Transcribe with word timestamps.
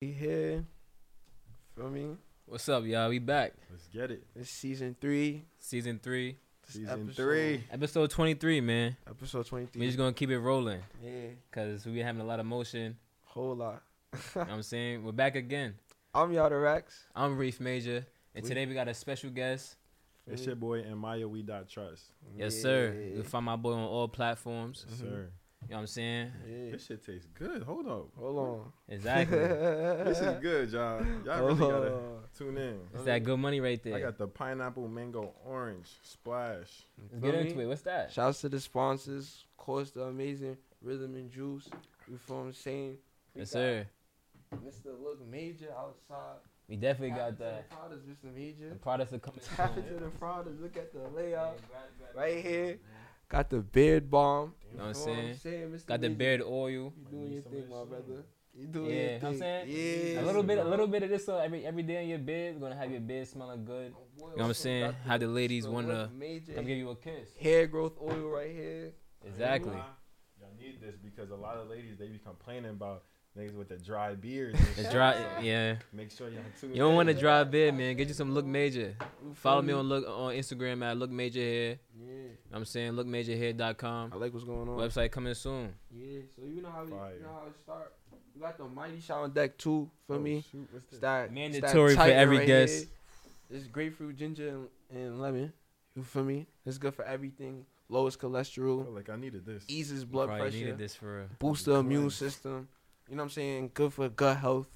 We 0.00 0.12
here. 0.12 0.64
Feel 1.76 1.90
me? 1.90 2.16
What's 2.46 2.66
up, 2.70 2.84
y'all? 2.86 3.10
We 3.10 3.18
back. 3.18 3.52
Let's 3.70 3.86
get 3.88 4.10
it. 4.10 4.22
It's 4.34 4.48
season 4.48 4.96
three. 4.98 5.44
Season 5.58 6.00
three, 6.02 6.38
Season 6.66 6.88
episode- 6.88 7.16
three. 7.16 7.64
episode 7.70 8.10
23, 8.10 8.62
man. 8.62 8.96
Episode 9.06 9.44
twenty 9.44 9.66
three. 9.66 9.78
We 9.80 9.84
three. 9.84 9.88
just 9.88 9.98
gonna 9.98 10.14
keep 10.14 10.30
it 10.30 10.38
rolling 10.38 10.80
Yeah, 11.04 11.10
because 11.50 11.84
we 11.84 11.98
having 11.98 12.22
a 12.22 12.24
lot 12.24 12.40
of 12.40 12.46
motion. 12.46 12.96
whole 13.24 13.54
lot. 13.54 13.82
You 14.14 14.18
know 14.36 14.40
what 14.46 14.50
I'm 14.50 14.62
saying? 14.62 15.04
We're 15.04 15.12
back 15.12 15.36
again. 15.36 15.74
I'm 16.14 16.32
y'all 16.32 16.48
the 16.48 16.56
Rex. 16.56 17.04
I'm 17.14 17.36
Reef 17.36 17.60
Major, 17.60 18.06
and 18.34 18.42
We- 18.42 18.48
today 18.48 18.64
we 18.64 18.72
got 18.72 18.88
a 18.88 18.94
special 18.94 19.28
guest. 19.28 19.76
It's 20.26 20.46
your 20.46 20.56
boy 20.56 20.80
and 20.80 20.96
Miah 20.98 21.28
We 21.28 21.42
Dot 21.42 21.68
Trust. 21.68 22.04
Yes, 22.34 22.54
sir. 22.58 22.94
You 22.94 23.14
can 23.16 23.24
find 23.24 23.44
my 23.44 23.56
boy 23.56 23.72
on 23.74 23.80
all 23.84 24.08
platforms. 24.08 24.86
Yes, 24.88 24.96
Mhm. 24.98 25.02
sir. 25.02 25.30
You 25.62 25.74
know 25.74 25.76
what 25.76 25.80
I'm 25.82 25.86
saying? 25.86 26.32
Yeah. 26.48 26.70
This 26.72 26.86
shit 26.86 27.04
tastes 27.04 27.28
good. 27.34 27.62
Hold 27.62 27.86
up. 27.86 28.08
Hold 28.18 28.38
on. 28.38 28.72
Exactly. 28.88 29.38
This 30.10 30.20
is 30.20 30.40
good, 30.40 30.70
y'all. 30.72 31.04
Y'all 31.24 31.44
really 31.44 31.54
Hold 31.58 31.72
gotta 31.72 31.92
tune 32.36 32.56
in. 32.58 32.78
It's 32.94 33.04
that 33.04 33.22
good 33.22 33.38
money 33.38 33.60
right 33.60 33.80
there. 33.82 33.94
I 33.96 34.00
got 34.00 34.18
the 34.18 34.26
pineapple 34.26 34.88
mango 34.88 35.32
orange 35.44 35.88
splash. 36.02 36.86
Let's 36.98 37.22
get 37.22 37.34
into 37.34 37.60
it. 37.60 37.66
What's 37.66 37.82
that? 37.82 38.12
Shouts 38.12 38.40
to 38.40 38.48
the 38.48 38.58
sponsors. 38.58 39.44
Of 39.52 39.64
course, 39.64 39.90
the 39.90 40.04
amazing 40.04 40.56
Rhythm 40.82 41.14
and 41.14 41.30
Juice. 41.30 41.68
You 42.10 42.16
feel 42.16 42.38
what 42.38 42.42
I'm 42.46 42.52
saying? 42.52 42.96
We 43.34 43.40
Yes, 43.42 43.50
sir. 43.50 43.86
Mr. 44.54 45.00
Look 45.00 45.24
Major 45.30 45.68
outside. 45.78 46.38
We 46.68 46.76
definitely 46.76 47.16
got 47.16 47.38
that. 47.38 47.68
The 47.68 47.74
products, 47.76 48.02
Mr. 48.04 48.34
Major. 48.34 48.70
The 48.70 48.74
products 48.76 49.12
are 49.12 49.18
coming 49.18 49.40
Tap 49.56 49.76
into 49.76 49.88
soon. 49.88 50.00
the 50.04 50.10
products. 50.10 50.56
Look 50.60 50.76
at 50.76 50.92
the 50.92 51.08
layout. 51.16 51.58
Right 52.16 52.42
here. 52.44 52.78
Got 53.30 53.48
the 53.48 53.60
beard 53.60 54.10
balm. 54.10 54.52
You 54.72 54.78
know 54.78 54.84
what 54.84 54.88
I'm 54.88 54.94
Feel 54.94 55.34
saying? 55.36 55.80
Got 55.86 56.00
the 56.02 56.08
Major? 56.08 56.18
beard 56.18 56.42
oil. 56.42 56.92
You 56.96 57.06
doing 57.10 57.32
your 57.32 57.42
thing, 57.42 57.64
my 57.70 57.84
brother. 57.84 58.24
You 58.52 58.66
Yeah, 58.66 58.72
doing 58.72 58.90
you 58.90 58.92
your 58.96 59.06
know 59.06 59.18
what 59.20 59.24
I'm 59.28 59.38
saying? 59.38 59.66
Yeah. 59.68 60.20
A 60.20 60.24
little 60.26 60.42
bit, 60.42 60.58
a 60.58 60.64
little 60.64 60.86
bit 60.88 61.02
of 61.04 61.08
this 61.10 61.24
so 61.26 61.38
every 61.38 61.64
every 61.64 61.82
day 61.84 62.02
in 62.02 62.08
your 62.10 62.18
bed, 62.18 62.60
gonna 62.60 62.74
have 62.76 62.90
your 62.90 63.00
bed 63.00 63.26
smelling 63.28 63.64
good. 63.64 63.94
You 64.18 64.26
know 64.26 64.32
what 64.34 64.44
I'm 64.46 64.54
saying? 64.54 64.92
How 65.06 65.16
the 65.18 65.28
ladies 65.28 65.66
wanna 65.68 66.10
major 66.12 66.54
Come 66.54 66.66
give 66.66 66.76
you 66.76 66.90
a 66.90 66.96
kiss. 66.96 67.30
hair 67.40 67.66
growth 67.68 67.94
oil 68.02 68.28
right 68.28 68.50
here. 68.50 68.92
Exactly. 69.24 69.72
Y'all 70.40 70.50
need 70.58 70.80
this 70.80 70.96
because 70.96 71.30
a 71.30 71.36
lot 71.36 71.56
of 71.56 71.68
ladies 71.68 71.96
they 71.98 72.08
be 72.08 72.18
complaining 72.18 72.70
about 72.70 73.04
niggas 73.38 73.54
with 73.54 73.68
the 73.68 73.76
dry 73.76 74.14
beards. 74.14 74.58
and 74.76 74.86
The 74.86 74.90
dry, 74.90 75.14
So 75.14 75.42
yeah. 75.42 75.76
Make 75.92 76.10
sure 76.10 76.28
y'all 76.28 76.42
tune 76.60 76.70
You 76.70 76.78
don't 76.78 76.94
want 76.94 77.08
a 77.08 77.12
in. 77.12 77.18
dry 77.18 77.44
beard, 77.44 77.74
man. 77.74 77.96
Get 77.96 78.08
you 78.08 78.14
some 78.14 78.32
Look 78.34 78.44
Major. 78.46 78.94
Follow 79.34 79.62
me 79.62 79.72
on 79.72 79.88
look 79.88 80.06
on 80.08 80.32
Instagram 80.34 80.84
at 80.84 80.96
Look 80.96 81.10
Major 81.10 81.40
Hair. 81.40 81.78
Yeah. 81.98 82.14
I'm 82.52 82.64
saying 82.64 82.92
lookmajorhair.com. 82.94 84.12
I 84.12 84.16
like 84.16 84.32
what's 84.32 84.44
going 84.44 84.68
on. 84.68 84.76
Website 84.78 85.10
coming 85.10 85.34
soon. 85.34 85.72
Yeah. 85.94 86.20
So 86.36 86.42
you 86.46 86.62
know 86.62 86.70
how 86.70 86.82
we, 86.84 86.90
you 86.90 87.22
know 87.22 87.32
how 87.40 87.46
it 87.46 87.54
start. 87.62 87.92
You 88.34 88.40
got 88.42 88.58
the 88.58 88.64
mighty 88.64 89.00
shot 89.00 89.22
on 89.22 89.32
deck 89.32 89.56
too. 89.58 89.90
Feel 90.06 90.16
Oh, 90.16 90.20
me? 90.20 90.44
shoot, 90.50 90.68
what's 90.70 90.84
It's 90.84 90.92
this? 90.92 91.00
that 91.00 91.32
Mandatory 91.32 91.94
for 91.94 92.02
every 92.02 92.38
right 92.38 92.46
guest. 92.46 92.78
here. 93.50 93.58
It's 93.58 93.66
grapefruit, 93.66 94.16
ginger, 94.16 94.48
and, 94.48 94.68
and 94.94 95.20
lemon. 95.20 95.52
You 95.96 96.04
feel 96.04 96.22
me? 96.24 96.46
It's 96.64 96.78
good 96.78 96.94
for 96.94 97.04
everything. 97.04 97.66
Lowest 97.88 98.18
I 98.18 98.20
feel 98.20 98.30
cholesterol, 98.30 98.94
like 98.94 99.10
I 99.10 99.16
needed 99.16 99.44
this. 99.44 99.64
eases 99.66 100.04
blood 100.04 100.26
Probably 100.28 100.42
pressure. 100.44 100.56
needed 100.58 100.78
this 100.78 100.94
for 100.94 101.18
real. 101.18 101.26
boost 101.40 101.64
the 101.66 101.74
immune 101.74 102.02
Cleanse. 102.02 102.14
system. 102.14 102.68
You 103.10 103.16
know 103.16 103.22
what 103.22 103.24
I'm 103.24 103.30
saying? 103.30 103.72
Good 103.74 103.92
for 103.92 104.08
gut 104.08 104.36
health. 104.36 104.68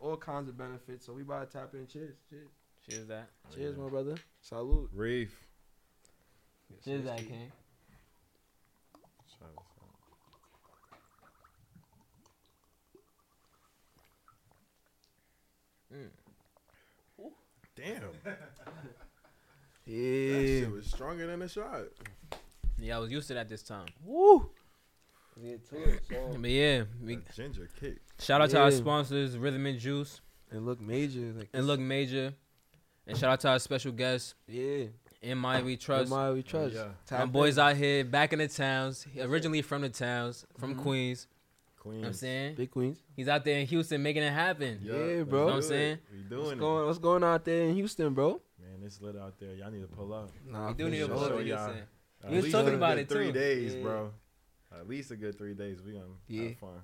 All 0.00 0.16
kinds 0.16 0.48
of 0.48 0.58
benefits. 0.58 1.06
So 1.06 1.12
we 1.12 1.22
about 1.22 1.48
to 1.48 1.58
tap 1.58 1.72
in. 1.74 1.86
Cheers. 1.86 2.16
Cheers. 2.28 2.48
Cheers 2.90 3.06
that. 3.06 3.28
Cheers, 3.54 3.76
my 3.78 3.88
brother. 3.88 4.16
Salute. 4.40 4.90
Reef. 4.92 5.38
Cheers 6.84 7.04
that, 7.04 7.18
King. 7.18 7.52
Try 9.38 9.46
this. 15.90 16.08
Mm. 17.18 17.30
Damn. 17.76 18.02
That 19.86 19.92
Yeah. 19.92 20.40
shit 20.64 20.72
was 20.72 20.86
stronger 20.86 21.28
than 21.28 21.42
a 21.42 21.48
shot. 21.48 21.82
Yeah, 22.76 22.96
I 22.96 22.98
was 22.98 23.12
used 23.12 23.28
to 23.28 23.34
that 23.34 23.48
this 23.48 23.62
time. 23.62 23.86
Woo. 24.04 24.50
Get 25.42 25.68
to 25.70 25.76
it. 25.76 26.00
So. 26.08 26.36
But 26.40 26.50
yeah, 26.50 26.84
we, 27.02 27.16
That 27.16 27.34
ginger 27.34 27.68
kick. 27.78 27.98
shout 28.18 28.40
out 28.40 28.50
to 28.50 28.58
our 28.60 28.70
Yeah. 28.70 28.76
sponsors, 28.76 29.36
Rhythm 29.36 29.66
and 29.66 29.78
Juice, 29.78 30.20
And 30.50 30.64
look 30.64 30.80
major. 30.80 31.32
Like 31.36 31.48
and 31.52 31.66
Look 31.66 31.80
Major, 31.80 32.32
and 33.06 33.16
shout 33.18 33.30
out 33.32 33.40
to 33.40 33.48
our 33.50 33.58
special 33.58 33.92
guests, 33.92 34.34
Yeah. 34.46 34.86
in 35.22 35.38
My 35.38 35.60
We 35.60 35.76
Trust. 35.76 36.08
Trust. 36.08 36.10
My 36.10 36.30
we 36.32 36.42
trust. 36.42 36.74
Yeah. 36.74 36.88
Tap 37.06 37.18
My 37.18 37.24
in. 37.24 37.30
boys 37.30 37.58
out 37.58 37.76
here 37.76 38.04
back 38.04 38.32
in 38.32 38.38
the 38.38 38.48
towns, 38.48 39.06
originally 39.18 39.62
from 39.62 39.82
the 39.82 39.88
towns, 39.90 40.46
from 40.58 40.74
Mhm. 40.74 40.82
Queens. 40.82 41.26
Queens. 41.78 41.96
You 41.96 42.00
know 42.02 42.06
what 42.06 42.08
I'm 42.08 42.12
saying? 42.14 42.54
Big 42.56 42.70
Queens. 42.70 42.98
He's 43.14 43.28
out 43.28 43.44
there 43.44 43.58
in 43.60 43.66
Houston 43.66 44.02
making 44.02 44.22
it 44.22 44.32
happen. 44.32 44.80
Yeah, 44.82 44.92
let's 44.94 45.28
bro. 45.28 45.30
do 45.30 45.36
Know 45.36 45.44
what 45.44 45.52
I'm 45.52 45.58
it. 45.58 45.62
saying? 45.62 45.98
We 46.10 46.18
What's 46.18 46.28
doing 46.30 46.58
going 46.58 46.86
What's 46.86 46.98
going 46.98 47.22
on 47.22 47.34
out 47.34 47.44
there 47.44 47.62
in 47.68 47.74
Houston, 47.74 48.14
bro? 48.14 48.36
it. 48.36 48.42
Man, 48.62 48.82
it's 48.86 49.00
lit 49.00 49.16
out 49.16 49.38
there. 49.38 49.54
Y'all 49.54 49.70
need 49.70 49.82
to 49.82 49.86
pull 49.88 50.12
up. 50.12 50.30
Nah, 50.46 50.68
We 50.68 50.74
do 50.74 50.84
for 50.84 50.90
need 50.90 50.98
to 50.98 51.06
sure. 51.06 51.14
pull 51.14 51.24
up 51.24 51.30
Show 51.30 51.38
to 51.38 51.44
y'all. 51.44 51.64
Houston. 51.66 51.82
At 52.24 52.30
We 52.30 52.36
was 52.36 52.44
least 52.46 52.54
talking 52.56 52.72
a 52.72 52.76
about 52.76 52.98
it, 52.98 53.08
Three 53.08 53.26
too. 53.26 53.32
days, 53.32 53.74
Yeah. 53.74 53.82
bro. 53.82 54.12
At 54.80 54.88
least 54.88 55.10
a 55.10 55.16
good 55.16 55.36
three 55.38 55.54
days. 55.54 55.80
We 55.82 55.92
gonna 55.92 56.04
Yeah. 56.28 56.48
have 56.48 56.58
fun. 56.58 56.80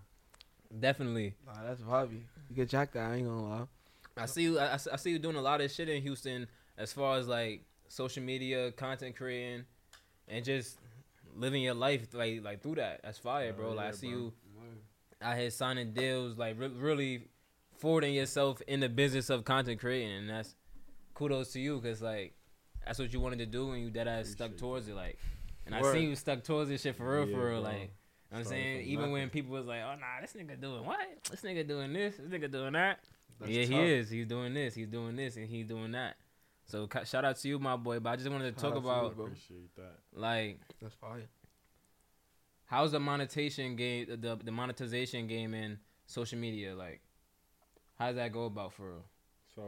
Definitely. 0.81 1.35
Nah, 1.47 1.63
that's 1.65 1.81
vibey. 1.83 2.23
You 2.49 2.57
get 2.57 2.69
jack 2.69 2.93
that. 2.93 3.11
I 3.11 3.15
ain't 3.17 3.27
gonna 3.27 3.43
lie. 3.49 3.67
I 4.17 4.27
see 4.27 4.43
you. 4.43 4.59
I, 4.59 4.75
I 4.75 4.97
see 4.97 5.11
you 5.11 5.19
doing 5.19 5.37
a 5.37 5.41
lot 5.43 5.61
of 5.61 5.71
shit 5.71 5.89
in 5.89 6.03
Houston 6.03 6.47
as 6.77 6.93
far 6.93 7.19
as 7.19 7.29
like 7.29 7.65
social 7.89 8.23
media, 8.23 8.73
content 8.73 9.17
creating, 9.17 9.65
and 10.29 10.45
just 10.45 10.79
living 11.37 11.63
your 11.63 11.75
life 11.75 12.13
like 12.15 12.43
like 12.43 12.63
through 12.63 12.77
that. 12.77 13.01
That's 13.03 13.19
fire, 13.19 13.47
Hell 13.49 13.55
bro. 13.57 13.73
Like 13.73 13.89
I 13.89 13.91
see 13.93 14.11
bro. 14.11 14.19
you 14.19 14.33
out 15.21 15.37
here 15.39 15.51
signing 15.51 15.93
deals, 15.93 16.37
like 16.39 16.59
re- 16.59 16.69
really 16.69 17.29
forwarding 17.79 18.15
yourself 18.15 18.61
in 18.67 18.81
the 18.81 18.89
business 18.89 19.31
of 19.31 19.45
content 19.45 19.81
creating, 19.81 20.11
and 20.13 20.31
that's 20.31 20.55
kudos 21.15 21.53
to 21.53 21.61
you 21.61 21.79
because 21.81 22.01
like 22.03 22.35
that's 22.85 22.99
what 22.99 23.13
you 23.13 23.21
wanted 23.21 23.39
to 23.39 23.47
do 23.47 23.71
and 23.73 23.83
you 23.83 23.91
dead 23.91 24.09
ass 24.09 24.29
stuck 24.29 24.49
Appreciate 24.49 24.59
towards 24.59 24.89
it. 24.89 24.95
Like, 24.95 25.19
and 25.67 25.75
I 25.75 25.81
Word. 25.83 25.95
see 25.95 26.01
you 26.05 26.15
stuck 26.17 26.43
towards 26.45 26.69
this 26.71 26.83
shit 26.83 26.97
for 26.97 27.05
real, 27.11 27.29
Yeah, 27.29 27.37
for 27.37 27.49
real. 27.51 27.61
bro. 27.63 27.71
Like. 27.71 27.91
You 28.33 28.39
know 28.39 28.39
what 28.39 28.39
I'm 28.39 28.45
saying? 28.47 28.81
from 28.85 28.89
Even 28.93 29.11
when 29.13 29.29
people 29.31 29.53
was 29.53 29.67
like, 29.67 29.81
"Oh 29.83 29.95
nah, 30.01 30.21
this 30.23 30.33
nigga 30.33 30.59
doing 30.59 30.87
what? 30.87 30.99
This 31.31 31.43
nigga 31.43 31.69
doing 31.69 31.93
this. 31.93 32.17
This 32.17 32.29
nigga 32.31 32.51
doing 32.51 32.73
that." 32.73 33.01
That's 33.39 33.53
yeah, 33.53 33.65
he 33.65 33.79
is. 33.79 34.09
He's 34.09 34.27
doing 34.27 34.55
this. 34.55 34.75
He's 34.75 34.87
doing 34.87 35.17
this, 35.17 35.37
and 35.37 35.47
he's 35.47 35.67
doing 35.67 35.93
that. 35.93 36.17
So 36.65 36.87
ca- 36.87 37.05
shout 37.05 37.25
out 37.27 37.37
to 37.37 37.49
you, 37.49 37.59
my 37.59 37.77
boy. 37.77 38.01
But 38.01 38.11
I 38.11 38.17
just 38.17 38.31
wanted 38.31 38.55
to 38.57 38.61
Shout 38.61 38.73
talk 38.75 38.79
out 38.79 38.83
to 38.85 38.87
you, 38.87 39.07
about. 39.13 39.27
Appreciate 39.27 39.75
that. 39.77 39.99
like 40.15 40.61
That's 40.81 40.95
fire. 40.95 41.29
how's 42.65 42.93
the 42.93 43.01
monetization 43.01 43.77
game, 43.77 44.07
the 44.09 44.37
the 44.43 44.53
monetization 44.53 45.27
game 45.27 45.53
in 45.55 45.79
social 46.07 46.39
media. 46.39 46.75
Like, 46.75 47.01
how 47.99 48.07
does 48.07 48.17
that 48.17 48.33
go 48.33 48.45
about 48.47 48.73
for 48.73 48.89
real? 48.93 49.05
So, 49.55 49.63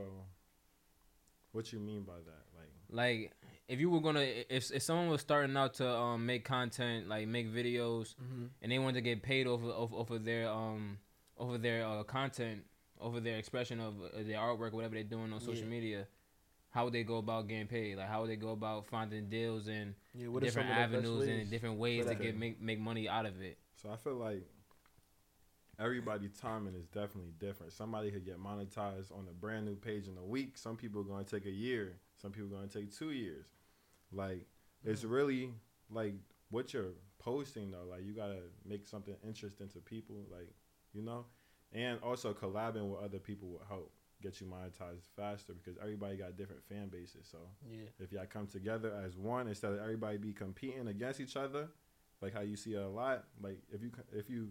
what 1.52 1.70
you 1.72 1.78
mean 1.80 2.02
by 2.02 2.14
that? 2.14 2.44
Like, 2.56 2.70
Like, 2.88 3.32
if 3.68 3.80
you 3.80 3.88
were 3.90 4.00
gonna, 4.00 4.20
if 4.50 4.70
if 4.70 4.82
someone 4.82 5.08
was 5.08 5.20
starting 5.20 5.56
out 5.56 5.74
to 5.74 5.88
um 5.88 6.26
make 6.26 6.44
content, 6.44 7.08
like 7.08 7.26
make 7.28 7.52
videos, 7.52 8.14
Mm-hmm. 8.22 8.46
and 8.62 8.72
they 8.72 8.78
wanted 8.78 8.94
to 8.94 9.00
get 9.00 9.22
paid 9.22 9.46
over 9.46 9.68
over, 9.68 9.96
over 9.96 10.18
their 10.18 10.48
um 10.48 10.98
over 11.38 11.58
their 11.58 11.86
uh, 11.86 12.02
content, 12.04 12.64
over 13.00 13.20
their 13.20 13.38
expression 13.38 13.80
of 13.80 13.94
uh, 14.02 14.08
their 14.26 14.38
artwork, 14.38 14.72
whatever 14.72 14.94
they're 14.94 15.02
doing 15.04 15.32
on 15.32 15.40
social 15.40 15.64
Yeah. 15.64 15.70
media, 15.70 16.06
how 16.70 16.84
would 16.84 16.92
they 16.92 17.02
go 17.04 17.16
about 17.16 17.48
getting 17.48 17.66
paid? 17.66 17.96
Like, 17.96 18.08
how 18.08 18.20
would 18.20 18.30
they 18.30 18.36
go 18.36 18.50
about 18.50 18.86
finding 18.86 19.28
deals 19.28 19.66
and 19.68 19.94
Yeah, 20.14 20.28
what 20.28 20.42
different 20.42 20.68
some 20.68 20.78
of 20.78 20.90
the 20.90 20.96
best 20.98 21.06
avenues 21.06 21.28
and 21.28 21.50
different 21.50 21.78
ways 21.78 22.04
to 22.06 22.14
get 22.14 22.36
make 22.36 22.60
make 22.60 22.78
money 22.80 23.08
out 23.08 23.26
of 23.26 23.40
it? 23.42 23.58
so 23.74 23.90
I 23.90 23.96
feel 23.96 24.14
like 24.16 24.44
everybody 25.78 26.28
timing 26.40 26.74
is 26.74 26.86
definitely 26.86 27.32
different. 27.38 27.72
Somebody 27.72 28.10
could 28.10 28.24
get 28.24 28.38
monetized 28.38 29.10
on 29.10 29.26
a 29.28 29.32
brand 29.32 29.66
new 29.66 29.74
page 29.74 30.06
in 30.08 30.16
a 30.16 30.24
week. 30.24 30.56
Some 30.56 30.76
people 30.76 31.00
are 31.00 31.04
going 31.04 31.24
to 31.24 31.30
take 31.36 31.46
a 31.46 31.50
year. 31.50 31.96
Some 32.24 32.32
people 32.32 32.48
to 32.58 32.66
take 32.66 32.90
two 32.90 33.10
years. 33.10 33.44
Like, 34.10 34.46
it's 34.82 35.04
really 35.04 35.50
like 35.90 36.14
what 36.48 36.72
you're 36.72 36.94
posting 37.18 37.70
though. 37.70 37.84
Like, 37.90 38.02
you 38.06 38.14
gotta 38.14 38.38
make 38.64 38.86
something 38.86 39.14
interesting 39.22 39.68
to 39.68 39.78
people. 39.80 40.16
Like, 40.32 40.48
you 40.94 41.02
know, 41.02 41.26
and 41.70 41.98
also 42.02 42.32
collabing 42.32 42.88
with 42.88 43.04
other 43.04 43.18
people 43.18 43.48
will 43.50 43.66
help 43.68 43.92
get 44.22 44.40
you 44.40 44.46
monetized 44.46 45.02
faster 45.14 45.52
because 45.52 45.76
everybody 45.82 46.16
got 46.16 46.34
different 46.38 46.64
fan 46.66 46.88
bases. 46.88 47.28
So 47.30 47.36
Yeah. 47.70 47.88
if 47.98 48.10
y'all 48.10 48.24
come 48.24 48.46
together 48.46 48.98
as 49.04 49.18
one 49.18 49.46
instead 49.46 49.72
of 49.72 49.80
everybody 49.80 50.16
be 50.16 50.32
competing 50.32 50.88
against 50.88 51.20
each 51.20 51.36
other, 51.36 51.68
like 52.22 52.32
how 52.32 52.40
you 52.40 52.56
see 52.56 52.72
a 52.72 52.88
lot. 52.88 53.26
Like 53.38 53.58
if 53.70 53.82
you 53.82 53.90
if 54.14 54.30
you 54.30 54.50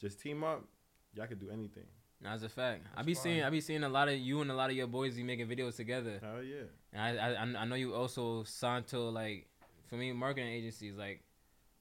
just 0.00 0.18
team 0.18 0.42
up, 0.42 0.64
y'all 1.12 1.26
could 1.26 1.40
do 1.40 1.50
anything. 1.50 1.88
That's 2.22 2.42
a 2.42 2.48
fact. 2.48 2.86
I 2.92 2.96
That's 2.96 3.06
be 3.06 3.14
fine. 3.14 3.22
seeing 3.22 3.42
I 3.42 3.50
be 3.50 3.60
seeing 3.60 3.82
a 3.84 3.88
lot 3.88 4.08
of 4.08 4.16
you 4.16 4.40
and 4.40 4.50
a 4.50 4.54
lot 4.54 4.70
of 4.70 4.76
your 4.76 4.86
boys 4.86 5.14
be 5.14 5.22
making 5.22 5.48
videos 5.48 5.76
together. 5.76 6.20
Hell 6.22 6.42
yeah. 6.42 6.62
And 6.92 7.20
I, 7.20 7.34
I 7.34 7.62
I 7.62 7.64
know 7.64 7.74
you 7.74 7.94
also 7.94 8.44
signed 8.44 8.86
to 8.88 8.98
like 8.98 9.48
for 9.88 9.96
me 9.96 10.12
marketing 10.12 10.50
agencies. 10.50 10.96
Like, 10.96 11.22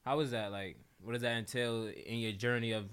how 0.03 0.19
is 0.21 0.31
that? 0.31 0.51
Like, 0.51 0.77
what 1.03 1.13
does 1.13 1.21
that 1.21 1.37
entail 1.37 1.87
in 1.87 2.17
your 2.19 2.31
journey 2.31 2.71
of 2.71 2.85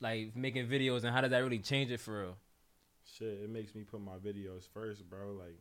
like 0.00 0.36
making 0.36 0.68
videos, 0.68 1.04
and 1.04 1.14
how 1.14 1.20
does 1.20 1.30
that 1.30 1.38
really 1.38 1.58
change 1.58 1.90
it 1.90 2.00
for 2.00 2.20
real? 2.20 2.36
Shit, 3.04 3.40
it 3.42 3.50
makes 3.50 3.74
me 3.74 3.82
put 3.82 4.00
my 4.00 4.16
videos 4.16 4.68
first, 4.72 5.08
bro. 5.08 5.32
Like 5.32 5.58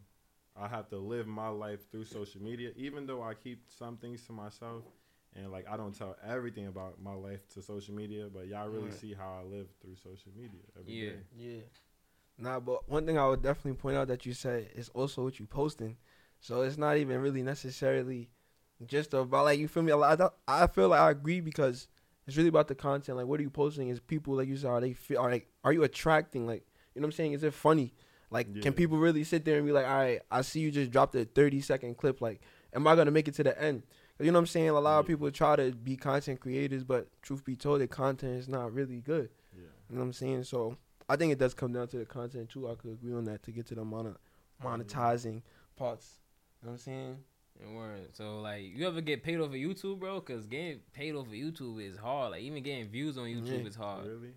I 0.56 0.68
have 0.68 0.90
to 0.90 0.98
live 0.98 1.28
my 1.28 1.48
life 1.48 1.90
through 1.92 2.06
social 2.06 2.42
media, 2.42 2.72
even 2.76 3.08
though 3.08 3.24
I 3.24 3.34
keep 3.34 3.64
some 3.68 3.98
things 3.98 4.26
to 4.28 4.34
myself. 4.34 4.84
And 5.36 5.52
like 5.52 5.66
I 5.70 5.78
don't 5.78 5.98
tell 5.98 6.16
everything 6.28 6.68
about 6.68 7.02
my 7.02 7.14
life 7.14 7.48
to 7.54 7.62
social 7.62 7.96
media, 7.96 8.28
but 8.34 8.48
y'all 8.48 8.68
really 8.68 8.90
Right. 8.90 8.94
see 8.94 9.14
how 9.14 9.40
I 9.42 9.44
live 9.44 9.68
through 9.82 9.96
social 9.96 10.32
media 10.36 10.62
every 10.78 10.92
Yeah. 10.94 11.12
day. 11.12 11.20
Yeah. 11.36 11.62
Nah, 12.38 12.60
but 12.60 12.90
one 12.90 13.06
thing 13.06 13.18
I 13.18 13.28
would 13.28 13.42
definitely 13.42 13.80
point 13.80 13.98
out 13.98 14.08
that 14.08 14.26
you 14.26 14.34
said 14.34 14.72
is 14.76 14.90
also 14.90 15.24
what 15.24 15.40
you 15.40 15.46
posting. 15.46 15.98
So 16.40 16.62
it's 16.62 16.78
not 16.78 16.98
even 16.98 17.22
really 17.22 17.44
necessarily 17.44 18.32
just 18.86 19.14
about 19.14 19.46
like 19.46 19.60
you 19.60 19.68
feel 19.68 19.84
me. 19.84 19.92
A 19.92 19.98
lot. 19.98 20.34
I 20.48 20.68
feel 20.68 20.90
like 20.90 21.00
I 21.00 21.12
agree 21.12 21.40
because 21.40 21.88
it's 22.28 22.36
really 22.36 22.50
about 22.50 22.68
the 22.68 22.76
content. 22.76 23.18
Like, 23.18 23.28
what 23.28 23.40
are 23.40 23.44
you 23.44 23.50
posting? 23.50 23.90
Is 23.90 24.00
people 24.00 24.36
like 24.36 24.48
you 24.48 24.58
said? 24.58 24.70
Are 24.72 24.82
they 24.82 24.94
feel? 24.94 25.20
Are 25.20 25.30
like? 25.30 25.48
Are 25.64 25.72
you 25.72 25.84
attracting? 25.84 26.48
Like, 26.48 26.66
you 26.96 27.02
know 27.02 27.06
what 27.06 27.10
I'm 27.14 27.18
saying? 27.18 27.34
Is 27.34 27.44
it 27.44 27.54
funny? 27.54 27.94
Like, 28.32 28.48
Yeah. 28.56 28.62
can 28.62 28.74
people 28.74 28.98
really 28.98 29.24
sit 29.24 29.46
there 29.46 29.58
and 29.58 29.66
be 29.66 29.72
like, 29.74 29.86
all 29.86 29.98
right, 29.98 30.22
I 30.32 30.42
see 30.42 30.62
you 30.62 30.72
just 30.72 30.90
dropped 30.90 31.14
a 31.16 31.26
30 31.26 31.62
second 31.62 31.98
clip. 31.98 32.22
Like, 32.22 32.42
am 32.74 32.88
I 32.88 32.96
gonna 32.96 33.12
make 33.12 33.28
it 33.28 33.36
to 33.36 33.44
the 33.44 33.62
end? 33.62 33.84
You 34.22 34.32
know 34.32 34.38
what 34.38 34.42
I'm 34.44 34.48
saying? 34.48 34.70
A 34.70 34.80
lot 34.80 35.00
of 35.00 35.08
people 35.08 35.30
try 35.32 35.56
to 35.56 35.72
be 35.72 35.96
content 35.98 36.40
creators, 36.40 36.84
but 36.84 37.08
truth 37.22 37.44
be 37.44 37.56
told, 37.56 37.82
the 37.82 37.88
content 37.88 38.38
is 38.38 38.48
not 38.48 38.74
really 38.74 39.02
good. 39.02 39.30
Yeah. 39.56 39.64
You 39.90 39.96
know 39.96 40.02
what 40.02 40.06
I'm 40.08 40.14
saying? 40.14 40.44
So 40.46 40.78
I 41.10 41.16
think 41.16 41.32
it 41.32 41.40
does 41.40 41.54
come 41.54 41.74
down 41.74 41.88
to 41.90 41.98
the 41.98 42.06
content 42.06 42.50
too. 42.50 42.70
I 42.70 42.76
could 42.76 42.92
agree 42.92 43.14
on 43.14 43.26
that 43.26 43.44
to 43.44 43.52
get 43.52 43.66
to 43.68 43.76
the 43.76 43.84
mono- 43.84 44.18
monetizing 44.64 45.42
parts. 45.76 46.20
You 46.62 46.68
know 46.68 46.72
what 46.72 46.74
I'm 46.74 46.78
saying? 46.80 47.18
And 47.64 47.76
word. 47.76 48.16
So 48.16 48.40
like, 48.42 48.64
you 48.64 48.88
ever 48.88 49.02
get 49.02 49.24
paid 49.24 49.40
off 49.40 49.48
of 49.48 49.54
YouTube, 49.54 50.00
bro? 50.00 50.22
Cause 50.22 50.46
getting 50.48 50.80
paid 50.94 51.16
off 51.16 51.28
of 51.28 51.34
YouTube 51.34 51.82
is 51.88 51.98
hard. 51.98 52.32
Like 52.32 52.42
even 52.42 52.64
getting 52.64 52.88
views 52.90 53.18
on 53.18 53.26
YouTube 53.26 53.62
Yeah. 53.62 53.68
is 53.68 53.76
hard. 53.76 54.08
Really? 54.08 54.34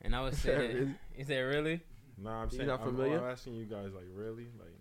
And 0.00 0.14
I 0.14 0.22
would 0.22 0.34
say. 0.36 0.56
Really? 0.56 0.94
Is 1.16 1.26
that 1.28 1.38
really? 1.38 1.80
Nah, 2.18 2.42
I'm 2.42 2.48
You 2.50 2.56
saying 2.58 2.68
not 2.68 2.80
I'm, 2.80 2.86
familiar? 2.86 3.18
I'm 3.24 3.30
asking 3.30 3.54
you 3.54 3.64
guys 3.66 3.92
like 3.94 4.06
really 4.12 4.48
like 4.58 4.71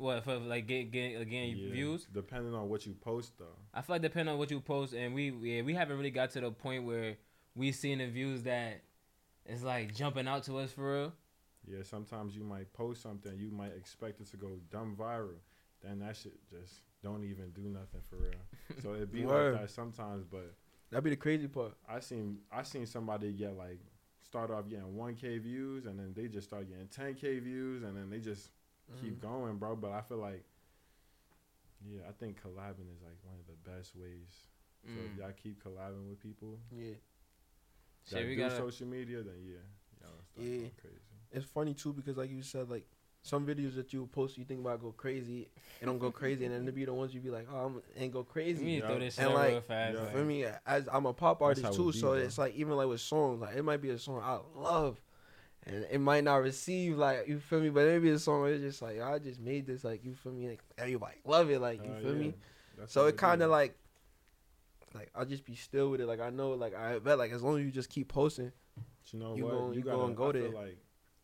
What 0.00 0.24
for? 0.24 0.36
Like 0.38 0.66
get 0.66 0.90
get 0.90 1.20
again 1.20 1.56
yeah, 1.56 1.72
views. 1.72 2.06
depending 2.12 2.54
on 2.54 2.68
what 2.68 2.86
you 2.86 2.94
post 2.94 3.32
though. 3.38 3.56
I 3.74 3.82
feel 3.82 3.94
like 3.94 4.02
depending 4.02 4.32
on 4.32 4.38
what 4.38 4.50
you 4.50 4.60
post, 4.60 4.94
and 4.94 5.14
we 5.14 5.30
yeah, 5.30 5.62
we 5.62 5.74
haven't 5.74 5.96
really 5.96 6.10
got 6.10 6.30
to 6.30 6.40
the 6.40 6.50
point 6.50 6.84
where 6.84 7.16
we 7.54 7.72
seen 7.72 7.98
the 7.98 8.06
views 8.08 8.42
that 8.44 8.82
it's 9.44 9.62
like 9.62 9.94
jumping 9.94 10.26
out 10.26 10.44
to 10.44 10.58
us 10.58 10.72
for 10.72 10.92
real. 10.92 11.12
Yeah, 11.66 11.82
sometimes 11.82 12.34
you 12.34 12.42
might 12.42 12.72
post 12.72 13.02
something, 13.02 13.38
you 13.38 13.50
might 13.50 13.76
expect 13.76 14.20
it 14.20 14.30
to 14.30 14.36
go 14.36 14.58
dumb 14.70 14.96
viral. 14.98 15.38
Then 15.82 15.98
that 16.00 16.16
shit 16.16 16.38
just 16.48 16.72
don't 17.02 17.24
even 17.24 17.50
do 17.50 17.62
nothing 17.62 18.00
for 18.08 18.16
real. 18.16 18.80
So 18.82 18.94
it 18.94 19.12
be 19.12 19.24
Word. 19.24 19.52
like 19.52 19.62
that 19.62 19.70
sometimes, 19.70 20.24
but 20.24 20.54
That'd 20.90 21.04
be 21.04 21.10
the 21.10 21.16
crazy 21.16 21.46
part. 21.46 21.74
I 21.88 22.00
seen 22.00 22.38
I 22.50 22.62
seen 22.62 22.86
somebody 22.86 23.32
get 23.32 23.56
like 23.56 23.78
start 24.22 24.50
off 24.50 24.68
getting 24.68 24.96
one 24.96 25.14
K 25.14 25.38
views 25.38 25.86
and 25.86 25.98
then 25.98 26.12
they 26.14 26.26
just 26.26 26.48
start 26.48 26.68
getting 26.68 26.88
ten 26.88 27.14
K 27.14 27.38
views 27.38 27.82
and 27.84 27.96
then 27.96 28.10
they 28.10 28.18
just 28.18 28.50
keep 29.00 29.20
Mm-hmm. 29.20 29.26
going, 29.26 29.56
bro. 29.58 29.76
But 29.76 29.92
I 29.92 30.00
feel 30.02 30.18
like 30.18 30.44
yeah, 31.88 32.00
I 32.08 32.12
think 32.12 32.40
collabing 32.42 32.92
is 32.94 33.00
like 33.02 33.16
one 33.24 33.36
of 33.40 33.46
the 33.46 33.70
best 33.70 33.96
ways. 33.96 34.44
So 34.84 34.90
if 35.04 35.12
Mm. 35.12 35.18
y'all 35.18 35.32
keep 35.42 35.62
collabing 35.62 36.08
with 36.08 36.20
people 36.20 36.58
Yeah, 36.74 36.94
that 38.10 38.18
Shit, 38.18 38.26
we 38.28 38.34
do 38.36 38.42
gotta. 38.42 38.56
social 38.56 38.86
media, 38.86 39.22
then 39.22 39.34
yeah, 39.44 39.58
y'all 40.00 40.22
start 40.32 40.46
Yeah. 40.46 40.56
going 40.58 40.70
crazy. 40.80 40.96
it's 41.32 41.44
funny 41.46 41.74
too 41.74 41.92
because 41.92 42.16
like 42.16 42.30
you 42.30 42.42
said, 42.42 42.68
like 42.70 42.86
some 43.22 43.46
videos 43.46 43.74
that 43.74 43.92
you 43.92 44.06
post, 44.06 44.38
you 44.38 44.44
think 44.46 44.60
about 44.60 44.80
go 44.80 44.92
crazy, 44.92 45.50
it 45.80 45.84
don't 45.84 45.98
go 45.98 46.10
crazy, 46.10 46.46
and 46.46 46.54
then 46.54 46.64
there 46.64 46.72
be 46.72 46.86
the 46.86 46.94
ones 46.94 47.12
you 47.14 47.20
be 47.20 47.28
like, 47.30 47.46
oh, 47.52 47.66
I'm 47.66 47.82
ain't 47.96 48.12
go 48.12 48.20
We 48.20 48.24
crazy. 48.24 48.64
need 48.64 48.80
to 48.80 48.86
throw 48.86 48.98
this 48.98 49.18
And 49.18 49.34
like- 49.34 49.50
real 49.50 49.60
fast. 49.60 49.98
Yeah. 49.98 50.10
For 50.10 50.24
me, 50.24 50.44
as 50.66 50.88
I'm 50.90 51.04
a 51.06 51.12
pop 51.12 51.42
artist 51.42 51.72
too, 51.74 51.92
be, 51.92 51.98
so 51.98 52.08
bro. 52.12 52.12
it's 52.14 52.38
like 52.38 52.54
even 52.54 52.74
like 52.76 52.88
with 52.88 53.00
songs, 53.02 53.40
like 53.42 53.54
it 53.56 53.62
might 53.62 53.82
be 53.82 53.90
a 53.90 53.98
song 53.98 54.20
I 54.22 54.38
love, 54.58 54.98
and 55.66 55.86
it 55.90 55.98
might 56.00 56.24
not 56.24 56.36
receive 56.36 56.96
like 56.96 57.28
you 57.28 57.38
feel 57.38 57.60
me, 57.60 57.70
but 57.70 57.84
maybe 57.86 58.10
a 58.10 58.18
song 58.18 58.42
where 58.42 58.52
it's 58.52 58.62
just 58.62 58.82
like 58.82 59.00
I 59.00 59.18
just 59.18 59.40
made 59.40 59.66
this 59.66 59.84
like 59.84 60.04
you 60.04 60.14
feel 60.14 60.32
me, 60.32 60.48
like 60.48 60.62
everybody 60.78 61.16
love 61.24 61.50
it, 61.50 61.60
like 61.60 61.84
you 61.84 61.92
Uh, 61.92 62.00
feel 62.00 62.12
yeah. 62.14 62.18
me. 62.18 62.34
That's 62.78 62.92
So 62.92 63.06
it 63.06 63.16
kind 63.16 63.42
of 63.42 63.50
like, 63.50 63.76
like 64.94 65.10
I'll 65.14 65.26
just 65.26 65.44
be 65.44 65.54
still 65.54 65.90
with 65.90 66.00
it. 66.00 66.06
Like 66.06 66.20
I 66.20 66.30
know, 66.30 66.50
like 66.52 66.74
I 66.74 66.98
bet, 66.98 67.18
like 67.18 67.32
as 67.32 67.42
long 67.42 67.58
as 67.58 67.64
you 67.64 67.70
just 67.70 67.90
keep 67.90 68.08
posting, 68.08 68.52
But 68.74 69.12
you 69.12 69.18
know 69.18 69.34
you 69.34 69.44
what? 69.44 69.52
gon- 69.52 69.74
you 69.74 69.82
gotta, 69.82 69.98
gon' 69.98 70.14
go 70.14 70.32
there. 70.32 70.48
Like 70.48 70.78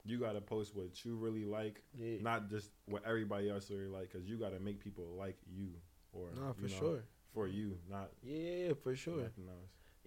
you 0.04 0.18
gotta 0.18 0.40
post 0.40 0.76
what 0.76 1.04
you 1.04 1.16
really 1.16 1.44
like, 1.44 1.82
yeah, 1.98 2.18
not 2.20 2.48
just 2.48 2.70
what 2.86 3.02
everybody 3.04 3.50
else 3.50 3.70
really 3.70 3.86
like, 3.86 4.12
because 4.12 4.26
you 4.28 4.36
gotta 4.36 4.60
make 4.60 4.80
people 4.80 5.04
like 5.18 5.36
you 5.52 5.68
or 6.12 6.28
nah, 6.36 6.52
for 6.52 6.62
you 6.62 6.68
know, 6.68 6.78
sure, 6.78 7.04
for 7.34 7.46
you, 7.48 7.78
not 7.90 8.10
yeah, 8.22 8.72
for 8.82 8.94
sure. 8.94 9.30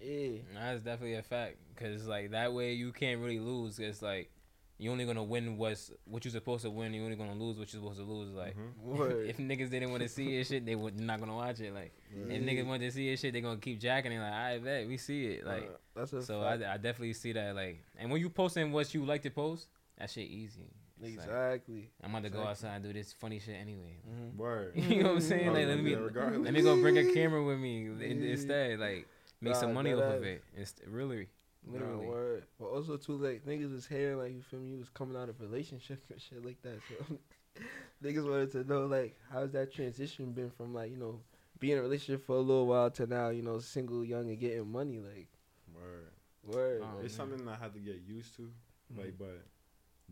Yeah, 0.02 0.38
That's 0.54 0.82
definitely 0.82 1.14
a 1.16 1.22
fact, 1.22 1.56
cause 1.76 2.06
like 2.06 2.30
that 2.32 2.52
way 2.52 2.72
you 2.72 2.92
can't 2.92 3.20
really 3.20 3.38
lose. 3.40 3.78
It's 3.78 4.02
like 4.02 4.30
you 4.78 4.90
only 4.90 5.04
gonna 5.04 5.22
win 5.22 5.58
what's 5.58 5.90
what 6.06 6.24
you're 6.24 6.32
supposed 6.32 6.62
to 6.64 6.70
win. 6.70 6.94
You 6.94 7.04
only 7.04 7.16
gonna 7.16 7.34
lose 7.34 7.58
what 7.58 7.70
you're 7.72 7.82
supposed 7.82 7.98
to 8.00 8.04
lose. 8.06 8.32
Like 8.34 8.56
Mhm. 8.56 9.28
If 9.28 9.36
niggas 9.36 9.70
didn't 9.70 9.90
want 9.90 10.02
to 10.02 10.08
see 10.08 10.24
your 10.30 10.44
shit, 10.44 10.64
they 10.64 10.74
would 10.74 10.98
not 10.98 11.20
gonna 11.20 11.34
watch 11.36 11.60
it. 11.60 11.74
Like 11.74 11.92
Right. 12.16 12.36
if 12.36 12.42
niggas 12.42 12.66
want 12.66 12.80
to 12.82 12.90
see 12.90 13.08
your 13.08 13.16
shit, 13.18 13.32
they 13.34 13.40
gonna 13.42 13.60
keep 13.60 13.78
jacking 13.78 14.12
it. 14.12 14.20
Like 14.20 14.32
I 14.32 14.58
bet 14.58 14.88
we 14.88 14.96
see 14.96 15.26
it. 15.26 15.46
Like 15.46 15.64
Uh, 15.64 15.76
that's 16.00 16.12
a 16.14 16.22
so, 16.22 16.40
I, 16.42 16.56
fact. 16.56 16.70
I 16.70 16.76
definitely 16.78 17.12
see 17.12 17.32
that. 17.32 17.54
Like 17.54 17.84
and 17.98 18.10
when 18.10 18.20
you 18.22 18.30
posting 18.30 18.72
what 18.72 18.92
you 18.94 19.04
like 19.04 19.22
to 19.22 19.30
post, 19.30 19.68
that 19.98 20.08
shit 20.10 20.28
easy. 20.28 20.70
It's 21.02 21.16
like, 21.16 21.26
exactly. 21.26 21.90
I'm 22.02 22.10
about 22.10 22.24
to 22.24 22.30
go 22.30 22.42
outside 22.42 22.76
and 22.76 22.84
do 22.84 22.92
this 22.92 23.12
funny 23.12 23.38
shit 23.38 23.56
anyway. 23.60 24.00
Mhm. 24.08 24.36
Word. 24.36 24.72
you 24.76 25.02
know 25.02 25.08
what 25.10 25.14
I'm 25.16 25.20
saying? 25.20 25.52
Like 25.52 25.66
let 25.66 25.78
me 25.82 25.94
let 26.44 26.52
me 26.54 26.62
go 26.62 26.80
bring 26.80 26.96
a 26.96 27.12
camera 27.12 27.44
with 27.44 27.58
me 27.58 27.86
instead. 28.30 28.78
Like 28.80 29.06
make 29.40 29.56
some 29.56 29.74
money 29.74 29.92
off 29.92 30.02
of 30.02 30.22
it. 30.22 30.42
It's 30.56 30.74
really 30.86 31.28
literally. 31.66 32.06
Nah, 32.06 32.10
word. 32.10 32.44
But 32.58 32.66
also 32.66 32.96
too 32.96 33.16
like 33.16 33.44
niggas 33.44 33.72
was 33.72 33.86
hearing 33.86 34.18
like 34.18 34.32
you 34.32 34.42
feel 34.42 34.60
me, 34.60 34.70
you 34.70 34.78
was 34.78 34.88
coming 34.90 35.16
out 35.16 35.28
of 35.28 35.40
a 35.40 35.44
relationship 35.44 36.02
and 36.10 36.20
shit 36.20 36.44
like 36.44 36.60
that. 36.62 36.78
So 36.88 37.18
niggas 38.04 38.28
wanted 38.28 38.52
to 38.52 38.64
know 38.64 38.86
like 38.86 39.16
how's 39.30 39.52
that 39.52 39.72
transition 39.72 40.32
been 40.32 40.50
from 40.50 40.74
like, 40.74 40.90
you 40.90 40.96
know, 40.96 41.20
being 41.58 41.74
in 41.74 41.78
a 41.78 41.82
relationship 41.82 42.24
for 42.26 42.36
a 42.36 42.40
little 42.40 42.66
while 42.66 42.90
to 42.90 43.06
now, 43.06 43.28
you 43.28 43.42
know, 43.42 43.58
single, 43.58 44.04
young 44.04 44.28
and 44.28 44.40
getting 44.40 44.70
money, 44.70 44.98
like 44.98 45.28
Word. 45.74 46.10
word. 46.44 46.82
Oh, 46.82 47.00
it's 47.04 47.16
man. 47.18 47.28
something 47.28 47.48
I 47.48 47.56
had 47.56 47.74
to 47.74 47.80
get 47.80 48.00
used 48.06 48.34
to. 48.36 48.42
Mm-hmm. 48.42 49.00
Like, 49.00 49.18
but 49.18 49.44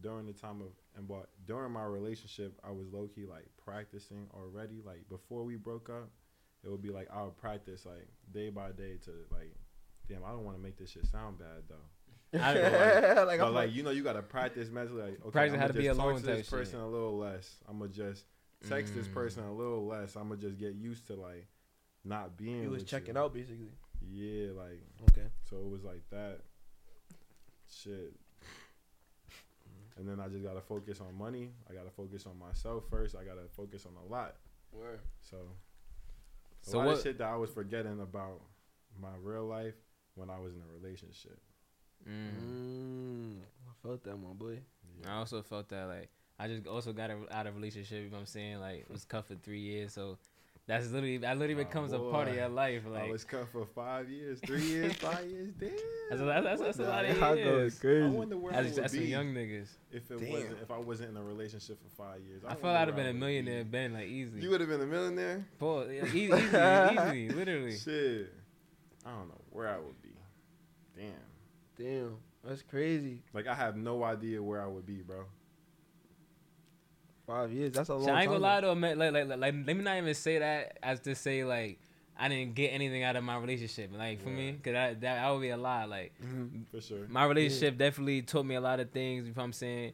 during 0.01 0.27
the 0.27 0.33
time 0.33 0.61
of 0.61 0.69
and 0.97 1.09
but 1.09 1.29
during 1.47 1.73
my 1.73 1.85
relationship, 1.85 2.59
I 2.63 2.71
was 2.71 2.93
low 2.93 3.09
key 3.09 3.25
like 3.25 3.47
practicing 3.65 4.29
already. 4.35 4.83
Like 4.85 5.09
before 5.09 5.45
we 5.45 5.57
broke 5.57 5.89
up, 5.89 6.11
it 6.65 6.69
would 6.71 6.83
be 6.83 6.91
like 6.91 7.09
I 7.13 7.23
would 7.23 7.37
practice 7.37 7.87
like 7.87 8.07
day 8.33 8.51
by 8.51 8.73
day 8.73 8.97
to 9.05 9.11
like, 9.33 9.55
damn, 10.09 10.25
I 10.25 10.31
don't 10.31 10.45
want 10.45 10.57
to 10.57 10.63
make 10.63 10.77
this 10.77 10.91
shit 10.91 11.07
sound 11.07 11.39
bad 11.39 11.65
though. 11.69 12.39
I 12.43 12.53
don't 12.55 12.73
know, 12.73 13.25
like, 13.27 13.39
but 13.41 13.47
I'm 13.49 13.55
like 13.55 13.73
you 13.75 13.83
know, 13.83 13.91
you 13.91 14.03
gotta 14.03 14.23
practice 14.23 14.69
mentally. 14.71 15.01
Like, 15.03 15.21
okay, 15.23 15.31
Practice 15.31 15.55
I'm 15.55 15.61
how 15.61 15.67
gonna 15.69 15.73
to 15.75 15.79
be 15.79 15.85
just 15.87 15.99
alone 16.01 16.13
talk 16.15 16.21
to 16.23 16.27
this 16.27 16.37
type 16.37 16.45
shit. 16.45 16.51
person 16.51 16.81
a 16.81 16.89
little 16.89 17.17
less. 17.17 17.57
I'm 17.69 17.79
gonna 17.79 17.91
just 17.91 18.25
text 18.69 18.95
this 18.95 19.07
Mm. 19.07 19.15
person 19.15 19.45
a 19.45 19.55
little 19.55 19.87
less. 19.87 20.15
I'm 20.17 20.29
gonna 20.29 20.41
just 20.41 20.59
get 20.59 20.75
used 20.75 21.07
to 21.07 21.15
like 21.15 21.47
not 22.05 22.37
being. 22.37 22.63
you 22.63 22.71
was 22.71 22.83
with 22.83 22.89
checking 22.91 23.15
you. 23.15 23.21
out 23.21 23.33
basically. 23.33 23.71
Yeah, 24.11 24.49
like 24.53 24.83
Okay. 25.11 25.27
so 25.49 25.57
it 25.57 25.69
was 25.71 25.85
like 25.85 26.03
that. 26.11 26.41
Shit. 27.71 28.13
And 29.97 30.09
then 30.09 30.21
I 30.21 30.29
just 30.29 30.45
gotta 30.45 30.61
focus 30.61 31.01
on 31.01 31.15
money. 31.17 31.51
I 31.69 31.73
gotta 31.75 31.91
focus 31.91 32.27
on 32.27 32.39
myself 32.39 32.85
first. 32.91 33.17
I 33.17 33.25
gotta 33.25 33.49
focus 33.57 33.85
on 33.87 33.93
a 34.05 34.13
lot. 34.13 34.37
Word. 34.73 35.01
So 35.23 35.37
a 36.69 36.71
So 36.71 36.79
lot 36.79 36.87
what? 36.89 36.97
of 36.97 37.03
shit 37.03 37.19
that 37.19 37.29
I 37.29 37.37
was 37.37 37.51
forgetting 37.51 38.01
about 38.01 38.41
my 39.01 39.09
real 39.23 39.47
life 39.47 39.75
when 40.15 40.31
I 40.31 40.39
was 40.39 40.55
in 40.55 40.61
a 40.63 40.73
relationship. 40.81 41.39
Mm. 42.09 42.31
Mm, 42.41 43.41
I 43.69 43.73
felt 43.83 44.05
that 44.05 44.19
one, 44.19 44.37
boy. 44.37 44.59
I 45.07 45.17
also 45.17 45.43
felt 45.43 45.69
that 45.69 45.85
like 45.87 46.11
I 46.39 46.49
just 46.49 46.67
also 46.67 46.93
got 46.93 47.11
out 47.11 47.47
of 47.47 47.55
a 47.55 47.57
relationship. 47.57 48.05
You 48.05 48.11
know 48.11 48.17
what 48.17 48.21
I'm 48.21 48.27
saying? 48.27 48.61
Like 48.61 48.81
it 48.81 48.91
was 48.91 49.05
cut 49.05 49.27
for 49.27 49.35
three 49.35 49.61
years, 49.61 49.93
so 49.93 50.19
that's 50.69 50.91
literally 50.91 51.17
that 51.19 51.37
literally 51.39 51.61
Oh, 51.63 51.65
becomes 51.65 51.93
a 51.93 51.99
part 51.99 52.29
of 52.29 52.35
your 52.37 52.49
life. 52.49 52.83
Oh, 52.87 52.93
like 52.93 53.09
I 53.09 53.11
was 53.11 53.25
cut 53.25 53.49
for 53.51 53.65
five 53.67 54.09
years, 54.11 54.39
three 54.47 54.63
years, 54.63 54.93
five 54.97 55.27
years. 55.27 55.53
Damn. 55.59 55.71
that's 56.11 56.21
a, 56.21 56.25
that's, 56.25 56.45
that's, 56.45 56.61
that's 56.61 56.79
a 56.79 56.83
lot 56.83 57.05
of 57.07 57.11
Y'all 57.19 57.35
going 57.35 57.39
years. 57.39 57.77
I 57.77 57.81
crazy. 57.81 58.09
wonder 58.09 58.37
where 58.37 58.53
I 58.53 58.57
That's, 58.63 58.75
would 58.77 58.85
that's 58.85 58.93
be 58.93 59.05
young 59.07 59.33
niggas. 59.35 59.69
if 59.91 60.11
it 60.11 60.21
Damn. 60.21 60.31
wasn't 60.31 60.57
if 60.63 60.71
I 60.71 60.77
wasn't 60.79 61.11
in 61.11 61.17
a 61.17 61.23
relationship 61.25 61.79
for 61.83 62.03
five 62.05 62.21
years. 62.21 62.43
I 62.47 62.55
feel 62.55 62.71
I'd 62.71 62.87
have 62.89 62.97
been 62.97 63.07
a 63.07 63.13
millionaire 63.15 63.65
be. 63.65 63.71
Ben 63.71 63.95
like 63.95 64.07
easily. 64.09 64.43
You 64.43 64.51
would 64.51 64.61
have 64.61 64.69
been 64.69 64.83
a 64.83 64.87
millionaire. 64.87 65.45
Paul, 65.59 65.91
yeah, 65.91 66.05
easy, 66.13 66.19
easily, 66.33 67.25
easily, 67.25 67.29
literally. 67.31 67.77
Shit. 67.77 68.33
I 69.07 69.11
don't 69.11 69.29
know 69.29 69.41
where 69.51 69.69
I 69.69 69.79
would 69.79 70.01
be. 70.03 70.11
Damn. 70.97 71.13
Damn. 71.79 72.17
That's 72.45 72.63
crazy. 72.63 73.23
Like 73.33 73.47
I 73.47 73.55
have 73.55 73.77
no 73.77 74.05
idea 74.05 74.43
where 74.43 74.63
I 74.63 74.67
would 74.67 74.85
be, 74.87 74.97
bro. 75.03 75.25
Five 77.29 77.53
years. 77.53 77.73
That's 77.75 77.89
a 77.91 77.95
long 77.95 78.05
So 78.07 78.11
I 78.11 78.23
ain't 78.23 78.31
time. 78.31 78.41
gonna 78.41 78.43
lie 78.55 78.61
though, 78.63 78.75
man. 78.75 78.99
Like, 78.99 79.13
like, 79.13 79.29
like, 79.29 79.39
like, 79.39 79.55
let 79.67 79.77
me 79.77 79.85
not 79.85 79.99
even 79.99 80.15
say 80.15 80.39
that 80.39 80.79
as 80.83 80.99
to 81.01 81.15
say 81.15 81.45
like 81.45 81.79
I 82.19 82.29
didn't 82.29 82.55
get 82.57 82.69
anything 82.69 83.03
out 83.05 83.15
of 83.17 83.23
my 83.23 83.37
relationship. 83.39 83.91
Like 83.97 84.21
for 84.23 84.31
me, 84.31 84.53
cause 84.65 84.73
that 84.73 85.01
that, 85.03 85.23
that 85.23 85.31
would 85.31 85.43
be 85.43 85.51
a 85.51 85.57
lie. 85.59 85.85
Like 85.85 86.13
Mhm. 86.25 86.67
For 86.71 86.81
sure. 86.81 87.07
my 87.09 87.25
relationship 87.27 87.77
definitely 87.79 88.23
taught 88.23 88.47
me 88.47 88.55
a 88.57 88.61
lot 88.61 88.81
of 88.81 88.91
things. 88.91 89.27
You 89.27 89.33
know 89.35 89.41
what 89.41 89.45
I'm 89.45 89.53
saying? 89.53 89.93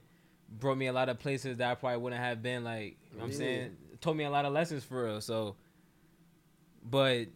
Brought 0.49 0.79
me 0.79 0.87
a 0.87 0.93
lot 0.93 1.09
of 1.09 1.19
places 1.19 1.57
that 1.59 1.71
I 1.71 1.75
probably 1.75 1.99
wouldn't 1.99 2.23
have 2.23 2.41
been. 2.41 2.63
Like 2.65 2.97
you 3.11 3.19
know 3.19 3.25
what 3.25 3.27
I'm 3.27 3.33
saying? 3.33 3.77
Taught 4.01 4.15
me 4.17 4.25
a 4.25 4.31
lot 4.31 4.45
of 4.45 4.53
lessons 4.53 4.85
for 4.85 5.05
real. 5.05 5.21
So, 5.21 5.57
but 6.89 7.27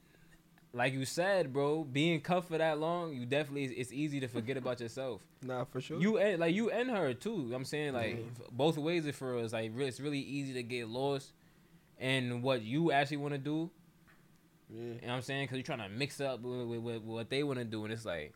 like 0.72 0.92
you 0.92 1.04
said, 1.04 1.52
bro, 1.52 1.84
being 1.84 2.20
cut 2.20 2.44
for 2.44 2.58
that 2.58 2.78
long, 2.78 3.14
you 3.14 3.24
definitely 3.26 3.64
it's 3.66 3.92
easy 3.92 4.20
to 4.20 4.28
forget 4.28 4.56
about 4.56 4.80
yourself. 4.84 5.22
Nah, 5.42 5.64
for 5.64 5.80
sure. 5.80 6.00
You 6.00 6.18
and 6.18 6.38
like 6.40 6.54
you 6.54 6.70
and 6.70 6.90
her 6.90 7.14
too. 7.14 7.30
You 7.30 7.36
know 7.38 7.44
what 7.50 7.56
I'm 7.56 7.64
saying 7.64 7.94
like 7.94 8.16
Mhm. 8.16 8.50
both 8.52 8.76
ways 8.78 9.06
it 9.06 9.14
for 9.14 9.38
us. 9.38 9.52
Like 9.52 9.72
it's 9.76 10.00
really 10.00 10.20
easy 10.20 10.52
to 10.54 10.62
get 10.62 10.88
lost 10.88 11.32
in 11.98 12.42
what 12.42 12.62
you 12.62 12.92
actually 12.92 13.16
want 13.18 13.34
to 13.34 13.38
do, 13.38 13.70
Yeah. 14.70 14.78
You 14.80 14.88
know 14.92 14.98
what 15.08 15.12
I'm 15.14 15.22
saying? 15.22 15.44
Because 15.44 15.56
you're 15.56 15.64
trying 15.64 15.78
to 15.78 15.88
mix 15.88 16.20
up 16.20 16.40
with, 16.42 16.66
with, 16.68 16.80
with 16.80 17.02
what 17.02 17.30
they 17.30 17.42
want 17.42 17.58
to 17.58 17.64
do, 17.64 17.84
and 17.84 17.92
it's 17.92 18.04
like 18.04 18.34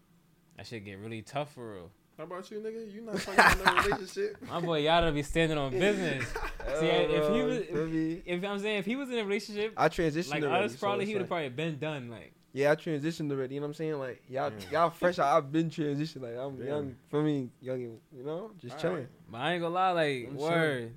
that 0.57 0.67
shit 0.67 0.85
get 0.85 0.99
really 0.99 1.23
tough 1.23 1.53
for 1.53 1.75
real. 1.75 1.91
How 2.19 2.25
about 2.25 2.51
you, 2.51 2.59
nigga? 2.59 2.93
You 2.93 3.01
not 3.03 3.19
fucking 3.19 3.59
in 3.61 3.65
no 3.65 3.83
relationship? 3.97 4.37
My 4.49 4.61
boy 4.61 4.81
Yada 4.81 5.11
be 5.13 5.23
standing 5.23 5.59
on 5.59 5.71
business. 5.73 6.25
See, 6.79 6.87
if 6.87 7.29
he 7.35 7.43
was, 7.43 7.65
Feel 7.67 7.87
me? 7.87 8.23
if 8.27 8.45
I'm 8.45 8.59
saying 8.59 8.79
if 8.79 8.87
he 8.87 8.97
was 8.97 9.11
in 9.11 9.19
a 9.19 9.25
relationship 9.25 9.73
I 9.77 9.89
transitioned 9.89 10.31
like 10.31 10.43
already, 10.45 10.65
us, 10.67 10.77
probably 10.77 11.05
it's 11.05 11.09
he 11.09 11.15
would 11.15 11.23
have 11.23 11.31
like- 11.31 11.57
probably 11.57 11.71
been 11.71 11.79
done. 11.79 12.11
Like, 12.11 12.33
Yeah, 12.53 12.73
I 12.73 12.77
transitioned 12.77 13.31
already. 13.33 13.55
You 13.55 13.61
know 13.61 13.67
what 13.67 13.71
I'm 13.71 13.75
saying? 13.75 13.99
Like 13.99 14.23
y'all, 14.29 14.51
Damn. 14.51 14.71
y'all 14.73 14.91
fresh. 14.91 15.19
out. 15.19 15.37
I've 15.37 15.51
been 15.51 15.71
transitioned. 15.71 16.23
Like 16.23 16.37
I'm 16.37 16.57
Damn. 16.57 16.67
young. 16.69 16.97
For 17.09 17.23
me, 17.23 17.49
young. 17.61 17.81
You 17.81 18.01
know, 18.25 18.51
just 18.59 18.79
chilling. 18.79 18.95
Alright. 18.97 19.09
but 19.31 19.39
I 19.39 19.53
ain't 19.55 19.63
gonna 19.63 19.75
lie, 19.75 19.91
like 19.93 20.27
I'm 20.29 20.37
word. 20.37 20.93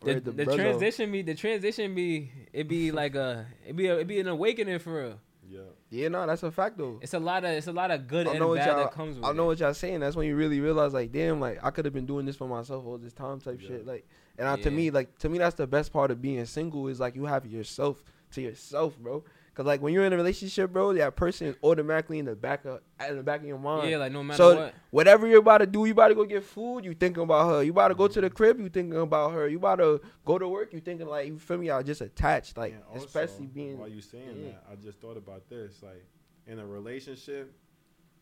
The, 0.00 0.14
Word 0.14 0.24
to 0.24 0.32
the 0.32 0.44
transition 0.44 1.12
be 1.12 1.22
the 1.22 1.34
transition 1.34 1.94
be 1.94 2.30
it 2.52 2.68
be 2.68 2.90
like 3.00 3.14
a 3.14 3.46
it 3.66 3.74
be 3.76 3.86
a, 3.86 3.98
it 3.98 4.06
be 4.06 4.18
an 4.20 4.28
awakening 4.28 4.78
for 4.78 5.02
real. 5.02 5.20
Yeah. 5.48 5.60
Yeah, 5.90 6.08
no, 6.08 6.26
that's 6.26 6.42
a 6.42 6.50
fact 6.50 6.78
though. 6.78 6.98
It's 7.02 7.14
a 7.14 7.18
lot 7.18 7.44
of 7.44 7.50
it's 7.50 7.66
a 7.66 7.72
lot 7.72 7.90
of 7.90 8.06
good 8.08 8.26
I 8.26 8.30
and 8.30 8.40
know 8.40 8.48
what 8.48 8.58
bad 8.58 8.66
y'all. 8.68 8.76
that 8.78 8.92
comes 8.92 9.16
with 9.16 9.24
I 9.24 9.32
know 9.32 9.44
it. 9.44 9.46
what 9.46 9.60
y'all 9.60 9.74
saying. 9.74 10.00
That's 10.00 10.16
when 10.16 10.26
you 10.26 10.36
really 10.36 10.60
realize, 10.60 10.92
like, 10.92 11.12
damn, 11.12 11.40
like 11.40 11.58
I 11.62 11.70
could 11.70 11.84
have 11.84 11.94
been 11.94 12.06
doing 12.06 12.26
this 12.26 12.36
for 12.36 12.48
myself 12.48 12.84
all 12.86 12.98
this 12.98 13.12
time, 13.12 13.40
type 13.40 13.58
Yeah. 13.60 13.68
shit. 13.68 13.86
Like, 13.86 14.06
and 14.38 14.48
I, 14.48 14.56
to 14.56 14.70
me, 14.70 14.90
like, 14.90 15.16
to 15.18 15.28
me, 15.28 15.38
that's 15.38 15.54
the 15.54 15.66
best 15.66 15.92
part 15.92 16.10
of 16.10 16.20
being 16.20 16.44
single 16.46 16.88
is 16.88 16.98
like 17.00 17.14
you 17.14 17.26
have 17.26 17.46
yourself 17.46 18.02
to 18.32 18.40
yourself, 18.40 18.98
bro. 18.98 19.22
Cause 19.54 19.66
like 19.66 19.80
when 19.80 19.94
you're 19.94 20.04
in 20.04 20.12
a 20.12 20.16
relationship, 20.16 20.72
bro, 20.72 20.92
that 20.94 21.14
person 21.14 21.46
is 21.46 21.56
automatically 21.62 22.18
in 22.18 22.24
the 22.24 22.34
back 22.34 22.64
of 22.64 22.80
in 23.08 23.16
the 23.16 23.22
back 23.22 23.40
of 23.40 23.46
your 23.46 23.58
mind. 23.58 23.88
Yeah, 23.88 23.98
like 23.98 24.10
no 24.10 24.24
matter 24.24 24.36
So- 24.36 24.56
what. 24.56 24.74
Whatever 24.90 25.26
you're 25.28 25.38
about 25.38 25.58
to 25.58 25.66
do, 25.66 25.84
you 25.84 25.92
about 25.92 26.08
to 26.08 26.14
go 26.14 26.24
get 26.24 26.42
food, 26.42 26.84
you 26.84 26.94
thinking 26.94 27.22
about 27.22 27.48
her. 27.48 27.62
You 27.62 27.70
about 27.70 27.88
to 27.88 27.94
go 27.94 28.08
to 28.08 28.20
the 28.20 28.30
crib, 28.30 28.58
you 28.58 28.68
thinking 28.68 28.98
about 28.98 29.32
her. 29.32 29.48
You 29.48 29.58
about 29.58 29.76
to 29.76 30.00
go 30.24 30.38
to 30.38 30.48
work, 30.48 30.72
you 30.72 30.80
thinking 30.80 31.06
like 31.06 31.28
you 31.28 31.38
feel 31.38 31.58
me? 31.58 31.68
Y'all 31.68 31.82
just 31.82 32.00
attached, 32.00 32.56
like 32.56 32.74
also, 32.92 33.06
especially 33.06 33.46
being. 33.46 33.78
while 33.78 33.88
you 33.88 34.00
saying 34.00 34.36
yeah. 34.36 34.52
that, 34.52 34.64
I 34.72 34.74
just 34.76 35.00
thought 35.00 35.16
about 35.16 35.48
this. 35.48 35.82
Like 35.82 36.04
in 36.46 36.58
a 36.58 36.66
relationship, 36.66 37.52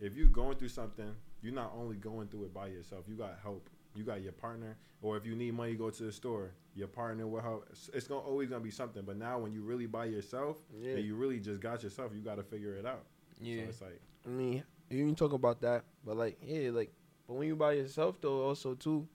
if 0.00 0.14
you're 0.14 0.26
going 0.28 0.56
through 0.56 0.68
something, 0.68 1.14
you're 1.40 1.54
not 1.54 1.72
only 1.74 1.96
going 1.96 2.28
through 2.28 2.44
it 2.44 2.54
by 2.54 2.66
yourself. 2.66 3.04
You 3.08 3.14
got 3.14 3.38
help. 3.42 3.68
You 3.94 4.04
got 4.04 4.22
your 4.22 4.32
partner, 4.32 4.76
or 5.02 5.16
if 5.16 5.26
you 5.26 5.34
need 5.34 5.54
money, 5.54 5.74
go 5.74 5.90
to 5.90 6.02
the 6.02 6.12
store. 6.12 6.52
Your 6.74 6.88
partner 6.88 7.26
will 7.26 7.40
help. 7.40 7.64
It's- 7.64 7.90
It's 7.92 8.06
gonna 8.06 8.20
always 8.22 8.48
gonna 8.48 8.64
be 8.64 8.70
something. 8.70 9.02
But 9.04 9.16
now, 9.18 9.38
when 9.38 9.52
you 9.52 9.62
really 9.62 9.86
by 9.86 10.06
yourself, 10.06 10.62
Yeah. 10.80 10.92
and 10.96 11.04
you 11.04 11.14
really 11.14 11.40
just 11.40 11.60
got 11.60 11.82
yourself, 11.82 12.12
you 12.14 12.22
got 12.22 12.36
to 12.36 12.42
figure 12.42 12.74
it 12.76 12.86
out. 12.86 13.04
Yeah. 13.40 13.64
So 13.64 13.68
it's 13.68 13.80
like, 13.82 14.00
I 14.24 14.28
mean, 14.30 14.64
you 14.88 15.04
can 15.06 15.14
talk 15.14 15.32
about 15.32 15.60
that, 15.60 15.84
but 16.04 16.16
like, 16.16 16.38
yeah, 16.42 16.70
like, 16.70 16.92
but 17.26 17.34
when 17.34 17.48
you 17.48 17.56
by 17.56 17.72
yourself 17.74 18.20
though, 18.20 18.42
also 18.44 18.74
too, 18.74 19.06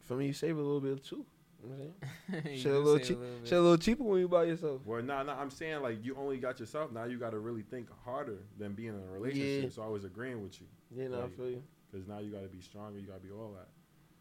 for 0.00 0.16
me, 0.16 0.26
you 0.28 0.32
save 0.32 0.56
a 0.56 0.62
little 0.62 0.80
bit 0.80 1.02
too. 1.04 1.24
You 1.62 1.68
know 1.70 1.94
I'm 2.28 2.56
Shit 2.56 2.72
a 2.72 2.78
little 2.78 2.98
cheap- 2.98 3.18
Shit 3.44 3.58
a 3.58 3.60
little 3.60 3.78
cheaper 3.78 4.02
when 4.04 4.20
you 4.20 4.28
by 4.28 4.44
yourself. 4.44 4.84
well, 4.84 5.02
nah, 5.02 5.22
nah. 5.22 5.40
I'm 5.40 5.50
saying 5.50 5.82
like 5.82 6.04
you 6.04 6.14
only 6.16 6.38
got 6.38 6.58
yourself. 6.60 6.90
Now 6.92 7.04
you 7.04 7.18
got 7.18 7.30
to 7.30 7.38
really 7.38 7.62
think 7.62 7.88
harder 8.04 8.38
than 8.58 8.74
being 8.74 8.90
in 8.94 9.00
a 9.08 9.12
relationship. 9.12 9.64
Yeah. 9.64 9.70
So 9.70 9.82
I 9.82 9.88
was 9.88 10.04
agreeing 10.04 10.42
with 10.42 10.60
you 10.60 10.66
Yeah, 10.90 11.08
no, 11.08 11.22
I 11.22 11.28
feel 11.28 11.50
you. 11.50 11.62
because 11.90 12.06
now 12.06 12.18
you 12.18 12.30
got 12.30 12.42
to 12.42 12.48
be 12.48 12.60
stronger. 12.60 12.98
You 12.98 13.06
got 13.06 13.20
to 13.20 13.26
be 13.26 13.30
all 13.32 13.52
that. 13.54 13.68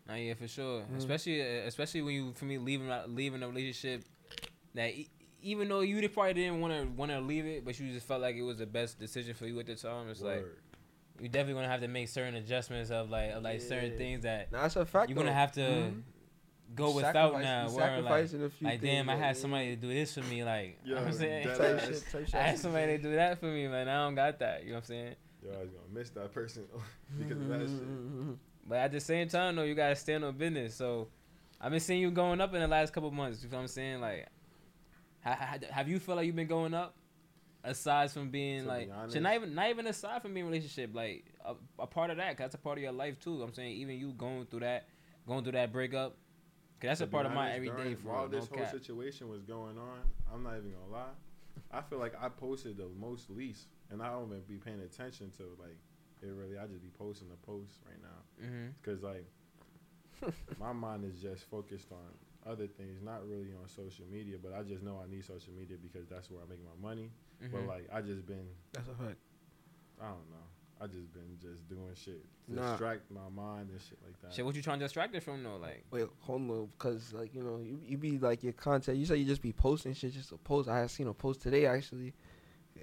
Nah, 0.07 0.15
yeah, 0.15 0.33
for 0.35 0.47
sure. 0.47 0.81
Mhm. 0.83 0.97
Especially, 0.97 1.41
uh, 1.41 1.67
especially 1.67 2.01
when 2.03 2.13
you, 2.13 2.33
for 2.33 2.45
me, 2.45 2.57
leaving 2.57 2.89
leaving 3.07 3.41
a 3.43 3.47
relationship 3.47 4.03
that 4.75 4.93
e- 4.93 5.09
even 5.41 5.67
though 5.67 5.81
you 5.81 6.07
probably 6.09 6.33
didn't 6.33 6.59
want 6.61 6.73
to 6.73 6.87
want 6.91 7.11
to 7.11 7.19
leave 7.19 7.45
it, 7.45 7.65
but 7.65 7.79
you 7.79 7.91
just 7.91 8.07
felt 8.07 8.21
like 8.21 8.35
it 8.35 8.41
was 8.43 8.57
the 8.59 8.65
best 8.67 8.99
decision 8.99 9.33
for 9.33 9.45
you 9.47 9.59
at 9.59 9.65
the 9.65 9.75
time. 9.75 10.09
It's 10.09 10.21
like 10.21 10.41
Word. 10.41 10.57
you 11.19 11.29
definitely 11.29 11.55
gonna 11.55 11.67
have 11.69 11.81
to 11.81 11.87
make 11.87 12.07
certain 12.09 12.35
adjustments 12.35 12.91
of 12.91 13.09
like 13.09 13.31
of 13.31 13.41
like 13.43 13.61
certain 13.61 13.97
things 13.97 14.23
that 14.23 14.51
Nah, 14.51 14.61
that's 14.63 14.75
a 14.75 14.85
fact. 14.85 15.09
you're 15.09 15.15
gonna 15.15 15.29
though. 15.29 15.33
have 15.33 15.51
to 15.53 15.61
Mhm. 15.61 16.01
go 16.75 16.91
without 16.91 17.13
Sacrifice- 17.13 17.43
now. 17.43 17.67
you 17.69 17.75
Where 17.75 17.85
like, 17.85 17.95
sacrificing 18.03 18.43
a 18.43 18.49
few 18.49 18.67
like 18.67 18.81
things, 18.81 18.91
damn, 18.91 19.09
I 19.09 19.13
like, 19.13 19.21
had 19.23 19.35
yeah. 19.35 19.41
somebody 19.41 19.69
to 19.75 19.81
do 19.81 19.87
this 19.93 20.13
for 20.13 20.21
me. 20.23 20.43
Like 20.43 20.79
you 20.83 20.93
know 20.93 21.01
what 21.01 21.07
I'm 21.07 21.13
saying. 21.13 21.47
dead 21.47 21.57
Type 21.57 21.79
shit, 21.79 22.03
type 22.11 22.25
shit. 22.25 22.35
I 22.35 22.41
had 22.43 22.59
somebody 22.59 22.97
to 22.97 23.03
do 23.03 23.15
that 23.15 23.39
for 23.39 23.45
me, 23.47 23.67
man. 23.67 23.87
I 23.89 24.03
don't 24.05 24.15
got 24.15 24.37
that. 24.39 24.63
You 24.63 24.69
know 24.69 24.75
what 24.75 24.83
I'm 24.83 24.87
saying? 24.87 25.15
Yo, 25.43 25.51
I 25.51 25.57
was 25.61 25.69
gonna 25.69 25.93
miss 25.99 26.09
that 26.11 26.31
person 26.33 26.63
because 27.19 27.41
of 27.41 27.47
that 27.49 27.59
shit. 27.59 28.37
But 28.65 28.79
at 28.79 28.91
the 28.91 28.99
same 28.99 29.27
time, 29.27 29.55
though, 29.55 29.63
you 29.63 29.75
gotta 29.75 29.95
stand 29.95 30.23
on 30.23 30.35
business. 30.37 30.75
So, 30.75 31.09
I've 31.61 31.71
been 31.71 31.79
seeing 31.79 32.01
you 32.01 32.11
going 32.11 32.41
up 32.41 32.53
in 32.53 32.61
the 32.61 32.67
last 32.67 32.93
couple 32.93 33.11
months. 33.11 33.43
You 33.43 33.49
know 33.49 33.57
what 33.57 33.61
I'm 33.63 33.67
saying? 33.67 34.01
Like, 34.01 34.27
ha- 35.23 35.35
ha- 35.39 35.57
have 35.71 35.87
you 35.87 35.99
felt 35.99 36.17
like 36.17 36.25
you've 36.25 36.35
been 36.35 36.47
going 36.47 36.73
up? 36.73 36.95
Aside 37.63 38.11
from 38.11 38.29
being 38.29 38.59
To 38.59 38.63
be 38.65 38.69
like, 38.69 38.89
honest- 38.95 39.13
shit, 39.15 39.23
not 39.23 39.33
even 39.33 39.55
not 39.55 39.69
even 39.71 39.87
aside 39.87 40.21
from 40.21 40.35
being 40.35 40.45
relationship, 40.45 40.93
like 40.93 41.25
a, 41.43 41.55
a 41.79 41.87
part 41.87 42.11
of 42.11 42.17
that. 42.17 42.29
'cause 42.37 42.43
that's 42.43 42.53
a 42.55 42.59
part 42.59 42.77
of 42.77 42.83
your 42.83 42.91
life 42.91 43.19
too. 43.19 43.41
I'm 43.41 43.53
saying 43.53 43.77
even 43.77 43.97
you 43.97 44.11
going 44.13 44.45
through 44.45 44.59
that, 44.59 44.87
going 45.27 45.41
through 45.43 45.53
that 45.53 45.71
breakup, 45.71 46.11
cause 46.79 46.89
that's 46.89 47.01
a 47.01 47.07
be 47.07 47.11
part 47.11 47.25
of 47.25 47.31
my 47.31 47.51
everyday. 47.53 47.75
during- 47.75 47.95
while 48.03 48.21
real, 48.23 48.29
no 48.31 48.39
this 48.39 48.47
whole 48.49 48.59
cap. 48.59 48.71
situation 48.71 49.29
was 49.29 49.41
going 49.41 49.79
on, 49.79 49.99
I'm 50.31 50.43
not 50.43 50.57
even 50.57 50.73
gonna 50.73 50.91
lie. 50.91 51.09
I 51.71 51.81
feel 51.81 51.97
like 51.97 52.13
I 52.21 52.29
posted 52.29 52.77
the 52.77 52.87
most 52.99 53.31
least, 53.31 53.67
and 53.89 53.99
I 53.99 54.11
don't 54.11 54.27
even 54.27 54.41
be 54.41 54.57
paying 54.57 54.81
attention 54.81 55.31
to 55.37 55.43
like 55.59 55.77
it. 56.25 56.33
Really, 56.33 56.57
I 56.57 56.65
just 56.67 56.81
be 56.81 56.89
posting 56.97 57.29
the 57.29 57.35
posts 57.37 57.79
right 57.85 58.01
now 58.01 58.49
because 58.81 59.03
like 59.03 59.25
my 60.59 60.73
mind 60.73 61.05
is 61.05 61.21
just 61.21 61.43
focused 61.49 61.91
on 61.91 62.49
other 62.49 62.67
things, 62.67 63.01
not 63.03 63.27
really 63.27 63.51
on 63.61 63.67
social 63.67 64.05
media. 64.11 64.37
But 64.41 64.53
I 64.53 64.63
just 64.63 64.83
know 64.83 65.01
I 65.03 65.09
need 65.09 65.25
social 65.25 65.53
media 65.53 65.77
because 65.81 66.07
that's 66.07 66.29
where 66.31 66.41
I 66.41 66.49
make 66.49 66.59
my 66.63 66.87
money. 66.87 67.11
But 67.51 67.61
hmm 67.61 67.67
like 67.67 67.87
I 67.93 68.01
just 68.01 68.25
been, 68.25 68.47
That's 68.73 68.87
a 68.87 68.93
fact. 68.95 69.17
I 70.01 70.07
don't 70.07 70.29
know. 70.29 70.45
I 70.81 70.87
just 70.87 71.13
been 71.13 71.37
just 71.41 71.67
doing 71.69 71.93
shit 71.95 72.25
to 72.47 72.55
Nah. 72.55 72.71
distract 72.71 73.09
my 73.09 73.29
mind 73.33 73.69
and 73.69 73.79
shit 73.81 73.97
like 74.03 74.19
that. 74.21 74.33
Shit, 74.33 74.45
what 74.45 74.55
you 74.55 74.61
trying 74.61 74.79
to 74.79 74.85
distract 74.85 75.15
it 75.15 75.23
from 75.23 75.41
though? 75.43 75.55
Like, 75.55 75.85
Wait, 75.89 76.05
hold 76.19 76.41
on, 76.49 76.67
because 76.77 77.13
like 77.13 77.33
you 77.33 77.41
know, 77.43 77.57
you, 77.63 77.79
you 77.85 77.97
be 77.97 78.17
like 78.19 78.43
your 78.43 78.51
content. 78.53 78.97
You 78.97 79.05
say 79.05 79.15
you 79.17 79.25
just 79.25 79.41
be 79.41 79.53
posting 79.53 79.93
shit 79.93 80.13
just 80.13 80.29
to 80.29 80.37
post. 80.37 80.67
I 80.67 80.79
had 80.79 80.91
seen 80.91 81.07
a 81.07 81.13
post 81.13 81.41
today 81.41 81.65
actually, 81.65 82.13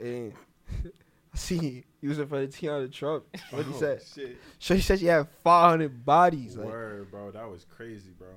and 0.01 0.33
I 1.33 1.37
see 1.39 1.85
you 2.01 2.09
was 2.09 2.19
in 2.19 2.27
front 2.27 2.45
of 2.45 2.51
Tiana 2.51 2.91
Trump. 2.93 3.25
What 3.51 3.65
he 3.67 3.73
Oh, 3.75 3.79
said? 3.79 4.03
Shit. 4.15 4.37
So 4.59 4.75
she 4.77 4.83
said 4.83 4.99
she 5.01 5.07
had 5.07 5.29
500 5.45 6.05
bodies. 6.05 6.57
Like 6.57 6.67
Word, 6.67 7.11
bro. 7.11 7.31
That 7.31 7.49
was 7.51 7.65
crazy, 7.65 8.11
bro. 8.17 8.29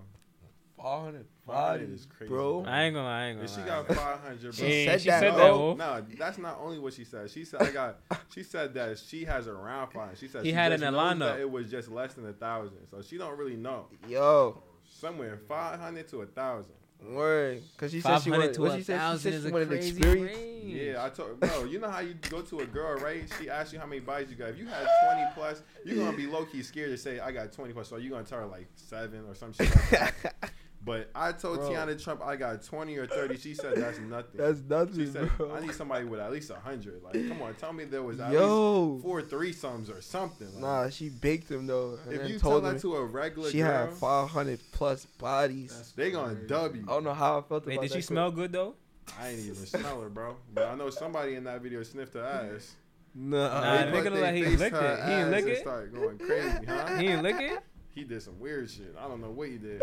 500 0.78 1.26
500 1.48 1.56
bodies, 1.88 2.02
is 2.02 2.06
crazy, 2.06 2.30
bro. 2.30 2.64
I 2.68 2.84
ain't 2.84 2.96
gonna, 2.96 3.08
I 3.08 3.26
ain't 3.28 3.38
gonna. 3.38 3.48
she 3.48 3.62
lie. 3.62 3.66
got 3.68 3.88
500, 3.88 4.42
bro. 4.42 4.52
She 4.52 4.66
Yeah, 4.66 4.92
said 4.92 5.02
she 5.02 5.10
that, 5.10 5.20
said 5.22 5.34
that, 5.34 5.50
oh, 5.52 5.74
No, 5.74 6.00
no, 6.00 6.06
that's 6.18 6.38
not 6.38 6.60
only 6.62 6.80
what 6.80 6.94
she 6.94 7.06
said. 7.06 7.30
She 7.32 7.46
said 7.46 7.62
I 7.62 7.72
got. 7.72 8.00
She 8.34 8.44
said 8.44 8.74
that 8.74 9.00
she 9.00 9.24
has 9.26 9.48
around 9.48 9.92
five. 9.92 10.18
She 10.18 10.28
said 10.28 10.44
He 10.44 10.50
she 10.50 10.54
had 10.54 10.72
just 10.72 10.84
it 10.84 10.88
in 10.88 10.94
knows 10.94 11.40
It 11.40 11.50
was 11.50 11.72
just 11.72 11.90
less 11.90 12.14
than 12.14 12.28
a 12.28 12.34
thousand, 12.34 12.80
so 12.92 13.02
she 13.02 13.18
don't 13.18 13.38
really 13.38 13.56
know. 13.56 13.88
Yo, 14.08 14.62
Somewhere 14.84 15.38
five 15.48 15.80
hundred 15.80 16.08
to 16.10 16.22
a 16.22 16.26
thousand. 16.26 16.74
Word. 17.14 17.62
Cause 17.78 17.92
she 17.92 18.02
said 18.02 18.20
she 18.20 18.30
500 18.30 18.38
wanted. 18.40 18.54
to 18.56 18.62
What 18.62 18.72
she 18.78 18.84
said? 18.84 18.96
She 18.96 19.00
thousand 19.00 19.20
said 19.32 19.34
is 19.40 19.46
she 19.46 19.52
wanted 19.52 19.68
crazy 19.68 19.90
experience. 19.90 20.38
range. 20.38 20.52
Yeah, 20.66 21.06
I 21.06 21.10
told 21.10 21.40
bro. 21.40 21.64
You 21.66 21.80
know 21.80 21.90
how 21.90 22.00
you 22.00 22.16
go 22.30 22.42
to 22.42 22.60
a 22.62 22.66
girl, 22.66 22.98
right? 23.00 23.24
She 23.40 23.50
asks 23.50 23.72
you 23.74 23.80
how 23.80 23.86
many 23.86 24.02
bodies 24.02 24.30
you 24.32 24.36
got. 24.36 24.50
If 24.50 24.58
you 24.58 24.66
had 24.68 24.88
twenty 25.06 25.28
plus, 25.36 25.62
you're 25.86 25.98
gonna 26.04 26.18
be 26.18 26.26
low 26.26 26.46
key 26.46 26.64
scared 26.64 26.90
to 26.90 26.98
say 26.98 27.20
I 27.20 27.32
got 27.32 27.52
twenty 27.52 27.74
plus. 27.74 27.88
So 27.90 27.98
you're 27.98 28.12
gonna 28.12 28.24
tell 28.24 28.40
her 28.40 28.46
like 28.48 28.68
seven 28.76 29.26
or 29.28 29.36
some 29.36 29.54
shit. 29.54 29.70
Like 29.76 29.90
that. 29.92 30.34
But 30.86 31.10
I 31.16 31.32
told 31.32 31.58
Bro. 31.58 31.70
Tiana 31.72 32.02
Trump 32.02 32.22
I 32.24 32.36
got 32.36 32.64
twenty 32.64 32.96
or 32.98 33.08
thirty. 33.08 33.38
She 33.38 33.56
said 33.56 33.76
that's 33.78 33.98
nothing. 34.10 34.36
That's 34.40 34.62
nothing. 34.62 34.96
She 35.06 35.08
said, 35.12 35.32
bro. 35.36 35.52
I 35.56 35.60
need 35.62 35.74
somebody 35.74 36.06
with 36.06 36.20
at 36.20 36.32
least 36.32 36.52
hundred. 36.52 37.02
Like, 37.02 37.14
come 37.28 37.42
on, 37.42 37.56
tell 37.56 37.74
me 37.74 37.86
there 37.86 38.04
was 38.04 38.20
at 38.20 38.32
Yo, 38.32 38.92
least 38.92 39.04
four 39.04 39.22
threesomes 39.24 39.90
or 39.96 40.00
something. 40.02 40.48
Like, 40.54 40.62
nah, 40.62 40.90
she 40.90 41.10
baked 41.10 41.50
him 41.50 41.66
though. 41.66 41.98
If 42.08 42.20
then 42.22 42.30
you 42.30 42.38
tell 42.40 42.52
told 42.52 42.66
that 42.66 42.80
to 42.82 42.96
a 42.98 43.04
regular 43.04 43.50
she 43.50 43.58
girl, 43.60 43.88
had 43.88 43.94
500 43.98 44.60
plus 44.72 45.06
bodies. 45.06 45.94
they 45.96 46.12
gonna 46.12 46.36
dub 46.36 46.76
you. 46.76 46.84
I 46.84 46.92
don't 46.94 47.04
know 47.04 47.14
how 47.16 47.40
I 47.40 47.42
felt 47.42 47.66
Wait, 47.66 47.82
did 47.82 47.84
that 47.84 47.88
she 47.88 47.94
clip. 47.94 48.04
smell 48.04 48.32
good 48.32 48.52
though? 48.52 48.76
I 49.20 49.30
ain't 49.30 49.40
even 49.40 49.56
smell 49.56 50.02
her, 50.02 50.10
bro. 50.10 50.38
But 50.54 50.68
I 50.68 50.76
know 50.76 50.90
somebody 50.92 51.34
in 51.36 51.44
that 51.46 51.62
video 51.62 51.82
sniffed 51.84 52.14
her 52.14 52.24
ass. 52.24 52.76
Nah, 53.16 53.48
Nah, 53.62 53.78
They 53.78 53.92
nigga 53.92 54.04
look 54.04 54.14
they 54.14 54.22
like 54.22 54.36
he 54.36 54.44
face 54.44 54.60
licked 54.60 54.76
it. 54.76 55.04
He 55.06 55.12
ain't 55.14 55.30
lick 55.32 55.46
it? 55.46 55.60
Start 55.62 55.94
going 55.96 56.18
crazy, 56.20 56.66
huh? 56.68 56.98
He 56.98 57.08
ain't 57.08 57.24
lick 57.24 57.36
it. 57.40 57.60
He 57.96 58.04
did 58.04 58.22
some 58.22 58.40
weird 58.40 58.70
shit. 58.70 58.94
I 59.00 59.08
don't 59.08 59.22
know 59.22 59.32
what 59.32 59.48
he 59.48 59.58
did. 59.58 59.82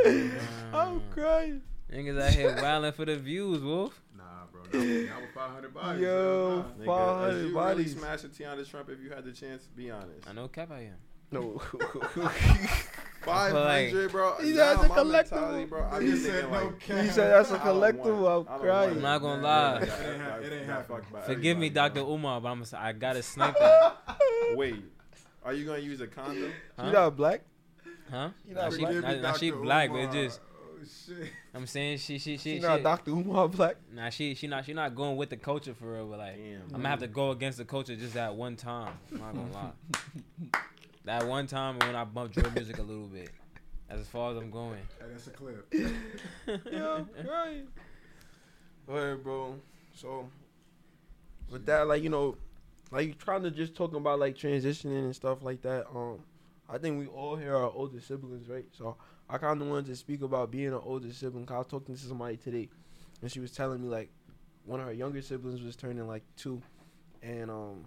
I'm 0.72 1.00
crying. 1.10 1.62
Niggas 1.92 2.20
out 2.22 2.30
here 2.32 2.54
wilding 2.60 2.92
for 2.92 3.04
the 3.06 3.16
views, 3.16 3.62
Wolf. 3.62 4.00
Nah, 4.16 4.22
bro. 4.52 4.62
Not, 4.62 5.08
not 5.10 5.20
with 5.22 5.30
500 5.34 5.74
bodies. 5.74 6.02
Yo. 6.02 6.64
Nigga, 6.78 6.86
500 6.86 7.28
if 7.28 7.34
you 7.36 7.42
really 7.42 7.52
bodies. 7.54 7.96
smash 7.98 8.24
a 8.24 8.28
Tiana 8.28 8.68
Trump 8.70 8.88
if 8.90 9.00
you 9.00 9.10
had 9.10 9.24
the 9.24 9.32
chance, 9.32 9.64
be 9.74 9.90
honest. 9.90 10.28
I 10.28 10.32
know 10.32 10.46
Cap 10.48 10.70
I 10.70 10.80
am. 10.82 10.94
No. 11.30 11.58
Five 13.22 13.52
hundred, 13.52 14.10
bro. 14.12 14.34
He 14.40 14.50
Now 14.50 14.56
said 14.56 14.56
that's 14.56 14.84
a 14.84 14.88
my 14.88 14.96
collectible. 14.96 15.68
bro. 15.68 15.88
I 15.90 16.02
He 16.02 16.16
said 16.16 16.44
no 16.44 16.50
like, 16.50 16.80
cap. 16.80 17.04
he 17.04 17.10
said 17.10 17.30
that's 17.30 17.50
a 17.52 17.60
I 17.62 17.64
don't 17.66 17.80
collectible. 17.80 18.28
I'm 18.28 18.40
it. 18.46 18.48
I 18.50 18.52
don't 18.52 18.60
crying. 18.60 18.90
I'm 18.90 19.00
not 19.02 19.18
gonna 19.22 19.42
lie. 19.42 19.76
It 19.76 19.82
ain't 19.82 19.92
I- 19.92 19.94
hap- 20.24 20.32
I- 20.32 20.38
it 20.42 20.52
ain't 20.52 20.66
got 20.66 20.76
happening. 20.88 21.02
fucked 21.12 21.26
Forgive 21.26 21.56
me, 21.58 21.70
Dr. 21.70 22.00
bro. 22.02 22.12
Umar, 22.14 22.40
but 22.40 22.48
I'm 22.48 22.56
gonna, 22.56 22.66
say 22.66 22.76
I 22.76 22.92
gotta 22.92 23.22
snipe 23.22 23.54
that. 23.60 23.96
Wait, 24.56 24.82
are 25.44 25.52
you 25.54 25.64
gonna 25.64 25.78
use 25.78 26.00
a 26.00 26.06
condom? 26.08 26.52
Huh? 26.78 26.86
You 26.86 26.92
not 26.92 27.16
black? 27.16 27.42
Huh? 28.12 28.28
You 28.46 28.54
Nah, 28.54 28.68
she, 28.68 28.76
black? 28.76 28.94
Forgive 28.94 29.22
nah, 29.22 29.30
nah, 29.30 29.32
she 29.32 29.50
Dr. 29.50 29.62
black, 29.62 29.90
but 29.90 29.96
it 30.00 30.12
just 30.12 30.40
Oh, 30.42 30.84
shit. 30.84 31.30
I'm 31.54 31.66
saying 31.66 31.96
she 31.96 32.18
she 32.18 32.36
she 32.36 32.56
She 32.56 32.60
she 32.60 32.60
not 32.60 32.82
Dr. 32.82 33.10
Umar 33.10 33.48
black? 33.48 33.76
nah 33.90 34.10
she 34.10 34.34
she 34.34 34.46
not 34.46 34.66
she 34.66 34.74
not 34.74 34.94
going 34.94 35.16
with 35.16 35.30
the 35.30 35.38
culture 35.38 35.72
for 35.72 35.94
real, 35.94 36.06
but 36.08 36.18
like 36.18 36.36
Damn. 36.36 36.60
I'm 36.66 36.70
gonna 36.72 36.88
have 36.90 37.00
to 37.00 37.06
go 37.06 37.30
against 37.30 37.56
the 37.56 37.64
culture 37.64 37.96
just 37.96 38.12
that 38.12 38.34
one 38.34 38.56
time. 38.56 38.92
I'm 39.12 39.18
not 39.18 39.34
gonna 39.34 39.52
lie. 39.52 39.70
that 41.06 41.26
one 41.26 41.46
time 41.46 41.78
when 41.78 41.96
I 41.96 42.04
bumped 42.04 42.34
drill 42.34 42.50
music 42.50 42.78
a 42.78 42.82
little 42.82 43.06
bit. 43.06 43.30
As 43.88 44.06
far 44.08 44.32
as 44.32 44.36
I'm 44.36 44.50
going. 44.50 44.78
Hey, 44.98 45.06
that's 45.10 45.26
a 45.26 45.30
clip. 45.30 45.66
yeah, 46.70 46.94
I'm 46.94 47.08
crying. 47.24 47.68
Alright, 48.88 49.22
bro. 49.22 49.56
So, 49.94 50.28
with 51.50 51.64
that, 51.66 51.86
like 51.86 52.02
you 52.02 52.08
know, 52.10 52.36
like 52.90 53.06
you 53.06 53.14
trying 53.14 53.42
to 53.42 53.50
just 53.50 53.74
talking 53.74 53.96
about 53.96 54.18
like 54.18 54.36
transitioning 54.36 54.98
and 55.04 55.16
stuff 55.16 55.42
like 55.42 55.62
that. 55.62 55.86
Um, 55.94 56.20
I 56.68 56.78
think 56.78 56.98
we 56.98 57.06
all 57.06 57.36
here 57.36 57.54
are 57.54 57.70
older 57.70 58.00
siblings, 58.00 58.48
right? 58.48 58.66
So 58.72 58.96
I 59.28 59.38
kind 59.38 59.60
of 59.60 59.68
wanted 59.68 59.86
to 59.86 59.96
speak 59.96 60.22
about 60.22 60.50
being 60.50 60.68
an 60.68 60.80
older 60.82 61.12
sibling. 61.12 61.46
'cause 61.46 61.54
I 61.54 61.58
was 61.58 61.66
talking 61.66 61.94
to 61.94 62.00
somebody 62.00 62.36
today, 62.36 62.68
and 63.20 63.30
she 63.30 63.40
was 63.40 63.52
telling 63.52 63.82
me 63.82 63.88
like 63.88 64.10
one 64.64 64.80
of 64.80 64.86
her 64.86 64.92
younger 64.92 65.20
siblings 65.22 65.62
was 65.62 65.76
turning 65.76 66.06
like 66.06 66.22
two, 66.36 66.62
and 67.22 67.50
um, 67.50 67.84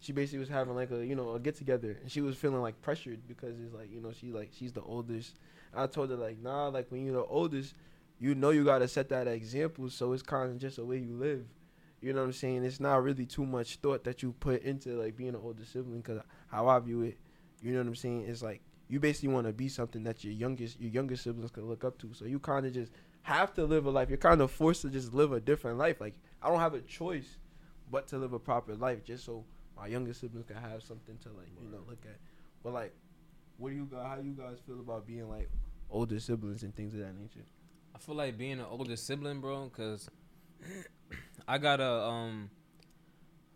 she 0.00 0.12
basically 0.12 0.40
was 0.40 0.48
having 0.48 0.74
like 0.74 0.90
a 0.90 1.04
you 1.06 1.14
know 1.14 1.34
a 1.34 1.40
get 1.40 1.54
together, 1.56 1.98
and 2.02 2.10
she 2.10 2.20
was 2.20 2.36
feeling 2.36 2.60
like 2.62 2.80
pressured 2.82 3.26
because 3.28 3.58
it's 3.60 3.74
like 3.74 3.90
you 3.92 4.00
know 4.00 4.12
she 4.12 4.32
like 4.32 4.50
she's 4.52 4.72
the 4.72 4.82
oldest. 4.82 5.36
I 5.74 5.86
told 5.86 6.10
her 6.10 6.16
like 6.16 6.38
nah, 6.42 6.68
like 6.68 6.90
when 6.90 7.04
you're 7.04 7.14
the 7.14 7.24
oldest, 7.24 7.74
you 8.18 8.34
know 8.34 8.50
you 8.50 8.64
gotta 8.64 8.88
set 8.88 9.08
that 9.10 9.28
example. 9.28 9.88
So 9.90 10.12
it's 10.12 10.22
kind 10.22 10.50
of 10.50 10.58
just 10.58 10.76
the 10.76 10.84
way 10.84 10.98
you 10.98 11.14
live. 11.16 11.46
You 12.00 12.12
know 12.12 12.20
what 12.20 12.26
I'm 12.26 12.32
saying? 12.32 12.64
It's 12.64 12.80
not 12.80 13.02
really 13.02 13.26
too 13.26 13.46
much 13.46 13.76
thought 13.76 14.04
that 14.04 14.22
you 14.22 14.32
put 14.32 14.62
into 14.62 14.90
like 15.00 15.16
being 15.16 15.30
an 15.30 15.36
older 15.42 15.64
sibling. 15.64 16.00
Because 16.00 16.20
how 16.48 16.68
I 16.68 16.78
view 16.80 17.02
it, 17.02 17.18
you 17.62 17.72
know 17.72 17.78
what 17.78 17.86
I'm 17.86 17.94
saying? 17.94 18.24
It's 18.28 18.42
like 18.42 18.60
you 18.88 19.00
basically 19.00 19.28
want 19.30 19.46
to 19.46 19.52
be 19.52 19.68
something 19.68 20.02
that 20.04 20.22
your 20.24 20.32
youngest 20.34 20.80
your 20.80 20.90
younger 20.90 21.16
siblings 21.16 21.50
can 21.50 21.66
look 21.68 21.84
up 21.84 21.98
to. 21.98 22.12
So 22.12 22.24
you 22.26 22.38
kind 22.38 22.66
of 22.66 22.72
just 22.74 22.92
have 23.22 23.54
to 23.54 23.64
live 23.64 23.86
a 23.86 23.90
life. 23.90 24.08
You're 24.08 24.18
kind 24.18 24.40
of 24.40 24.50
forced 24.50 24.82
to 24.82 24.90
just 24.90 25.14
live 25.14 25.32
a 25.32 25.40
different 25.40 25.78
life. 25.78 26.00
Like 26.00 26.14
I 26.42 26.48
don't 26.48 26.58
have 26.60 26.74
a 26.74 26.80
choice 26.80 27.38
but 27.90 28.08
to 28.08 28.18
live 28.18 28.32
a 28.32 28.38
proper 28.38 28.74
life, 28.74 29.04
just 29.04 29.24
so 29.24 29.44
my 29.76 29.86
younger 29.86 30.12
siblings 30.12 30.46
can 30.46 30.56
have 30.56 30.82
something 30.82 31.16
to 31.18 31.28
like 31.30 31.48
you 31.60 31.68
know 31.68 31.78
look 31.88 32.04
at. 32.04 32.18
But 32.62 32.72
like, 32.74 32.94
what 33.58 33.70
do 33.70 33.76
you 33.76 33.86
guys? 33.90 34.06
How 34.06 34.16
do 34.16 34.26
you 34.26 34.34
guys 34.34 34.58
feel 34.66 34.80
about 34.80 35.06
being 35.06 35.28
like 35.28 35.50
older 35.90 36.18
siblings 36.20 36.62
and 36.62 36.74
things 36.74 36.94
of 36.94 37.00
that 37.00 37.18
nature? 37.18 37.44
I 37.94 37.98
feel 37.98 38.14
like 38.14 38.36
being 38.38 38.58
an 38.58 38.66
older 38.68 38.96
sibling, 38.96 39.40
bro, 39.40 39.64
because 39.64 40.08
I 41.46 41.58
got 41.58 41.80
a 41.80 41.90
um, 42.04 42.50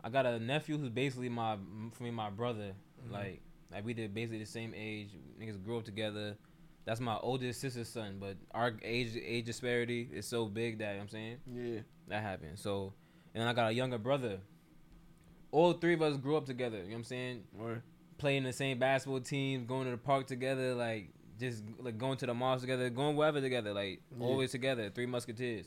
I 0.03 0.11
got 0.11 0.27
a 0.27 0.39
nephew 0.39 0.79
who's 0.79 0.91
basically 0.91 1.29
my 1.29 1.57
for 1.93 2.03
me 2.03 2.11
my 2.11 2.31
brother. 2.31 2.73
Mhm. 3.07 3.13
Like 3.13 3.43
like 3.73 3.85
we 3.85 3.95
did 3.95 4.15
basically 4.15 4.39
the 4.39 4.47
same 4.47 4.73
age. 4.77 5.11
Niggas 5.41 5.63
grew 5.65 5.79
up 5.79 5.85
together. 5.85 6.37
That's 6.85 7.01
my 7.01 7.17
oldest 7.19 7.61
sister's 7.61 7.89
son, 7.89 8.19
but 8.21 8.37
our 8.53 8.73
age 8.83 9.17
age 9.17 9.45
disparity 9.47 10.09
is 10.13 10.27
so 10.27 10.47
big 10.47 10.79
that 10.79 10.91
you 10.91 10.93
know 10.93 10.99
what 10.99 11.03
I'm 11.03 11.09
saying 11.09 11.37
Yeah, 11.53 11.81
that 12.09 12.23
happened. 12.23 12.59
So 12.59 12.93
and 13.35 13.41
then 13.43 13.49
I 13.49 13.53
got 13.53 13.71
a 13.71 13.73
younger 13.75 13.99
brother. 13.99 14.39
All 15.53 15.73
three 15.73 15.95
of 15.95 16.03
us 16.03 16.17
grew 16.17 16.37
up 16.37 16.47
together. 16.47 16.79
You 16.79 16.85
know 16.85 16.91
what 16.91 16.97
I'm 16.99 17.05
saying? 17.05 17.45
or 17.61 17.83
playing 18.19 18.45
the 18.45 18.53
same 18.53 18.79
basketball 18.79 19.21
team, 19.21 19.67
going 19.67 19.85
to 19.85 19.91
the 19.91 19.97
park 19.99 20.27
together, 20.27 20.75
like 20.75 21.11
just 21.39 21.63
like 21.81 21.99
going 21.99 22.17
to 22.19 22.27
the 22.27 22.35
malls 22.35 22.61
together, 22.63 22.89
going 22.89 23.17
wherever 23.17 23.41
together, 23.41 23.73
like 23.75 24.01
Yeah. 24.17 24.25
always 24.25 24.51
together. 24.53 24.91
Three 24.95 25.07
Musketeers. 25.07 25.67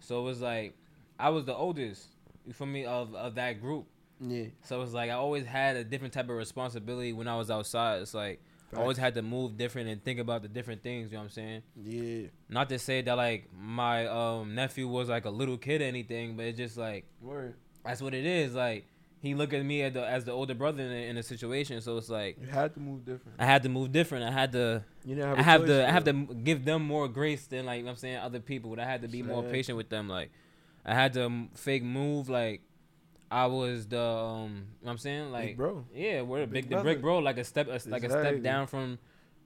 So 0.00 0.20
it 0.20 0.24
was 0.24 0.40
like 0.40 0.74
I 1.18 1.30
was 1.30 1.44
the 1.44 1.54
oldest, 1.54 2.08
you 2.46 2.52
feel 2.52 2.66
me, 2.66 2.84
of 2.84 3.14
of 3.14 3.34
that 3.36 3.60
group. 3.60 3.86
Yeah. 4.22 4.44
So 4.64 4.82
it's 4.82 4.92
like 4.92 5.10
I 5.10 5.14
always 5.14 5.44
had 5.44 5.76
a 5.76 5.84
different 5.84 6.14
type 6.14 6.28
of 6.28 6.36
responsibility 6.36 7.12
when 7.12 7.28
I 7.28 7.36
was 7.36 7.50
outside. 7.50 8.02
It's 8.02 8.14
like 8.14 8.40
I 8.74 8.80
always 8.80 8.96
had 8.96 9.14
to 9.16 9.22
move 9.22 9.58
different 9.58 9.88
and 9.88 10.02
think 10.02 10.18
about 10.18 10.42
the 10.42 10.48
different 10.48 10.82
things. 10.82 11.10
You 11.10 11.18
know 11.18 11.24
what 11.24 11.24
I'm 11.24 11.30
saying? 11.30 11.62
Yeah, 11.76 12.28
Not 12.48 12.68
to 12.70 12.78
say 12.78 13.02
that 13.02 13.16
like 13.16 13.50
my 13.54 14.06
um 14.06 14.54
nephew 14.54 14.88
was 14.88 15.08
like 15.08 15.24
a 15.24 15.30
little 15.30 15.58
kid 15.58 15.82
or 15.82 15.84
anything, 15.84 16.36
but 16.36 16.46
it's 16.46 16.58
just 16.58 16.78
like 16.78 17.04
word. 17.20 17.54
that's 17.84 18.00
what 18.00 18.14
it 18.14 18.24
is. 18.24 18.54
Like 18.54 18.86
he 19.20 19.34
looked 19.34 19.52
at 19.52 19.64
me 19.64 19.82
as 19.82 19.92
the 19.92 20.06
as 20.06 20.24
the 20.24 20.32
older 20.32 20.54
brother 20.54 20.82
in 20.82 20.90
a, 20.90 21.08
in 21.10 21.16
a 21.18 21.22
situation. 21.22 21.80
So 21.80 21.98
it's 21.98 22.08
like 22.08 22.38
You 22.40 22.48
had 22.48 22.72
to 22.74 22.80
move 22.80 23.04
different. 23.04 23.36
I 23.38 23.44
had 23.44 23.62
to 23.64 23.68
move 23.68 23.92
different. 23.92 24.24
I 24.24 24.30
had 24.30 24.52
to 24.52 24.84
You 25.04 25.16
didn't 25.16 25.28
have. 25.28 25.38
I 25.38 25.42
have 25.42 25.60
choice, 25.62 25.68
to 25.68 25.88
I 25.88 25.90
have 25.90 26.04
to 26.04 26.12
give 26.12 26.64
them 26.64 26.82
more 26.82 27.08
grace 27.08 27.46
than 27.46 27.66
like 27.66 27.78
you 27.78 27.82
know 27.82 27.88
what 27.88 27.92
I'm 27.92 27.96
saying 27.98 28.16
other 28.18 28.40
people. 28.40 28.70
But 28.70 28.78
I 28.80 28.84
had 28.86 29.02
to 29.02 29.08
be 29.08 29.22
more 29.22 29.42
patient 29.42 29.76
with 29.76 29.90
them. 29.90 30.08
Like 30.08 30.30
I 30.84 30.94
had 30.94 31.12
to 31.14 31.48
fake 31.54 31.84
move 31.84 32.28
like 32.28 32.62
I 33.32 33.46
was 33.46 33.86
the 33.88 34.00
um 34.00 34.50
you 34.50 34.54
know 34.54 34.64
what 34.82 34.90
I'm 34.92 34.98
saying 34.98 35.24
Big 35.24 35.32
like 35.32 35.56
bro. 35.56 35.84
yeah 35.94 36.22
we're 36.22 36.42
a 36.42 36.46
Big 36.46 36.68
big 36.68 36.76
the 36.76 36.82
brick 36.82 37.00
bro 37.00 37.18
like 37.18 37.38
a 37.38 37.44
step 37.44 37.66
a, 37.68 37.80
like 37.88 38.04
a 38.04 38.10
step 38.10 38.42
down 38.42 38.66
from 38.66 38.98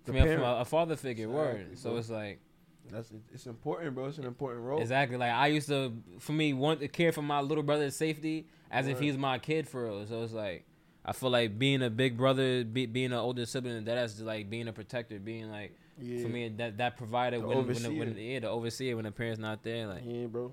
from, 0.05 0.15
from 0.17 0.43
a, 0.43 0.57
a 0.61 0.65
father 0.65 0.97
figure 0.97 1.27
Exactly, 1.27 1.65
word. 1.65 1.79
So 1.79 1.91
bro. 1.91 1.99
it's 1.99 2.11
like 2.11 2.41
That's 2.91 3.13
it's 3.35 3.47
important, 3.47 3.95
bro. 3.95 4.07
It's 4.07 4.19
an 4.19 4.25
important 4.27 4.63
role. 4.65 4.81
exactly 4.81 5.17
like 5.17 5.33
I 5.33 5.47
used 5.49 5.69
to 5.69 5.93
for 6.19 6.33
me 6.33 6.53
want 6.53 6.81
to 6.81 6.89
care 6.89 7.13
for 7.13 7.23
my 7.23 7.41
little 7.41 7.65
brother's 7.65 7.97
safety 7.97 8.47
as 8.71 8.87
if 8.89 8.99
he's 9.01 9.17
my 9.17 9.39
kid 9.39 9.69
for 9.69 9.85
real. 9.85 10.07
So 10.07 10.23
it's 10.25 10.33
like. 10.33 10.65
I 11.09 11.13
feel 11.13 11.31
like 11.31 11.57
being 11.57 11.83
a 11.85 11.89
big 11.89 12.17
brother, 12.17 12.65
be, 12.65 12.87
being 12.87 13.13
an 13.13 13.21
older 13.21 13.47
sibling, 13.47 13.85
that's 13.85 14.19
like 14.21 14.51
being 14.51 14.67
a 14.67 14.73
protector, 14.73 15.21
being 15.21 15.49
like 15.53 15.71
Yeah. 16.01 16.21
for 16.23 16.29
me 16.29 16.49
that 16.61 16.79
that 16.79 16.97
provider 16.97 17.39
The 17.39 17.47
when, 17.47 17.59
when, 17.65 17.81
the, 17.81 17.89
when 17.91 18.09
overseer. 18.09 18.33
yeah 18.33 18.41
the 18.41 18.49
overseer 18.49 18.97
when 18.97 19.05
the 19.05 19.13
parents 19.13 19.39
not 19.39 19.63
there 19.63 19.87
like 19.87 20.03
yeah, 20.05 20.27
bro. 20.27 20.51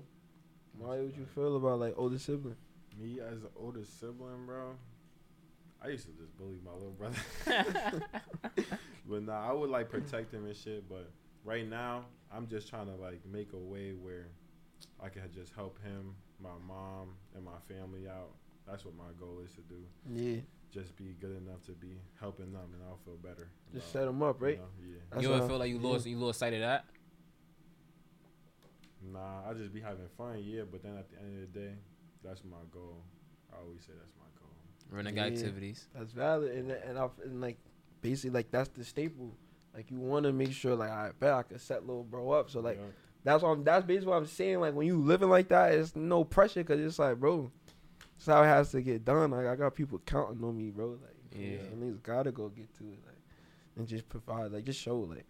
Why 0.78 0.98
would 1.00 1.16
you 1.16 1.26
feel 1.34 1.56
about 1.56 1.80
like 1.80 1.94
older 1.96 2.18
sibling? 2.20 2.54
Me 3.00 3.20
as 3.20 3.42
the 3.42 3.48
oldest 3.56 3.98
sibling, 3.98 4.46
bro. 4.46 4.76
I 5.82 5.88
used 5.88 6.06
to 6.06 6.12
just 6.12 6.36
bully 6.38 6.58
my 6.64 6.72
little 6.72 6.92
brother. 6.92 7.18
but 9.06 9.22
nah, 9.22 9.48
I 9.48 9.52
would 9.52 9.70
like 9.70 9.90
protect 9.90 10.32
him 10.32 10.46
and 10.46 10.56
shit. 10.56 10.88
But 10.88 11.10
right 11.44 11.68
now, 11.68 12.06
I'm 12.32 12.46
just 12.46 12.68
trying 12.68 12.86
to 12.86 12.94
like 12.94 13.20
make 13.30 13.52
a 13.52 13.58
way 13.58 13.92
where 13.92 14.28
I 15.02 15.08
can 15.08 15.22
just 15.34 15.52
help 15.54 15.78
him, 15.82 16.14
my 16.40 16.50
mom, 16.66 17.16
and 17.34 17.44
my 17.44 17.58
family 17.68 18.08
out. 18.08 18.30
That's 18.66 18.84
what 18.84 18.94
my 18.96 19.12
goal 19.20 19.40
is 19.44 19.52
to 19.52 19.60
do. 19.60 19.82
Yeah, 20.10 20.40
Just 20.72 20.96
be 20.96 21.16
good 21.20 21.36
enough 21.36 21.62
to 21.66 21.72
be 21.72 22.00
helping 22.18 22.52
them, 22.52 22.70
and 22.72 22.82
I'll 22.88 22.98
feel 23.04 23.16
better. 23.16 23.50
just 23.74 23.90
about, 23.90 24.00
set 24.00 24.06
them 24.06 24.22
up, 24.22 24.40
you 24.40 24.46
right? 24.46 24.58
know, 24.58 24.64
yeah. 24.82 24.96
That's 25.10 25.22
you 25.22 25.34
ever 25.34 25.46
feel 25.46 25.58
like 25.58 25.68
you 25.68 25.78
yeah. 25.78 25.88
lost 25.88 26.06
you 26.06 26.16
lost 26.16 26.38
sight 26.38 26.54
of 26.54 26.60
that 26.60 26.86
Nah, 29.12 29.48
I 29.48 29.52
just 29.54 29.72
be 29.72 29.80
having 29.80 30.08
fun, 30.16 30.42
yeah. 30.42 30.62
But 30.70 30.82
then 30.82 30.96
at 30.96 31.10
the 31.10 31.18
end 31.18 31.42
of 31.42 31.52
the 31.52 31.58
day, 31.58 31.72
that's 32.24 32.42
my 32.44 32.56
goal. 32.72 33.02
I 33.52 33.60
always 33.62 33.82
say 33.82 33.92
that's 33.98 34.12
my 34.18 34.26
goal. 34.40 34.50
running 34.90 35.16
Yeah. 35.16 35.24
activities 35.24 35.86
That's 35.94 36.12
valid, 36.12 36.52
and 36.56 36.70
and, 36.70 36.98
I, 36.98 37.08
and 37.24 37.40
like 37.40 37.58
basically 38.00 38.30
like 38.30 38.50
that's 38.50 38.68
the 38.70 38.84
staple. 38.84 39.36
Like 39.74 39.90
you 39.90 39.98
want 39.98 40.24
to 40.24 40.32
make 40.32 40.52
sure 40.52 40.74
like 40.76 40.90
I 40.90 41.10
bet 41.18 41.32
I 41.32 41.42
could 41.42 41.60
set 41.60 41.86
little 41.86 42.04
bro 42.04 42.30
up. 42.30 42.50
So 42.50 42.60
like 42.60 42.76
Yeah. 42.78 42.86
that's 43.24 43.42
what 43.42 43.50
I'm, 43.50 43.64
that's 43.64 43.84
basically 43.84 44.08
what 44.08 44.16
I'm 44.18 44.26
saying. 44.26 44.60
Like 44.60 44.74
when 44.74 44.86
you 44.86 44.98
living 44.98 45.28
like 45.30 45.48
that, 45.48 45.72
it's 45.72 45.94
no 45.96 46.24
pressure 46.24 46.62
because 46.62 46.80
it's 46.80 46.98
like 46.98 47.18
bro, 47.18 47.50
it's 48.16 48.26
how 48.26 48.42
it 48.42 48.46
has 48.46 48.70
to 48.72 48.82
get 48.82 49.04
done. 49.04 49.30
Like 49.32 49.46
I 49.46 49.56
got 49.56 49.74
people 49.74 50.00
counting 50.06 50.42
on 50.44 50.56
me, 50.56 50.70
bro. 50.70 50.90
Like 51.02 51.16
Yeah. 51.38 51.46
yeah, 51.48 51.58
and 51.72 51.82
niggas 51.82 52.02
gotta 52.02 52.30
go 52.32 52.48
get 52.48 52.72
to 52.78 52.84
it, 52.84 52.98
like 53.06 53.18
and 53.76 53.88
just 53.88 54.08
provide, 54.08 54.52
like 54.52 54.64
just 54.64 54.80
show 54.80 54.98
like. 55.00 55.24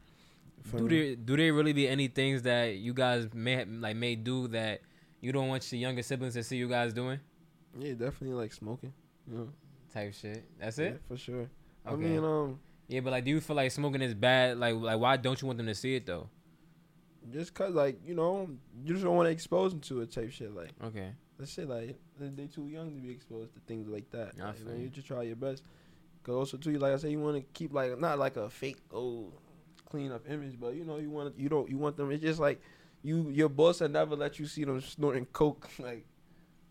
do 0.77 0.83
me? 0.85 0.89
there 0.89 1.17
do 1.17 1.37
there 1.37 1.53
really 1.55 1.73
be 1.73 1.89
any 1.89 2.09
things 2.09 2.43
that 2.43 2.77
you 2.77 2.93
guys 2.93 3.29
may 3.33 3.57
ha- 3.57 3.65
like 3.69 3.97
may 3.97 4.15
do 4.17 4.49
that 4.49 4.81
you 5.25 5.33
don't 5.33 5.49
want 5.49 5.71
your 5.73 5.81
younger 5.81 6.03
siblings 6.03 6.35
to 6.35 6.43
see 6.43 6.57
you 6.57 6.69
guys 6.69 6.93
doing 6.93 7.19
Yeah, 7.79 7.93
definitely 7.93 8.35
like 8.35 8.53
smoking. 8.53 8.93
You 9.27 9.39
know, 9.39 9.49
type 9.93 10.15
shit 10.15 10.45
that's 10.61 10.79
yeah, 10.79 10.87
it 10.87 11.03
for 11.09 11.17
sure. 11.17 11.49
I 11.87 11.95
mean, 11.95 12.19
um, 12.19 12.59
yeah 12.89 13.01
but 13.01 13.11
like 13.11 13.25
do 13.25 13.31
you 13.31 13.41
feel 13.41 13.57
like 13.57 13.71
smoking 13.71 14.03
is 14.03 14.15
bad 14.15 14.59
like 14.59 14.75
like 14.75 14.99
why 14.99 15.17
don't 15.17 15.41
you 15.41 15.47
want 15.47 15.59
them 15.59 15.67
to 15.67 15.75
see 15.75 15.97
it 15.97 16.07
though 16.07 16.29
just 17.33 17.55
cause 17.55 17.75
like 17.75 17.99
you 18.07 18.15
know, 18.15 18.49
you 18.85 18.93
just 18.93 19.05
don't 19.05 19.17
want 19.17 19.27
to 19.27 19.31
expose 19.31 19.73
them 19.73 19.81
to 19.81 20.03
it 20.03 20.13
type 20.13 20.31
shit. 20.31 20.55
Like 20.55 20.71
okay 20.83 21.13
that 21.39 21.49
shit, 21.49 21.69
like 21.69 21.97
they 22.19 22.47
too 22.47 22.69
young 22.69 22.95
to 22.95 23.01
be 23.01 23.11
exposed 23.11 23.55
to 23.55 23.61
things 23.61 23.89
like 23.89 24.11
that. 24.11 24.39
Like, 24.39 24.59
you, 24.59 24.65
know, 24.65 24.73
you 24.73 24.83
you. 24.83 24.89
just 24.89 25.07
try 25.07 25.23
your 25.23 25.37
best. 25.37 25.63
Cause 26.23 26.35
also 26.35 26.57
too, 26.57 26.79
like 26.79 26.93
I 26.93 26.97
said, 26.97 27.11
you 27.11 27.21
want 27.21 27.37
to 27.37 27.43
keep 27.53 27.73
like 27.73 27.99
not 27.99 28.19
like 28.19 28.37
a 28.37 28.49
fake 28.49 28.79
old 28.91 29.33
clean 29.89 30.13
up 30.13 30.29
image, 30.29 30.59
but 30.59 30.75
you 30.75 30.85
know 30.85 30.99
you 30.99 31.11
want 31.11 31.39
you 31.39 31.49
don't 31.49 31.69
you 31.69 31.79
want 31.79 31.97
them. 31.97 32.11
It's 32.11 32.23
just 32.23 32.41
like 32.41 32.61
you 33.05 33.29
your 33.31 33.49
boss 33.49 33.81
will 33.81 33.89
never 33.89 34.17
let 34.17 34.41
you 34.41 34.47
see 34.47 34.65
them 34.65 34.81
snorting 34.81 35.27
coke. 35.27 35.69
Like 35.79 36.05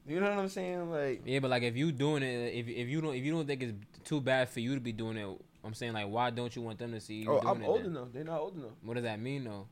you 0.05 0.19
know 0.19 0.29
what 0.29 0.39
I'm 0.39 0.49
saying? 0.49 0.91
Like 0.91 1.21
yeah 1.25 1.39
but 1.39 1.49
like 1.49 1.63
if 1.63 1.77
you 1.77 1.93
doing 1.93 2.23
it 2.23 2.53
if 2.53 2.67
if 2.67 2.89
you 2.89 2.99
don't 2.99 3.15
if 3.15 3.23
you 3.23 3.31
don't 3.31 3.47
think 3.47 3.63
it's 3.63 3.73
too 4.03 4.19
bad 4.19 4.49
for 4.49 4.59
you 4.59 4.75
to 4.75 4.81
be 4.81 4.91
doing 4.91 5.15
it 5.15 5.29
i'm 5.63 5.73
saying 5.73 5.93
like 5.93 6.09
why 6.09 6.29
don't 6.29 6.53
you 6.57 6.61
want 6.61 6.77
them 6.77 6.91
to 6.91 6.99
see 6.99 7.23
you 7.23 7.31
oh, 7.31 7.39
doing 7.39 7.55
I'm 7.55 7.61
it 7.63 7.67
old 7.67 7.79
then? 7.79 7.85
enough. 7.91 8.07
They're 8.11 8.25
not 8.25 8.41
old 8.41 8.57
enough. 8.57 8.71
what 8.83 8.95
does 8.95 9.03
that 9.03 9.21
mean 9.21 9.45
though 9.45 9.65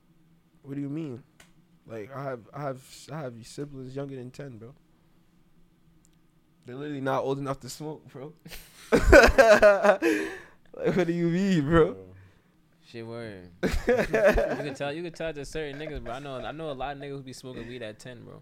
What 0.64 0.76
do 0.76 0.82
you 0.82 0.90
mean? 0.90 1.24
Like 1.86 2.16
I 2.16 2.24
have 2.24 2.40
I 2.54 2.62
have 2.62 2.82
I 3.12 3.20
have 3.22 3.34
siblings 3.44 3.96
younger 3.96 4.16
than 4.16 4.32
ten, 4.32 4.58
bro. 4.58 4.74
They're 6.66 6.76
literally 6.76 7.02
not 7.02 7.24
old 7.24 7.40
enough 7.40 7.60
to 7.62 7.70
smoke, 7.70 8.08
bro. 8.14 8.34
like 8.92 10.96
what 10.96 11.08
do 11.08 11.14
you 11.14 11.28
mean, 11.28 11.66
bro? 11.66 11.96
Shit 12.92 13.08
word. 13.08 13.50
you 13.64 13.70
can 13.96 14.74
tell 14.76 14.92
you 14.92 15.04
can 15.04 15.14
tell 15.14 15.32
to 15.34 15.46
certain 15.46 15.80
niggas, 15.80 16.04
bro. 16.04 16.14
I 16.14 16.20
know 16.20 16.36
I 16.38 16.52
know 16.52 16.72
a 16.72 16.74
lot 16.74 16.96
of 16.98 17.02
niggas 17.02 17.10
who 17.12 17.22
be 17.22 17.34
smoking 17.34 17.68
weed 17.68 17.82
at 17.82 18.00
ten, 18.00 18.24
bro. 18.24 18.42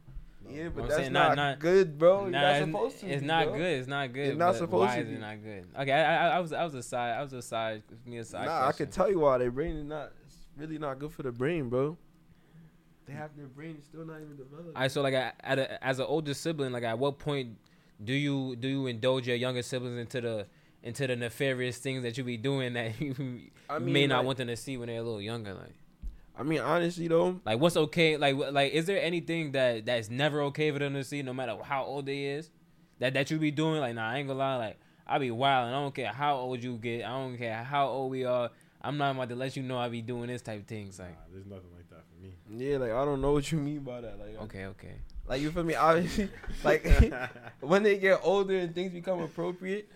Yeah, 0.50 0.70
but 0.70 0.88
that's 0.88 0.96
saying 0.96 1.14
not, 1.14 1.36
not- 1.36 1.60
good, 1.60 2.00
bro. 2.00 2.22
You're 2.22 2.30
Nah, 2.32 2.42
not 2.42 2.50
it's- 2.56 2.66
supposed 2.68 3.00
to. 3.02 3.08
It's 3.08 3.22
be, 3.22 3.28
not 3.28 3.48
bro. 3.50 3.58
good. 3.58 3.78
It's 3.80 3.88
not 3.88 4.14
good. 4.14 4.28
It's 4.30 4.38
not 4.38 4.56
supposed 4.56 4.88
why 4.90 4.96
to 4.96 5.02
is 5.02 5.08
be. 5.08 5.14
it 5.14 5.20
not 5.20 5.44
good? 5.44 5.68
Okay, 5.80 5.92
I, 5.92 6.28
I, 6.30 6.38
I 6.38 6.40
was 6.40 6.52
I 6.54 6.64
was 6.64 6.74
a 6.74 6.82
side. 6.82 7.12
I 7.20 7.22
was 7.22 7.34
a 7.34 7.42
side. 7.44 7.84
Me 8.08 8.18
a 8.18 8.26
side. 8.26 8.46
Nah, 8.46 8.68
I 8.68 8.72
can 8.72 8.90
tell 8.90 9.12
you 9.12 9.20
why 9.20 9.38
their 9.38 9.52
brain 9.52 9.76
is 9.76 9.86
not. 9.86 10.12
It's 10.26 10.38
really 10.58 10.80
not 10.80 10.98
good 10.98 11.12
for 11.12 11.22
the 11.22 11.32
brain, 11.32 11.70
bro. 11.70 11.96
They 13.06 13.14
have 13.14 13.36
their 13.38 13.48
brain 13.48 13.76
is 13.80 13.86
still 13.86 14.06
not 14.06 14.22
even 14.22 14.36
developed. 14.38 14.72
I 14.76 14.88
so 14.88 15.04
like 15.04 15.14
I, 15.14 15.34
at 15.42 15.60
a, 15.60 15.84
as 15.86 16.00
an 16.00 16.06
older 16.08 16.34
sibling, 16.34 16.72
like 16.72 16.84
at 16.84 16.98
what 16.98 17.20
point 17.20 17.58
do 18.04 18.14
you 18.14 18.56
do 18.56 18.68
you 18.68 18.88
indulge 18.88 19.28
your 19.28 19.36
younger 19.36 19.62
siblings 19.62 20.00
into 20.00 20.22
the 20.22 20.48
into 20.84 21.08
the 21.08 21.16
nefarious 21.16 21.78
things 21.78 22.04
that 22.04 22.18
you 22.18 22.24
be 22.24 22.38
doing 22.38 22.74
that 22.74 23.00
you, 23.02 23.42
I 23.70 23.80
mean, 23.80 23.94
may 23.94 24.08
not 24.08 24.18
like- 24.20 24.26
want 24.26 24.38
them 24.40 24.48
to 24.48 24.56
see 24.56 24.78
when 24.78 24.88
they're 24.88 25.00
a 25.00 25.04
little 25.04 25.22
younger? 25.22 25.54
Like 25.54 25.76
I 26.38 26.44
mean, 26.44 26.62
honestly 26.62 27.08
though, 27.08 27.40
like 27.46 27.60
what's 27.60 27.76
okay? 27.76 28.16
Like 28.18 28.36
like 28.52 28.72
is 28.74 28.86
there 28.86 29.02
anything 29.02 29.52
that 29.54 29.86
that's 29.86 30.10
never 30.10 30.42
okay 30.44 30.72
for 30.72 30.80
them 30.80 30.94
to 30.94 31.04
see, 31.04 31.22
no 31.22 31.34
matter 31.34 31.58
how 31.64 31.84
old 31.84 32.06
they 32.06 32.24
is? 32.24 32.50
that 33.00 33.14
that 33.14 33.32
you 33.32 33.40
be 33.40 33.52
doing. 33.52 33.80
Like, 33.80 33.96
nah, 33.96 34.10
I 34.10 34.18
ain't 34.18 34.28
gonna 34.28 34.40
lie. 34.40 34.56
Like, 34.58 34.80
I 35.08 35.18
be 35.18 35.32
wild. 35.32 35.68
And 35.68 35.76
I 35.76 35.80
don't 35.80 35.96
care 35.96 36.12
how 36.14 36.36
old 36.36 36.64
you 36.64 36.76
get. 36.76 37.06
I 37.06 37.10
don't 37.10 37.38
care 37.38 37.64
how 37.64 37.88
old 37.88 38.12
we 38.12 38.26
are. 38.26 38.50
I'm 38.82 38.98
not 38.98 39.16
about 39.16 39.30
to 39.30 39.36
let 39.36 39.58
you 39.58 39.64
know 39.64 39.78
I 39.78 39.90
be 39.90 40.02
doing 40.02 40.28
this 40.28 40.42
type 40.42 40.62
of 40.62 40.68
things. 40.68 41.00
Like, 41.00 41.12
Nah, 41.12 41.34
there's 41.34 41.46
nothing 41.46 41.72
like 41.76 41.90
that 41.90 42.04
for 42.08 42.22
me. 42.22 42.34
Yeah, 42.66 42.78
like 42.78 42.92
I 42.92 43.06
don't 43.06 43.22
know 43.22 43.32
what 43.34 43.52
you 43.52 43.58
mean 43.58 43.80
by 43.80 44.02
that. 44.02 44.20
Like, 44.20 44.42
okay, 44.44 44.66
okay. 44.66 44.96
like 45.28 45.42
you 45.42 45.52
feel 45.52 45.64
me? 45.64 45.76
Obviously, 45.76 46.30
like 46.64 46.86
when 47.62 47.84
they 47.84 47.98
get 47.98 48.20
older 48.24 48.58
and 48.58 48.74
things 48.74 48.92
become 48.92 49.22
appropriate, 49.22 49.90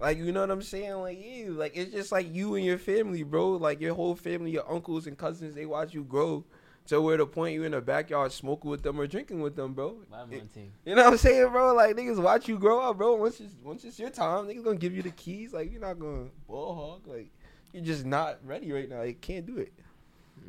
like 0.00 0.18
you 0.18 0.32
know 0.32 0.40
what 0.40 0.50
I'm 0.50 0.62
saying? 0.62 0.94
Like 0.94 1.18
yeah, 1.20 1.46
like 1.50 1.76
it's 1.76 1.92
just 1.92 2.12
like 2.12 2.32
you 2.34 2.54
and 2.54 2.64
your 2.64 2.78
family, 2.78 3.22
bro. 3.22 3.52
Like 3.52 3.80
your 3.80 3.94
whole 3.94 4.14
family, 4.14 4.50
your 4.52 4.70
uncles 4.70 5.06
and 5.06 5.16
cousins, 5.16 5.54
they 5.54 5.66
watch 5.66 5.94
you 5.94 6.04
grow. 6.04 6.44
to 6.86 7.00
where 7.02 7.18
the 7.18 7.26
point 7.26 7.52
you 7.54 7.64
in 7.64 7.72
the 7.72 7.80
backyard 7.82 8.32
smoking 8.32 8.70
with 8.70 8.82
them 8.82 8.98
or 8.98 9.06
drinking 9.06 9.40
with 9.42 9.54
them, 9.56 9.74
bro. 9.74 9.96
Buy 10.10 10.24
team. 10.54 10.72
You 10.86 10.94
know 10.94 11.04
what 11.04 11.12
I'm 11.12 11.18
saying, 11.18 11.50
bro? 11.50 11.74
Like 11.74 11.96
niggas 11.96 12.22
watch 12.22 12.48
you 12.48 12.58
grow 12.58 12.80
up, 12.80 12.96
bro. 12.96 13.14
Once 13.16 13.40
it's 13.40 13.54
once 13.62 13.84
it's 13.84 13.98
your 13.98 14.10
time, 14.10 14.46
niggas 14.46 14.64
gonna 14.64 14.76
give 14.76 14.94
you 14.94 15.02
the 15.02 15.10
keys. 15.10 15.52
Like 15.52 15.70
you're 15.70 15.80
not 15.80 15.98
gonna 15.98 16.28
ball 16.46 16.74
hog. 16.74 17.06
Like 17.06 17.30
you're 17.72 17.84
just 17.84 18.06
not 18.06 18.38
ready 18.44 18.72
right 18.72 18.88
now. 18.88 19.02
You 19.02 19.14
can't 19.14 19.44
do 19.44 19.58
it. 19.58 19.72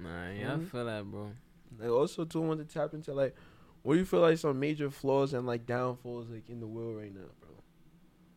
Nah, 0.01 0.29
yeah, 0.29 0.51
Mhm. 0.51 0.62
I 0.62 0.65
feel 0.69 0.85
that, 0.85 1.03
bro. 1.12 1.31
Like 1.77 1.89
also 1.89 2.23
too 2.23 2.41
want 2.41 2.59
to 2.59 2.65
tap 2.73 2.93
into 2.93 3.13
like 3.13 3.35
what 3.83 3.93
do 3.95 3.99
you 3.99 4.05
feel 4.05 4.21
like 4.21 4.38
some 4.38 4.59
major 4.59 4.89
flaws 4.89 5.33
and 5.33 5.45
like 5.47 5.65
downfalls 5.65 6.29
like 6.29 6.49
in 6.49 6.59
the 6.62 6.67
world 6.67 6.95
right 6.97 7.13
now, 7.13 7.27
bro? 7.41 7.49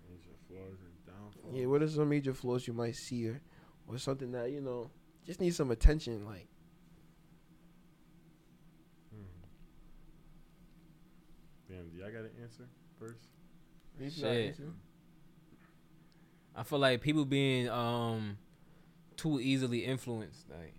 Major 0.08 0.34
flaws 0.48 0.78
and 0.82 0.92
downfalls. 1.06 1.41
Yeah, 1.52 1.66
what 1.66 1.82
are 1.82 1.88
some 1.88 2.08
major 2.08 2.32
flaws 2.34 2.66
you 2.66 2.72
might 2.72 2.96
see 2.96 3.28
or 3.28 3.40
or 3.88 3.98
something 3.98 4.32
that, 4.32 4.50
you 4.50 4.60
know, 4.60 4.90
just 5.26 5.40
needs 5.40 5.56
some 5.56 5.70
attention, 5.70 6.24
like 6.24 6.48
Hmm. 9.12 9.22
Damn, 11.68 11.88
do 11.90 11.96
y'all 11.98 12.10
got 12.10 12.20
an 12.24 12.30
answer 12.42 12.68
first? 12.98 13.28
you 13.98 14.06
got 14.06 14.10
an 14.30 14.34
Shit. 14.36 14.46
answer? 14.48 14.72
I 16.54 16.62
feel 16.64 16.78
like 16.78 17.00
people 17.00 17.24
being 17.24 17.68
um 17.68 18.36
too 19.16 19.40
easily 19.40 19.84
influenced. 19.84 20.48
Like, 20.50 20.74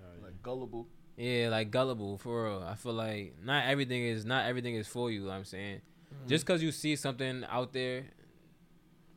Uh, 0.00 0.22
like 0.22 0.42
gullible. 0.42 0.86
yeah, 1.16 1.48
like 1.50 1.70
gullible 1.70 2.18
for 2.18 2.44
real. 2.46 2.62
I 2.62 2.74
feel 2.74 2.92
like 2.94 3.34
not 3.42 3.64
everything 3.66 4.02
is 4.02 4.24
not 4.24 4.46
everything 4.46 4.74
is 4.76 4.86
for 4.88 5.10
you. 5.10 5.18
you 5.20 5.24
know 5.24 5.30
what 5.30 5.36
I'm 5.36 5.44
saying 5.44 5.80
just 6.28 6.46
because 6.46 6.62
you 6.62 6.70
see 6.70 6.94
something 6.96 7.44
out 7.48 7.72
there, 7.72 8.04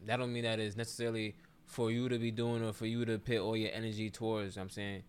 that 0.05 0.17
don't 0.17 0.31
mean 0.33 0.43
that 0.43 0.59
it's 0.59 0.75
necessarily 0.75 1.35
for 1.65 1.91
you 1.91 2.07
to 2.09 2.17
be 2.17 2.31
doing 2.31 2.63
or 2.63 2.71
for 2.73 2.85
you 2.85 3.03
to 3.05 3.17
put 3.19 3.37
all 3.37 3.57
your 3.57 3.71
energy 3.73 4.09
towards. 4.09 4.55
you 4.55 4.59
know 4.59 4.63
what 4.63 4.65
I'm 4.65 4.69
saying, 4.69 5.03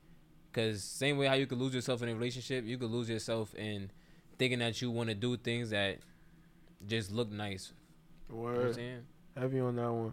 because 0.50 0.82
same 0.82 1.18
way 1.18 1.26
how 1.26 1.34
you 1.34 1.46
could 1.46 1.58
lose 1.58 1.74
yourself 1.74 2.02
in 2.02 2.08
a 2.08 2.14
relationship, 2.14 2.64
you 2.64 2.78
could 2.78 2.90
lose 2.90 3.08
yourself 3.08 3.54
in 3.54 3.90
thinking 4.38 4.58
that 4.60 4.80
you 4.82 4.90
want 4.90 5.08
to 5.08 5.14
do 5.14 5.36
things 5.36 5.70
that 5.70 5.98
just 6.86 7.12
look 7.12 7.30
nice. 7.30 7.72
You 8.28 8.36
know 8.36 8.42
what 8.42 8.50
I'm 8.50 8.56
Word. 8.56 8.74
saying? 8.74 9.00
Heavy 9.36 9.60
on 9.60 9.76
that 9.76 9.92
one. 9.92 10.12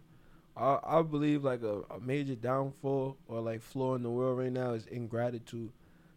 I 0.58 0.80
I 0.84 1.02
believe 1.02 1.44
like 1.44 1.64
a, 1.64 1.82
a 1.94 2.00
major 2.00 2.36
downfall 2.36 3.18
or 3.28 3.42
like 3.42 3.62
flaw 3.62 3.96
in 3.96 4.04
the 4.04 4.10
world 4.10 4.38
right 4.38 4.52
now 4.52 4.72
is 4.72 4.86
ingratitude. 4.88 5.72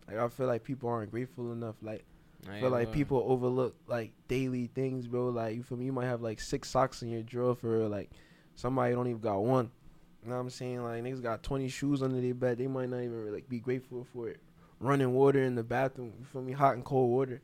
Like 0.07 0.19
I 0.19 0.29
feel 0.29 0.47
like 0.47 0.63
people 0.65 0.89
aren't 0.89 1.11
grateful 1.11 1.53
enough. 1.53 1.77
Like 1.83 2.05
I 2.49 2.61
feel 2.61 2.71
like 2.71 2.93
people 2.93 3.25
overlook 3.27 3.75
like 3.89 4.13
daily 4.29 4.71
things, 4.75 5.07
bro. 5.07 5.29
Like 5.31 5.57
you 5.57 5.63
feel 5.63 5.79
me? 5.79 5.87
You 5.87 5.93
might 5.93 6.07
have 6.07 6.23
like 6.23 6.41
six 6.41 6.71
socks 6.71 7.03
in 7.03 7.09
your 7.09 7.23
drawer 7.23 7.55
for 7.55 7.89
like 7.89 8.11
somebody 8.59 8.95
don't 8.95 9.07
even 9.07 9.21
got 9.21 9.43
one. 9.43 9.71
You 10.23 10.31
know 10.31 10.37
what 10.37 10.43
I'm 10.43 10.51
saying? 10.51 10.83
Like 10.83 11.03
niggas 11.03 11.23
got 11.23 11.43
twenty 11.43 11.69
shoes 11.69 12.03
under 12.03 12.21
their 12.21 12.35
bed. 12.35 12.59
They 12.59 12.67
might 12.67 12.89
not 12.89 12.99
even 12.99 13.33
like 13.33 13.49
be 13.49 13.61
grateful 13.61 14.07
for 14.13 14.29
it. 14.29 14.41
Running 14.81 15.13
water 15.13 15.43
in 15.43 15.55
the 15.55 15.63
bathroom. 15.63 16.13
You 16.19 16.25
feel 16.25 16.43
me? 16.43 16.53
Hot 16.53 16.75
and 16.75 16.85
cold 16.85 17.11
water. 17.11 17.41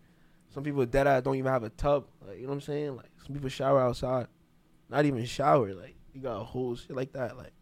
Some 0.50 0.62
people 0.64 0.84
dead 0.84 1.06
ass 1.06 1.22
don't 1.22 1.36
even 1.36 1.50
have 1.50 1.62
a 1.62 1.70
tub. 1.70 2.06
Like 2.26 2.36
you 2.36 2.42
know 2.42 2.48
what 2.48 2.54
I'm 2.54 2.60
saying? 2.62 2.96
Like 2.96 3.10
some 3.24 3.34
people 3.34 3.48
shower 3.48 3.80
outside. 3.80 4.26
Not 4.90 5.04
even 5.04 5.24
shower. 5.24 5.72
Like 5.72 5.94
you 6.12 6.20
got 6.20 6.40
a 6.40 6.44
whole 6.44 6.74
shit 6.74 6.96
like 6.96 7.12
that. 7.12 7.36
Like 7.36 7.52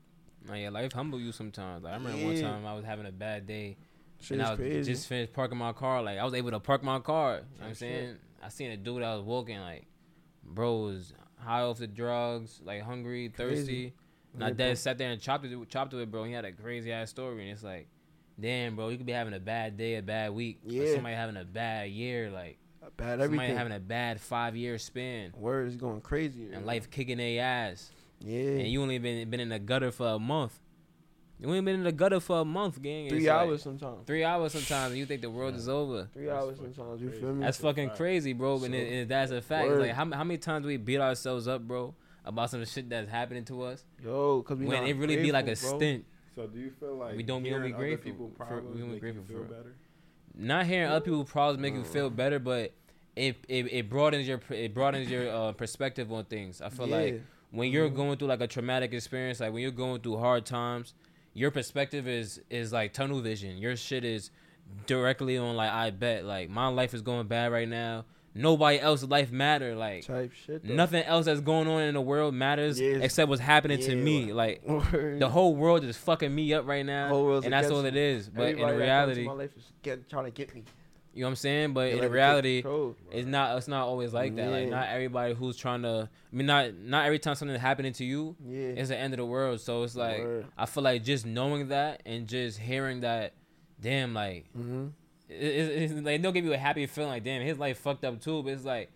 Nah, 0.46 0.54
yeah, 0.54 0.70
life 0.70 0.92
humble 0.92 1.20
you 1.20 1.30
sometimes. 1.30 1.84
Like, 1.84 1.92
I 1.92 1.96
remember 1.96 2.24
one 2.24 2.40
time 2.40 2.66
I 2.66 2.74
was 2.74 2.84
having 2.84 3.06
a 3.06 3.12
bad 3.12 3.46
day 3.46 3.76
shit 4.20 4.38
and 4.38 4.46
I 4.46 4.50
was 4.50 4.58
crazy. 4.58 4.92
just 4.92 5.06
finished 5.06 5.32
parking 5.32 5.58
my 5.58 5.72
car. 5.72 6.02
Like 6.02 6.18
I 6.18 6.24
was 6.24 6.34
able 6.34 6.50
to 6.50 6.60
park 6.60 6.82
my 6.82 6.98
car. 6.98 7.34
You 7.34 7.40
know 7.40 7.46
what 7.58 7.68
I'm 7.68 7.74
saying? 7.74 8.16
I 8.42 8.48
seen 8.48 8.70
a 8.72 8.76
dude 8.76 9.02
I 9.02 9.14
was 9.14 9.22
walking 9.22 9.60
like, 9.60 9.86
bro 10.42 10.78
was 10.78 11.12
high 11.42 11.62
off 11.62 11.78
the 11.78 11.87
drugs, 11.87 12.61
like 12.64 12.83
hungry, 12.83 13.28
thirsty. 13.35 13.92
And 14.35 14.42
I 14.44 14.50
dead 14.50 14.78
sat 14.78 14.96
there 14.96 15.11
and 15.11 15.20
chopped 15.20 15.44
it, 15.44 15.68
chopped 15.68 15.92
it, 15.92 15.96
with 15.96 16.11
bro. 16.11 16.24
He 16.24 16.33
had 16.33 16.44
a 16.46 16.52
crazy 16.52 16.90
ass 16.90 17.11
story, 17.11 17.42
and 17.42 17.50
it's 17.50 17.62
like, 17.62 17.87
damn, 18.40 18.76
bro, 18.76 18.88
you 18.88 18.96
could 18.96 19.05
be 19.07 19.12
having 19.12 19.35
a 19.35 19.40
bad 19.40 19.76
day, 19.76 19.96
a 19.96 20.02
bad 20.02 20.33
week. 20.33 20.59
or 20.66 20.72
Yeah. 20.72 20.94
somebody 20.94 21.14
having 21.14 21.37
a 21.37 21.44
bad 21.44 21.90
year, 21.90 22.31
like 22.31 22.57
bad 22.96 23.20
everything. 23.20 23.40
somebody 23.48 23.52
having 23.55 23.72
a 23.74 23.81
bad 23.81 24.20
five 24.20 24.57
year 24.57 24.78
span, 24.78 25.33
Word 25.37 25.68
is 25.68 25.76
going 25.76 26.00
crazy. 26.00 26.48
and 26.52 26.64
life 26.64 26.90
kicking 26.90 27.18
their 27.18 27.42
ass. 27.42 27.90
Yeah. 28.20 28.40
And 28.40 28.68
you 28.68 28.81
only 28.81 28.98
been 28.98 29.28
been 29.28 29.40
in 29.40 29.50
the 29.50 29.59
gutter 29.59 29.90
for 29.90 30.07
a 30.09 30.18
month. 30.18 30.59
You 31.42 31.48
only 31.48 31.61
been 31.61 31.74
in 31.74 31.83
the 31.83 31.90
gutter 31.90 32.20
for 32.20 32.40
a 32.40 32.44
month, 32.44 32.81
gang. 32.81 33.09
three 33.09 33.18
It's 33.18 33.26
like- 33.26 33.37
hours 33.48 33.62
sometimes. 33.62 34.07
Three 34.07 34.22
hours 34.22 34.52
sometimes, 34.52 34.92
and 34.92 34.98
you 35.00 35.07
think 35.07 35.22
the 35.22 35.31
world 35.31 35.57
is 35.57 35.68
over. 35.68 36.09
Three 36.14 36.26
That's 36.26 36.40
hours 36.44 36.57
sometimes. 36.57 37.02
You 37.02 37.11
feel 37.11 37.35
me? 37.35 37.44
That's 37.44 37.59
fucking 37.59 37.88
fact. 37.88 37.96
crazy, 37.98 38.33
bro. 38.33 38.59
So, 38.61 38.66
and, 38.66 38.74
it, 38.76 38.92
and 38.92 39.09
that's 39.11 39.33
a 39.33 39.42
fact. 39.42 39.68
It's 39.68 39.81
like 39.81 39.90
how, 39.90 40.09
how 40.12 40.22
many 40.22 40.38
times 40.38 40.64
we 40.64 40.76
beat 40.76 41.00
ourselves 41.00 41.48
up, 41.48 41.62
bro, 41.66 41.94
about 42.24 42.50
some 42.50 42.64
shit 42.64 42.88
that's 42.88 43.11
happening 43.11 43.44
to 43.46 43.62
us 43.62 43.85
Yo, 44.05 44.42
cause 44.42 44.57
we 44.57 44.66
when 44.66 44.85
it 44.85 44.96
really 44.96 45.16
be 45.16 45.33
like 45.33 45.46
a 45.48 45.57
bro. 45.61 45.76
stint. 45.78 46.05
So 46.37 46.46
do 46.46 46.61
you 46.61 46.70
feel 46.78 46.94
like 46.94 47.16
We 47.16 47.24
don't- 47.24 47.42
we 47.42 47.50
don't 47.50 47.61
be 47.62 47.68
hearing 47.70 47.74
other 47.74 47.85
grateful 47.96 48.31
for- 48.37 48.62
we 48.72 48.81
don't 48.81 48.92
be 48.92 49.00
grateful 49.00 49.24
for 49.24 49.42
better? 49.42 49.74
Not 50.35 50.66
hearing 50.66 50.88
other 50.90 51.00
people's 51.05 51.28
problems 51.28 51.61
make 51.61 51.74
you 51.74 51.83
feel 51.85 52.09
better, 52.09 52.38
but 52.38 52.72
it 53.16 53.37
it, 53.48 53.66
it 53.72 53.90
broadens 53.90 54.28
your 54.28 54.40
it 54.50 54.72
broadens 54.72 55.11
your 55.11 55.28
uh, 55.28 55.52
perspective 55.52 56.11
on 56.12 56.24
things. 56.26 56.62
I 56.62 56.68
feel 56.70 56.87
like 56.87 57.20
when 57.50 57.70
you're 57.72 57.90
Mhm. 57.90 57.96
going 57.96 58.16
through 58.16 58.28
like 58.28 58.40
a 58.40 58.46
traumatic 58.46 58.94
experience, 58.94 59.40
like 59.40 59.52
when 59.52 59.61
you're 59.61 59.70
going 59.72 60.00
through 60.00 60.16
hard 60.18 60.46
times, 60.46 60.94
your 61.34 61.50
perspective 61.50 62.06
is 62.08 62.40
is 62.50 62.72
like 62.72 62.92
tunnel 62.92 63.20
vision. 63.20 63.58
Your 63.58 63.76
shit 63.76 64.04
is 64.04 64.30
directly 64.86 65.36
on 65.38 65.56
like 65.56 65.70
I 65.70 65.90
bet 65.90 66.24
like 66.24 66.48
my 66.50 66.68
life 66.68 66.94
is 66.94 67.02
going 67.02 67.26
bad 67.26 67.52
right 67.52 67.68
now. 67.68 68.04
Nobody 68.34 68.80
else's 68.80 69.08
life 69.10 69.30
matter. 69.30 69.74
Like 69.74 70.06
type 70.06 70.32
shit. 70.32 70.66
though. 70.66 70.74
nothing 70.74 71.02
else 71.04 71.26
that's 71.26 71.40
going 71.40 71.68
on 71.68 71.82
in 71.82 71.94
the 71.94 72.00
world 72.00 72.32
matters 72.34 72.80
Yeah. 72.80 72.96
except 73.02 73.28
what's 73.28 73.42
happening 73.42 73.78
to 73.80 73.94
me. 73.94 74.32
Like 74.32 74.64
the 74.92 75.28
whole 75.30 75.54
world 75.54 75.84
is 75.84 75.96
fucking 75.98 76.34
me 76.34 76.54
up 76.54 76.66
right 76.66 76.84
now, 76.86 77.38
and 77.40 77.52
that's 77.52 77.70
all 77.70 77.84
it 77.84 77.96
is. 77.96 78.28
But 78.28 78.42
Everybody 78.50 78.72
in 78.74 78.80
reality, 78.80 79.24
my 79.26 79.32
life 79.32 79.56
is 79.56 79.64
get, 79.82 80.08
trying 80.08 80.24
to 80.24 80.30
get 80.30 80.54
me. 80.54 80.64
You 81.14 81.20
know 81.20 81.27
what 81.27 81.31
I'm 81.33 81.37
saying. 81.37 81.72
But 81.75 81.85
They 81.87 81.92
in 81.92 81.98
like 82.01 82.11
reality, 82.11 82.62
it's 83.11 83.27
not. 83.27 83.57
It's 83.59 83.68
not 83.68 83.87
always 83.87 84.12
like 84.12 84.35
that. 84.37 84.51
Like 84.51 84.68
not 84.68 84.88
everybody 84.88 85.35
who's 85.35 85.57
trying 85.57 85.83
to. 85.83 86.09
I 86.33 86.37
mean, 86.37 86.46
not 86.46 86.75
not 86.75 87.05
every 87.07 87.18
time 87.18 87.35
something 87.35 87.59
happening 87.59 87.92
to 87.94 88.05
you 88.05 88.35
Yeah. 88.44 88.68
it's 88.81 88.88
the 88.88 88.96
end 88.96 89.12
of 89.12 89.18
the 89.18 89.27
world. 89.27 89.61
So 89.61 89.83
it's 89.83 89.94
like 89.96 90.20
Word. 90.20 90.46
I 90.57 90.66
feel 90.66 90.83
like 90.83 91.05
just 91.05 91.27
knowing 91.27 91.68
that 91.68 92.03
and 92.07 92.27
just 92.27 92.59
hearing 92.59 93.01
that, 93.01 93.35
damn, 93.81 94.14
like 94.14 94.46
Mm-hmm. 94.57 94.87
it, 95.29 95.35
it, 95.37 95.83
it's 95.83 95.92
like 95.94 96.22
they'll 96.22 96.33
give 96.33 96.44
you 96.44 96.55
a 96.55 96.59
happy 96.59 96.87
feeling. 96.87 97.11
Like 97.11 97.25
damn, 97.25 97.42
his 97.42 97.59
life 97.59 97.79
fucked 97.79 98.05
up 98.05 98.20
too. 98.20 98.42
But 98.42 98.55
it's 98.55 98.64
like 98.64 98.90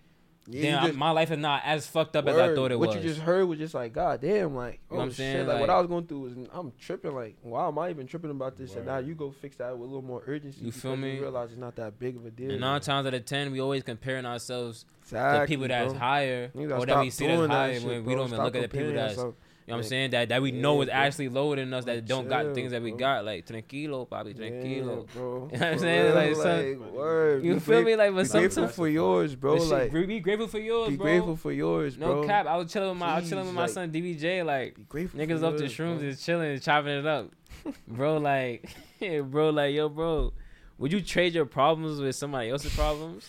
Yeah, 0.49 0.63
damn, 0.63 0.87
just- 0.87 0.99
my 0.99 1.11
life 1.11 1.31
is 1.31 1.39
not 1.39 1.63
as 1.65 1.87
fucked 1.87 2.17
up 2.17 2.27
as 2.27 2.37
I 2.37 2.55
thought 2.55 2.71
it 2.71 2.79
what 2.79 2.89
was. 2.89 2.97
What 2.97 3.03
you 3.05 3.09
just 3.09 3.21
heard 3.21 3.47
was 3.47 3.59
just 3.59 3.75
like, 3.75 3.93
God 3.93 4.21
damn, 4.21 4.55
like, 4.55 4.81
You 4.91 4.97
know 4.97 4.97
oh 4.97 4.97
what 4.97 5.03
I'm 5.03 5.09
oh, 5.09 5.11
shit, 5.11 5.17
saying? 5.17 5.47
like, 5.47 5.61
what 5.61 5.71
I 5.71 5.79
was 5.79 5.87
going 5.89 6.07
through 6.07 6.21
was, 6.21 6.33
I'm 6.53 6.73
tripping, 6.79 7.15
like, 7.15 7.37
why 7.43 7.67
am 7.67 7.79
I 7.79 7.91
even 7.91 8.07
tripping 8.07 8.31
about 8.31 8.57
this? 8.57 8.75
And 8.77 8.87
now 8.87 8.99
you 8.99 9.15
go 9.15 9.31
fix 9.31 9.57
that 9.57 9.73
with 9.77 9.83
a 9.89 9.93
little 9.93 10.03
more 10.03 10.23
urgency. 10.27 10.65
You 10.65 10.73
feel 10.73 10.97
me? 10.97 11.17
You 11.17 11.23
realize 11.23 11.51
it's 11.51 11.59
not 11.61 11.77
that 11.77 11.99
big 11.99 12.17
of 12.17 12.27
a 12.27 12.31
deal. 12.31 12.51
and 12.51 12.61
nine 12.61 12.81
times 12.81 13.07
out 13.07 13.15
of 13.15 13.25
ten, 13.25 13.51
we 13.53 13.61
always 13.61 13.83
comparing 13.83 14.27
ourselves 14.27 14.85
exactly, 15.03 15.41
to 15.41 15.47
people 15.47 15.69
that's 15.69 15.93
bro. 15.93 16.01
higher 16.01 16.51
or 16.55 16.87
that 16.87 17.01
we 17.01 17.11
see 17.11 17.27
that's 17.27 17.41
that 17.41 17.51
higher 17.51 17.75
shit, 17.81 17.85
when 17.89 18.05
we 18.05 18.15
don't 18.15 18.27
even 18.27 18.37
Stop 18.37 18.45
look 18.45 18.57
at 18.57 18.63
the 18.63 18.69
people 18.69 18.93
that's 18.93 19.17
you 19.17 19.35
know 19.73 19.79
what 19.79 19.85
I'm 19.85 19.89
saying 19.89 20.11
that 20.11 20.29
that 20.29 20.43
we 20.43 20.53
know 20.53 20.81
is 20.83 20.87
bro. 20.87 20.95
actually 20.95 21.29
lower 21.29 21.57
than 21.57 21.75
us 21.75 21.85
that 21.87 21.95
Like, 21.97 22.07
don't 22.07 22.29
got 22.29 22.55
things 22.55 22.71
that 22.71 22.83
we 22.83 22.91
bro. 22.91 22.99
got 22.99 23.25
like 23.25 23.47
tranquilo, 23.47 24.09
probably 24.09 24.35
tranquilo. 24.35 25.07
Yeah, 25.09 25.13
bro. 25.15 25.49
You 25.53 25.59
know 25.59 25.59
what 25.59 25.63
I'm 25.63 25.73
For 25.75 25.79
saying? 25.81 26.15
Like, 26.15 26.27
real, 26.29 26.43
son, 26.43 26.93
word. 26.93 27.45
You 27.45 27.55
Be 27.55 27.61
feel 27.61 27.83
me? 27.83 27.97
Like, 27.97 28.11
but 28.15 28.29
grateful 28.29 28.51
sometimes 28.51 28.75
for 28.77 28.89
yours, 28.89 29.35
bro. 29.35 29.55
But 29.57 29.63
shit, 29.63 29.93
Like, 29.93 30.07
be 30.07 30.21
grateful 30.21 30.47
for 30.49 30.59
yours, 30.61 30.91
be 30.91 30.97
bro. 30.97 31.05
grateful 31.07 31.37
for 31.37 31.51
yours, 31.53 31.97
bro. 31.97 32.23
no 32.23 32.27
cap. 32.29 32.47
I 32.47 32.57
was 32.57 32.73
chilling 32.73 32.91
with 32.91 32.99
my 32.99 33.07
I 33.07 33.21
was 33.21 33.29
chilling 33.29 33.47
with 33.47 33.55
my 33.55 33.63
like- 33.63 33.71
son 33.71 33.91
DBJ. 33.91 34.45
Like 34.45 34.89
grateful. 34.89 35.19
niggas 35.21 35.41
for 35.41 35.47
up 35.47 35.57
to 35.57 35.65
shrooms 35.65 35.99
bro. 35.99 36.09
is 36.09 36.23
chilling 36.25 36.53
and 36.53 36.63
chopping 36.63 36.93
it 36.99 37.07
up, 37.07 37.31
bro. 37.89 38.19
Like, 38.19 38.69
bro, 39.31 39.51
like 39.51 39.75
yo, 39.75 39.89
bro. 39.89 40.33
Would 40.79 40.93
you 40.93 41.01
trade 41.01 41.35
your 41.35 41.47
problems 41.47 42.01
with 42.01 42.15
somebody 42.15 42.51
else's 42.51 42.75
problems? 42.75 43.27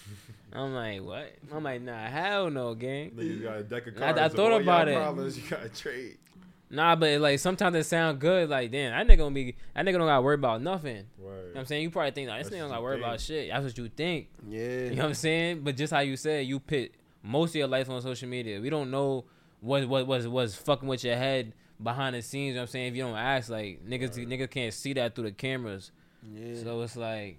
I'm 0.51 0.73
like, 0.73 1.01
what? 1.01 1.33
I'm 1.53 1.63
like, 1.63 1.81
nah, 1.81 2.07
hell 2.07 2.49
no, 2.49 2.73
gang. 2.75 3.11
Niggas 3.11 3.41
got 3.43 3.57
a 3.57 3.63
deck 3.63 3.87
of 3.87 4.01
I- 4.01 4.25
I 4.25 4.29
thought 4.29 4.61
about 4.61 4.87
it. 4.89 4.95
Problems, 4.97 5.37
you 5.37 5.49
gotta 5.49 5.69
trade. 5.69 6.17
Nah, 6.69 6.95
but 6.97 7.21
like 7.21 7.39
sometimes 7.39 7.75
it 7.77 7.83
sound 7.85 8.19
good. 8.19 8.49
Like, 8.49 8.71
damn, 8.71 8.91
that 8.91 9.07
nigga 9.13 9.19
gonna 9.19 9.33
be 9.33 9.55
that 9.73 9.85
nigga 9.85 9.93
don't 9.93 10.07
gotta 10.07 10.21
worry 10.21 10.35
about 10.35 10.61
nothing. 10.61 11.05
You 11.17 11.23
know 11.23 11.29
what 11.53 11.59
I'm 11.59 11.65
saying? 11.65 11.83
You 11.83 11.89
probably 11.89 12.11
think, 12.11 12.27
nah, 12.27 12.37
this 12.37 12.47
That's 12.47 12.55
nigga 12.55 12.59
don't 12.59 12.69
gotta 12.69 12.81
worry 12.81 12.95
think. 12.97 13.05
about 13.07 13.21
shit. 13.21 13.49
That's 13.49 13.63
what 13.63 13.77
you 13.77 13.89
think. 13.89 14.27
Yeah. 14.49 14.59
You 14.59 14.89
know 14.91 14.95
what 15.03 15.05
I'm 15.05 15.13
saying? 15.13 15.61
But 15.61 15.77
just 15.77 15.93
how 15.93 15.99
you 16.01 16.17
said, 16.17 16.45
you 16.45 16.59
put 16.59 16.91
most 17.23 17.51
of 17.51 17.55
your 17.55 17.67
life 17.67 17.89
on 17.89 18.01
social 18.01 18.27
media. 18.27 18.59
We 18.59 18.69
don't 18.69 18.91
know 18.91 19.23
what 19.61 19.87
what 19.87 20.05
was 20.07 20.27
was 20.27 20.55
fucking 20.55 20.87
with 20.89 21.03
your 21.05 21.15
head 21.15 21.53
behind 21.81 22.15
the 22.15 22.21
scenes. 22.21 22.49
You 22.49 22.53
know 22.55 22.59
what 22.61 22.63
I'm 22.63 22.71
saying? 22.71 22.87
If 22.87 22.95
you 22.97 23.03
don't 23.03 23.15
ask, 23.15 23.49
like 23.49 23.85
niggas 23.87 24.17
Right. 24.17 24.27
niggas 24.27 24.49
can't 24.51 24.73
see 24.73 24.91
that 24.93 25.15
through 25.15 25.25
the 25.25 25.31
cameras. 25.31 25.91
Yeah. 26.33 26.61
So 26.63 26.81
it's 26.81 26.97
like, 26.97 27.37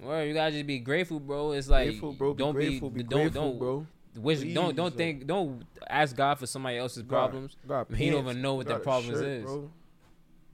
well, 0.00 0.24
you 0.24 0.32
gotta 0.34 0.52
just 0.52 0.66
be 0.66 0.78
grateful, 0.78 1.20
bro. 1.20 1.52
It's 1.52 1.68
like 1.68 1.88
grateful, 1.90 2.12
bro. 2.14 2.34
Be 2.34 2.38
don't 2.38 2.54
grateful. 2.54 2.90
be, 2.90 3.02
Be 3.02 3.08
don't 3.08 3.20
grateful, 3.24 3.42
don't 3.50 3.58
bro. 3.58 3.86
Wish 4.16 4.40
don't 4.54 4.76
don't 4.76 4.86
like- 4.86 4.94
think 4.94 5.26
don't 5.26 5.64
ask 5.88 6.14
God 6.16 6.38
for 6.38 6.46
somebody 6.46 6.78
else's 6.78 7.02
God, 7.02 7.30
problems. 7.30 7.56
He 7.96 8.10
don't 8.10 8.24
even 8.24 8.42
know 8.42 8.54
what 8.54 8.66
the 8.66 8.74
got 8.74 8.82
problems 8.82 9.20
is. 9.20 9.44
Bro. 9.44 9.70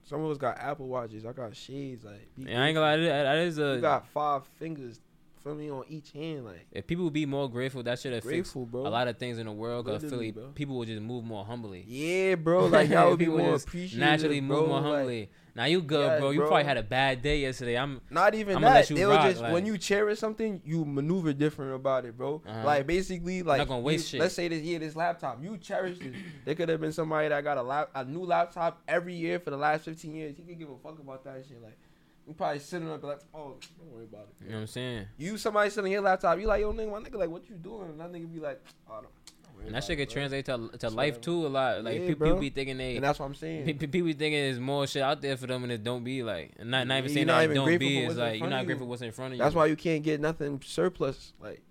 Some 0.03 0.21
of 0.23 0.31
us 0.31 0.37
got 0.37 0.57
Apple 0.57 0.87
watches. 0.87 1.23
I 1.25 1.33
got 1.33 1.55
shades. 1.55 2.03
Like, 2.03 2.27
And 2.37 2.57
I 2.63 2.67
ain't 2.67 2.75
gonna 2.75 2.79
lie, 2.79 2.97
that, 2.97 3.23
that 3.23 3.37
is 3.37 3.59
a 3.59 3.75
You 3.75 3.81
got 3.81 4.07
five 4.07 4.43
fingers. 4.57 4.99
Feel 5.43 5.55
me 5.55 5.69
on 5.71 5.85
each 5.87 6.11
hand. 6.11 6.45
Like 6.45 6.65
if 6.71 6.85
people 6.85 7.05
would 7.05 7.13
be 7.13 7.25
more 7.25 7.49
grateful, 7.49 7.81
that 7.83 7.97
should 7.99 8.11
have 8.13 8.23
fixed 8.25 8.53
bro. 8.55 8.85
a 8.85 8.89
lot 8.89 9.07
of 9.07 9.17
things 9.17 9.37
in 9.37 9.45
the 9.45 9.51
world. 9.53 9.85
Cause 9.85 10.03
Literally, 10.03 10.27
like 10.27 10.35
bro. 10.35 10.47
people 10.53 10.77
would 10.77 10.87
just 10.89 11.01
move 11.01 11.23
more 11.23 11.45
humbly. 11.45 11.85
Yeah, 11.87 12.35
bro. 12.35 12.65
Like 12.65 12.89
y'all 12.91 13.11
would 13.11 13.19
be 13.19 13.25
People 13.25 13.37
more 13.37 13.55
appreciative. 13.55 13.99
Naturally 13.99 14.41
bro. 14.41 14.59
move 14.59 14.67
more 14.69 14.81
like, 14.81 14.91
humbly. 14.97 15.29
Now 15.59 15.65
you 15.65 15.81
good, 15.81 16.05
Yes, 16.07 16.19
bro. 16.21 16.29
You 16.29 16.39
bro. 16.39 16.47
probably 16.47 16.63
had 16.63 16.77
a 16.77 16.83
bad 16.83 17.21
day 17.21 17.39
yesterday. 17.39 17.77
I'm 17.77 17.99
Not 18.09 18.33
even 18.33 18.61
let 18.61 18.73
that. 18.73 18.89
you 18.89 18.95
They'll 18.95 19.11
just 19.11 19.41
like- 19.41 19.51
when 19.51 19.65
you 19.65 19.77
cherish 19.77 20.17
something, 20.17 20.61
you 20.63 20.85
maneuver 20.85 21.33
different 21.33 21.75
about 21.75 22.05
it, 22.05 22.17
bro. 22.17 22.41
Uh-huh. 22.47 22.65
Like 22.65 22.87
basically, 22.87 23.43
like 23.43 23.67
you-. 23.67 24.19
Let's 24.19 24.33
say 24.33 24.47
this 24.47 24.61
year, 24.61 24.79
this 24.79 24.95
laptop, 24.95 25.43
you 25.43 25.57
cherish 25.57 25.99
it. 25.99 26.13
there 26.45 26.55
could 26.55 26.69
have 26.69 26.79
been 26.79 26.93
somebody 26.93 27.27
that 27.27 27.43
got 27.43 27.57
a 27.57 27.61
lap, 27.61 27.89
a 27.93 28.05
new 28.05 28.23
laptop 28.23 28.81
every 28.87 29.13
year 29.13 29.37
for 29.37 29.49
the 29.49 29.57
last 29.57 29.83
fifteen 29.83 30.15
years. 30.15 30.37
He 30.37 30.43
could 30.43 30.57
give 30.57 30.69
a 30.69 30.77
fuck 30.77 30.97
about 30.97 31.25
that 31.25 31.43
shit. 31.45 31.61
Like 31.61 31.77
you 32.25 32.33
probably 32.35 32.59
sitting 32.59 32.89
up 32.89 33.03
like, 33.03 33.19
oh, 33.33 33.55
don't 33.79 33.91
worry 33.91 34.05
about 34.05 34.27
it. 34.29 34.45
you 34.45 34.49
know 34.51 34.55
what 34.57 34.61
I'm 34.61 34.67
saying? 34.67 35.07
You 35.17 35.37
somebody 35.37 35.71
sitting 35.71 35.91
your 35.91 36.01
laptop, 36.01 36.39
you 36.39 36.45
like, 36.47 36.61
yo, 36.61 36.71
nigga, 36.71 36.91
my 36.91 36.99
nigga, 36.99 37.15
like, 37.15 37.29
what 37.29 37.49
you 37.49 37.55
doing? 37.55 37.89
And 37.89 37.99
that 37.99 38.11
nigga 38.11 38.31
be 38.31 38.39
like, 38.39 38.61
oh, 38.87 39.01
don't, 39.01 39.03
don't 39.03 39.38
And 39.65 39.75
that 39.75 39.83
shit 39.83 39.99
it, 39.99 40.05
could 40.05 40.09
translate 40.09 40.45
to 40.45 40.69
to 40.79 40.89
life 40.89 41.19
too 41.21 41.45
a 41.45 41.49
lot. 41.49 41.83
Like 41.83 41.99
Yeah, 42.01 42.13
bro. 42.13 42.27
people 42.29 42.39
be 42.41 42.49
thinking 42.49 42.77
they 42.77 42.95
And 42.95 43.03
that's 43.03 43.19
what 43.19 43.25
I'm 43.25 43.35
saying. 43.35 43.65
pe- 43.65 43.73
pe- 43.73 43.87
people 43.87 44.07
be 44.07 44.13
thinking 44.13 44.39
there's 44.39 44.59
more 44.59 44.87
shit 44.87 45.01
out 45.01 45.21
there 45.21 45.37
for 45.37 45.47
them 45.47 45.63
and 45.63 45.71
it 45.71 45.83
don't 45.83 46.03
be 46.03 46.23
like 46.23 46.53
and 46.57 46.71
not 46.71 46.87
not 46.87 46.99
even 46.99 47.13
saying 47.13 47.27
that 47.27 47.43
even 47.43 47.55
don't 47.55 47.65
grateful 47.65 47.87
be. 47.87 48.05
for 48.05 48.11
It's 48.11 48.19
like 48.19 48.39
you're 48.39 48.49
not 48.49 48.65
grateful 48.65 48.87
what's 48.87 49.01
in 49.01 49.11
front 49.11 49.33
of 49.33 49.37
you. 49.37 49.43
That's 49.43 49.55
why 49.55 49.65
you 49.67 49.75
can't 49.75 50.03
get 50.03 50.19
nothing 50.21 50.61
surplus, 50.65 51.33
like, 51.39 51.61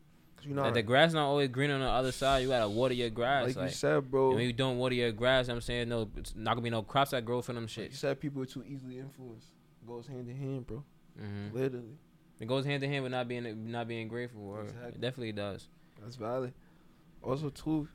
you 0.42 0.55
know, 0.55 0.62
Like, 0.62 0.74
the 0.74 0.83
grass 0.83 1.12
not 1.12 1.27
always 1.27 1.48
green 1.48 1.70
on 1.70 1.81
the 1.81 1.87
other 1.88 2.12
side. 2.12 2.38
You 2.42 2.48
gotta 2.48 2.68
water 2.68 2.94
your 2.94 3.11
grass. 3.11 3.46
like, 3.48 3.57
Like, 3.57 3.64
you 3.70 3.74
said, 3.74 4.11
bro. 4.11 4.35
when 4.35 4.44
you 4.44 4.53
don't 4.53 4.79
water 4.79 4.94
your 4.94 5.12
grass, 5.12 5.48
I'm 5.48 5.61
saying 5.61 5.88
no, 5.88 6.09
it's 6.16 6.35
not 6.37 6.53
gonna 6.55 6.62
be 6.62 6.70
no 6.70 6.83
crops 6.83 7.11
that 7.11 7.24
grow 7.24 7.42
from 7.42 7.57
them 7.57 7.64
Like 7.64 7.77
you 7.77 7.83
shit. 7.85 7.94
said, 7.94 8.20
people 8.20 8.42
are 8.42 8.46
too 8.46 8.64
easily 8.64 8.98
influenced. 8.98 9.48
Goes 9.87 10.07
hand 10.07 10.29
in 10.29 10.37
hand, 10.37 10.66
bro. 10.66 10.85
hmm 11.18 11.48
Literally. 11.53 11.96
It 12.40 12.46
goes 12.46 12.64
hand 12.64 12.83
in 12.85 12.90
hand 12.90 13.03
with 13.03 13.11
not 13.12 13.27
being 13.27 13.72
not 13.72 13.88
being 13.88 14.07
grateful. 14.07 14.61
Exactly. 14.61 14.88
It 14.90 15.01
definitely 15.01 15.33
does. 15.33 15.66
That's 16.01 16.14
valid. 16.14 16.53
Also, 17.22 17.50
too, 17.50 17.88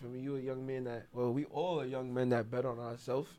for 0.00 0.06
me, 0.06 0.20
you 0.20 0.36
a 0.36 0.40
young 0.40 0.66
man 0.66 0.84
that, 0.84 1.06
well, 1.12 1.32
we 1.32 1.44
all 1.46 1.80
are 1.80 1.86
young 1.86 2.12
men 2.12 2.28
that 2.30 2.50
bet 2.50 2.64
on 2.66 2.78
ourselves. 2.78 3.30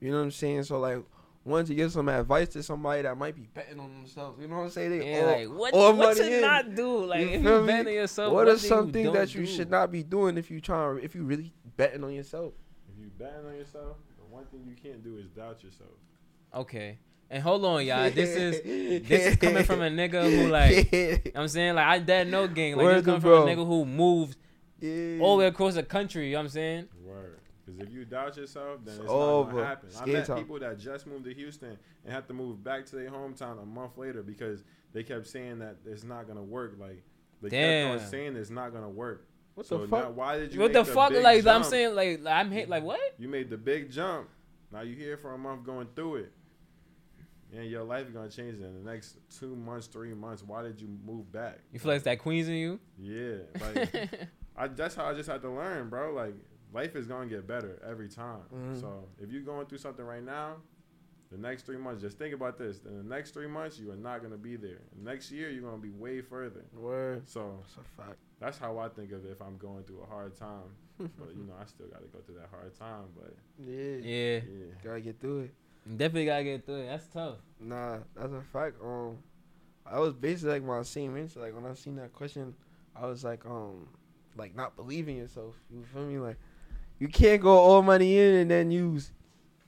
You 0.00 0.10
know 0.10 0.18
what 0.18 0.24
I'm 0.24 0.30
saying? 0.30 0.64
So, 0.64 0.78
like, 0.80 0.98
once 1.44 1.68
you 1.68 1.74
give 1.76 1.92
some 1.92 2.08
advice 2.08 2.48
to 2.48 2.62
somebody 2.62 3.02
that 3.02 3.16
might 3.16 3.34
be 3.34 3.48
betting 3.54 3.78
on 3.80 3.92
themselves, 3.94 4.40
you 4.40 4.48
know 4.48 4.56
what 4.56 4.62
I'm 4.64 4.70
saying? 4.70 4.98
They 4.98 5.10
Yeah, 5.12 5.20
all- 5.20 5.26
like 5.26 5.48
what, 5.60 5.74
all 5.74 5.92
what 5.94 6.16
money 6.16 6.20
to 6.30 6.34
in. 6.36 6.40
not 6.42 6.74
do? 6.74 7.04
Like 7.04 7.20
You 7.20 7.26
if 7.28 7.42
you 7.44 7.60
me? 7.60 7.66
bet 7.66 7.86
on 7.86 7.92
yourself, 7.92 8.32
what 8.32 8.46
what 8.46 8.48
are 8.54 8.58
do 8.58 8.66
some 8.66 8.86
you 8.88 8.92
things 8.92 9.12
that 9.12 9.34
you 9.34 9.40
do? 9.42 9.46
should 9.46 9.70
not 9.70 9.92
be 9.92 10.02
doing 10.02 10.38
if 10.38 10.50
you 10.50 10.60
trying, 10.60 10.98
if 11.04 11.14
you 11.14 11.22
really 11.24 11.52
betting 11.76 12.02
on 12.02 12.12
yourself? 12.12 12.52
If 12.92 13.00
you 13.00 13.10
betting 13.16 13.46
on 13.46 13.54
yourself, 13.54 13.96
the 14.18 14.24
one 14.34 14.44
thing 14.46 14.64
you 14.66 14.74
can't 14.74 15.04
do 15.04 15.18
is 15.18 15.26
doubt 15.28 15.62
yourself. 15.62 15.90
Okay. 16.54 16.98
And 17.30 17.42
hold 17.42 17.64
on, 17.64 17.84
y'all. 17.86 18.10
This 18.10 18.30
is 18.36 18.62
this 19.08 19.26
is 19.26 19.36
coming 19.36 19.62
from 19.64 19.82
a 19.82 19.88
nigga 19.88 20.28
who 20.28 20.48
like 20.48 20.92
you 20.92 21.08
know 21.12 21.18
what 21.32 21.40
I'm 21.42 21.48
saying 21.48 21.74
like 21.76 21.86
I 21.86 21.98
dead 22.00 22.28
no 22.28 22.48
gang. 22.48 22.76
Like 22.76 22.84
Word 22.84 22.96
this 22.98 23.04
coming 23.04 23.20
to 23.20 23.26
from 23.28 23.48
a 23.48 23.50
nigga 23.52 23.66
who 23.66 23.84
moved 23.84 24.36
yeah. 24.80 25.18
all 25.20 25.36
the 25.36 25.40
way 25.40 25.46
across 25.46 25.74
the 25.74 25.82
country. 25.82 26.26
You 26.26 26.32
know 26.32 26.38
what 26.38 26.44
I'm 26.44 26.48
saying? 26.50 26.88
Word. 27.02 27.40
Because 27.64 27.80
if 27.80 27.92
you 27.92 28.04
doubt 28.04 28.36
yourself, 28.36 28.80
then 28.84 28.94
It's 28.94 29.02
it's, 29.04 29.12
not 29.12 29.42
gonna 29.44 29.64
happen. 29.64 29.88
I 30.00 30.06
met 30.06 30.26
talk. 30.26 30.38
people 30.38 30.58
that 30.60 30.78
just 30.78 31.06
moved 31.06 31.24
to 31.24 31.34
Houston 31.34 31.76
and 32.04 32.12
had 32.12 32.28
to 32.28 32.34
move 32.34 32.62
back 32.62 32.86
to 32.86 32.96
their 32.96 33.10
hometown 33.10 33.60
a 33.60 33.66
month 33.66 33.98
later 33.98 34.22
because 34.22 34.62
they 34.92 35.02
kept 35.02 35.26
saying 35.26 35.58
that 35.58 35.76
it's 35.84 36.04
not 36.04 36.28
gonna 36.28 36.42
work. 36.42 36.76
Like 36.78 37.02
they 37.42 37.50
kept 37.50 37.60
Damn. 37.60 37.90
on 37.98 38.06
saying 38.06 38.36
it's 38.36 38.50
not 38.50 38.72
gonna 38.72 38.88
work. 38.88 39.26
What 39.54 39.66
so 39.66 39.78
the 39.78 39.86
now 39.88 40.02
fuck? 40.02 40.16
why 40.16 40.38
did 40.38 40.54
you? 40.54 40.60
What 40.60 40.72
make 40.72 40.84
the 40.84 40.92
fuck? 40.92 41.10
big 41.10 41.24
Like 41.24 41.46
I'm 41.46 41.64
saying, 41.64 41.94
like, 41.94 42.22
like 42.22 42.34
I'm 42.34 42.50
hit. 42.50 42.68
Like 42.68 42.84
what? 42.84 43.00
you 43.18 43.28
made 43.28 43.50
the 43.50 43.56
big 43.56 43.90
jump. 43.90 44.28
Now 44.70 44.82
you 44.82 44.94
here 44.94 45.16
for 45.16 45.32
a 45.32 45.38
month 45.38 45.64
going 45.64 45.88
through 45.96 46.16
it. 46.16 46.32
And 47.54 47.70
your 47.70 47.84
life 47.84 48.06
is 48.06 48.12
gonna 48.12 48.28
change 48.28 48.60
in 48.60 48.84
the 48.84 48.90
next 48.90 49.16
two 49.38 49.56
months, 49.56 49.86
three 49.86 50.14
months. 50.14 50.42
Why 50.42 50.62
did 50.62 50.80
you 50.80 50.88
move 51.04 51.32
back? 51.32 51.58
You 51.72 51.78
feel 51.78 51.92
like 51.92 51.96
it's 51.96 52.04
that 52.04 52.18
Queens 52.18 52.48
in 52.48 52.54
you? 52.54 52.80
Yeah, 52.98 53.36
like 53.60 54.28
I, 54.56 54.68
that's 54.68 54.94
how 54.94 55.04
I 55.06 55.14
just 55.14 55.28
had 55.28 55.42
to 55.42 55.50
learn, 55.50 55.88
bro. 55.88 56.12
Like 56.12 56.34
life 56.72 56.96
is 56.96 57.06
gonna 57.06 57.26
get 57.26 57.46
better 57.46 57.80
every 57.88 58.08
time. 58.08 58.42
Mhm. 58.54 58.80
So 58.80 59.04
if 59.20 59.30
you're 59.30 59.42
going 59.42 59.66
through 59.66 59.78
something 59.78 60.04
right 60.04 60.22
now, 60.24 60.56
the 61.30 61.36
next 61.38 61.66
three 61.66 61.76
months, 61.76 62.00
just 62.02 62.18
think 62.18 62.32
about 62.34 62.56
this. 62.56 62.80
In 62.84 62.96
the 62.96 63.02
next 63.02 63.32
three 63.32 63.48
months, 63.48 63.78
you 63.78 63.90
are 63.90 63.96
not 63.96 64.22
gonna 64.22 64.36
be 64.36 64.56
there. 64.56 64.80
Next 64.96 65.30
year, 65.32 65.50
you're 65.50 65.62
gonna 65.62 65.82
be 65.82 65.90
way 65.90 66.20
further. 66.20 66.64
Word. 66.72 67.28
So 67.28 67.58
That's 67.62 67.76
a 67.76 68.02
fact. 68.02 68.18
that's 68.38 68.58
how 68.58 68.78
I 68.78 68.88
think 68.88 69.12
of 69.12 69.24
it 69.24 69.30
if 69.32 69.42
I'm 69.42 69.56
going 69.58 69.82
through 69.84 70.02
a 70.02 70.06
hard 70.06 70.36
time. 70.36 70.70
but 70.98 71.34
you 71.36 71.42
know, 71.44 71.54
I 71.60 71.66
still 71.66 71.86
gotta 71.88 72.06
go 72.06 72.20
through 72.20 72.36
that 72.36 72.48
hard 72.50 72.74
time. 72.78 73.06
But 73.14 73.34
Yeah. 73.58 73.96
yeah, 73.96 74.40
yeah, 74.48 74.66
Gotta 74.82 75.00
get 75.00 75.20
through 75.20 75.40
it. 75.40 75.54
definitely 75.98 76.26
gotta 76.26 76.44
get 76.44 76.64
through 76.64 76.82
it. 76.82 76.86
That's 76.86 77.06
tough. 77.08 77.36
Nah, 77.60 77.98
that's 78.14 78.32
a 78.32 78.40
fact. 78.40 78.76
Um, 78.82 79.18
I 79.84 79.98
was 80.00 80.14
basically 80.14 80.52
like 80.54 80.64
my 80.64 80.82
same 80.82 81.16
answer. 81.16 81.40
Like 81.40 81.54
when 81.54 81.66
I 81.66 81.74
seen 81.74 81.96
that 81.96 82.12
question, 82.12 82.54
I 82.94 83.06
was 83.06 83.24
like, 83.24 83.44
um, 83.44 83.88
like 84.36 84.54
not 84.54 84.76
believing 84.76 85.16
yourself. 85.16 85.54
You 85.70 85.84
feel 85.92 86.04
me? 86.04 86.18
Like 86.18 86.36
you 86.98 87.08
can't 87.08 87.40
go 87.42 87.50
all 87.58 87.82
money 87.82 88.18
in 88.18 88.34
and 88.36 88.50
then 88.50 88.70
use, 88.70 89.12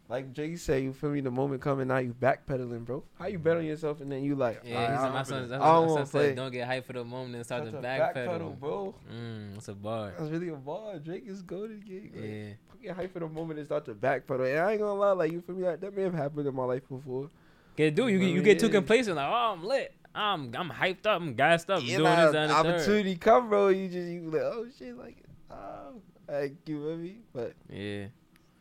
like 0.08 0.32
Jay 0.32 0.56
said, 0.56 0.82
you 0.82 0.92
feel 0.94 1.10
me? 1.10 1.20
The 1.20 1.30
moment 1.30 1.60
coming, 1.60 1.88
now 1.88 1.98
you 1.98 2.14
backpedaling, 2.18 2.84
bro. 2.86 3.04
How 3.18 3.26
you 3.26 3.38
bet 3.38 3.56
on 3.58 3.64
yourself 3.66 4.00
and 4.00 4.10
then 4.10 4.24
you 4.24 4.34
like, 4.34 4.62
Yeah, 4.64 4.76
"Alright, 4.76 4.90
he's 4.92 5.00
I'm 5.00 5.12
my 5.12 5.22
son. 5.22 5.48
That's 5.48 5.62
I 5.62 5.66
don't 5.66 5.86
my 5.86 5.92
wanna 5.92 6.06
son 6.06 6.10
play." 6.10 6.26
said. 6.28 6.36
Don't 6.36 6.52
get 6.52 6.68
hyped 6.68 6.84
for 6.84 6.92
the 6.94 7.04
moment 7.04 7.34
and 7.36 7.44
start 7.44 7.64
to 7.66 7.70
to 7.72 7.78
backpedal. 7.78 8.58
bro. 8.58 8.94
Mm, 9.12 9.54
that's 9.54 9.68
a 9.68 9.74
bar. 9.74 10.14
That's 10.18 10.30
really 10.30 10.48
a 10.48 10.56
bar. 10.56 10.98
Drake 10.98 11.24
is 11.26 11.42
goaded. 11.42 11.82
Like, 11.88 12.12
Yeah. 12.14 12.48
Get 12.80 12.94
hype 12.94 13.12
for 13.12 13.18
the 13.18 13.28
moment 13.28 13.58
and 13.58 13.66
start 13.66 13.84
to 13.86 13.94
backpedal. 13.94 14.48
And 14.50 14.60
I 14.60 14.70
ain't 14.72 14.80
gonna 14.80 14.94
lie, 14.94 15.10
like 15.12 15.32
you 15.32 15.40
feel 15.42 15.56
me? 15.56 15.64
Like, 15.64 15.80
that 15.80 15.94
may 15.96 16.02
have 16.02 16.14
happened 16.14 16.46
in 16.46 16.54
my 16.54 16.64
life 16.64 16.88
before. 16.88 17.28
Get 17.76 17.94
do 17.94 18.08
you 18.08 18.16
I 18.18 18.20
get 18.20 18.30
you 18.30 18.42
get 18.42 18.58
too 18.58 18.68
complacent 18.70 19.14
like 19.16 19.28
oh 19.28 19.52
I'm 19.52 19.64
lit 19.64 19.94
I'm 20.14 20.52
I'm 20.56 20.70
hyped 20.70 21.06
up 21.06 21.20
I'm 21.20 21.34
gassed 21.34 21.70
up 21.70 21.80
I'm 21.80 21.86
doing 21.86 22.02
this 22.02 22.34
and 22.34 22.50
the 22.50 22.54
third. 22.54 22.66
opportunity 22.66 23.16
come, 23.16 23.48
bro. 23.48 23.68
You 23.68 23.88
just 23.88 24.08
you 24.08 24.22
like, 24.30 24.42
oh 24.42 24.66
shit, 24.78 24.96
like, 24.96 25.16
oh, 25.50 26.00
like 26.28 26.54
you 26.66 26.82
feel 26.82 26.96
me? 26.96 27.18
But 27.32 27.54
Yeah, 27.70 28.06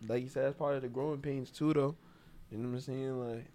like 0.08 0.24
you 0.24 0.30
said, 0.30 0.46
that's 0.46 0.58
part 0.58 0.76
of 0.76 0.82
the 0.84 0.88
growing 0.90 1.20
pains 1.22 1.50
too, 1.50 1.74
though. 1.74 1.96
You 2.52 2.58
know 2.60 2.70
what 2.70 2.76
I'm 2.76 2.82
saying? 2.82 3.20
Like, 3.20 3.46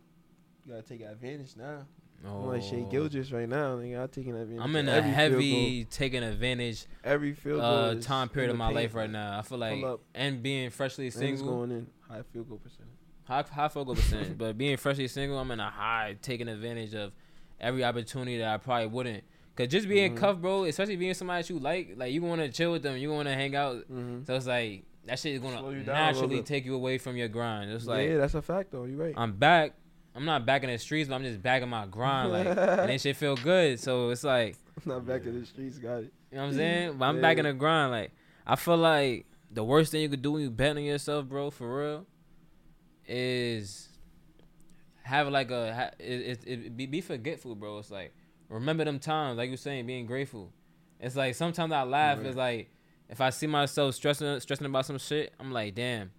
you 0.67 0.73
gotta 0.73 0.83
take 0.83 1.01
advantage 1.03 1.55
now. 1.57 1.87
I'm 2.25 2.47
like 2.47 2.63
Shai 2.63 2.85
Oh. 2.87 2.91
Gilgeous 2.91 3.33
right 3.33 3.49
now. 3.49 3.75
Like, 3.75 3.95
I'm 3.97 4.09
taking 4.09 4.37
advantage. 4.37 4.63
I'm 4.63 4.77
in 4.77 4.89
a 4.89 5.03
heavy 5.03 5.85
taking 5.87 6.23
advantage 6.23 6.87
every 7.03 7.33
field 7.35 7.61
goal 7.61 7.69
uh 7.69 7.95
time 7.97 8.29
period 8.29 8.51
of 8.51 8.57
my 8.57 8.67
paint. 8.67 8.77
life 8.77 8.95
right 8.95 9.11
now. 9.11 9.39
I 9.39 9.43
feel 9.43 9.59
like 9.59 9.85
and 10.15 10.43
being 10.43 10.71
freshly 10.71 11.11
single, 11.11 11.47
going 11.47 11.73
in 11.73 11.87
high 12.09 12.23
field 12.33 12.49
goal 12.49 12.59
percentage. 12.59 12.87
high 13.25 13.43
high 13.43 13.69
focal 13.69 13.95
percentage, 13.97 14.39
but 14.39 14.57
being 14.57 14.77
freshly 14.77 15.09
single, 15.09 15.39
I'm 15.39 15.51
in 15.51 15.59
a 15.61 15.71
high 15.71 16.17
taking 16.23 16.47
advantage 16.49 16.95
of 16.95 17.13
every 17.63 17.85
opportunity 17.85 18.39
that 18.39 18.49
I 18.49 18.57
probably 18.59 18.89
wouldn't. 18.89 19.25
Cause 19.55 19.69
just 19.69 19.87
being 19.89 20.15
Mhm. 20.15 20.17
cuffed, 20.17 20.41
bro, 20.41 20.65
especially 20.65 20.97
being 20.97 21.15
somebody 21.15 21.43
that 21.43 21.51
you 21.51 21.59
like, 21.59 21.95
like 21.97 22.13
you 22.13 22.23
want 22.23 22.41
to 22.41 22.49
chill 22.51 22.73
with 22.73 22.83
them, 22.83 22.97
you 22.97 23.11
want 23.13 23.29
to 23.29 23.35
hang 23.35 23.55
out. 23.55 23.77
Mm-hmm. 23.91 24.25
So 24.25 24.35
it's 24.35 24.47
like 24.47 24.85
that 25.05 25.19
shit 25.19 25.35
is 25.35 25.41
gonna 25.41 25.57
you 25.57 25.61
down 25.61 25.69
a 25.69 25.69
little 25.73 25.95
naturally 26.23 26.43
take 26.43 26.65
you 26.65 26.75
away 26.75 26.97
from 26.99 27.17
your 27.17 27.29
grind. 27.29 27.71
It's 27.71 27.87
like 27.87 28.09
yeah, 28.09 28.17
that's 28.17 28.35
a 28.35 28.41
fact 28.43 28.73
though. 28.73 28.85
You're 28.85 28.97
right. 28.99 29.15
I'm 29.17 29.33
back. 29.33 29.75
I'm 30.15 30.25
not 30.25 30.45
back 30.47 30.63
in 30.65 30.71
the 30.71 30.79
streets, 30.79 31.09
but 31.09 31.15
I'm 31.17 31.23
just 31.23 31.43
back 31.43 31.63
in 31.63 31.69
my 31.71 31.87
grind. 31.87 32.33
Like, 32.33 32.47
and 32.47 32.57
that 32.59 33.01
shit 33.01 33.17
feel 33.17 33.37
good. 33.37 33.79
So 33.81 34.11
it's 34.11 34.25
like, 34.25 34.57
I'm 34.85 34.93
not 34.93 35.07
back 35.07 35.25
in 35.25 35.39
the 35.41 35.47
streets, 35.47 35.79
got 35.79 35.99
it. 35.99 36.13
you 36.31 36.37
know 36.37 36.43
what 36.45 36.49
I'm 36.51 36.55
saying? 36.55 36.99
But 36.99 37.05
I'm 37.07 37.21
back 37.23 37.39
in 37.39 37.45
the 37.45 37.53
grind. 37.55 37.93
Like, 37.93 38.13
I 38.47 38.57
feel 38.57 38.77
like 38.77 39.27
the 39.51 39.65
worst 39.65 39.91
thing 39.93 40.03
you 40.03 40.09
could 40.11 40.21
do 40.23 40.33
when 40.33 40.43
you 40.43 40.51
bet 40.51 40.77
on 40.77 40.83
yourself, 40.83 41.27
bro, 41.27 41.51
for 41.51 41.79
real, 41.79 42.07
is 43.07 43.89
have 45.03 45.29
like 45.29 45.51
a 45.51 45.93
it, 45.99 46.05
it, 46.05 46.41
it 46.47 46.77
be, 46.77 46.87
be 46.87 47.01
forgetful, 47.01 47.55
bro. 47.55 47.79
It's 47.79 47.91
like 47.91 48.15
remember 48.49 48.85
them 48.85 48.99
times, 48.99 49.39
like 49.39 49.51
you 49.51 49.57
saying, 49.57 49.87
being 49.87 50.07
grateful. 50.07 50.53
It's 51.01 51.17
like 51.17 51.35
sometimes 51.35 51.73
I 51.73 51.83
laugh. 51.83 52.19
Right. 52.19 52.27
It's 52.27 52.37
like 52.37 52.71
if 53.09 53.21
I 53.21 53.31
see 53.31 53.47
myself 53.47 53.95
stressing 53.95 54.41
stressing 54.41 54.67
about 54.67 54.87
some 54.87 54.99
shit, 54.99 55.33
I'm 55.41 55.53
like, 55.53 55.75
damn. 55.75 56.13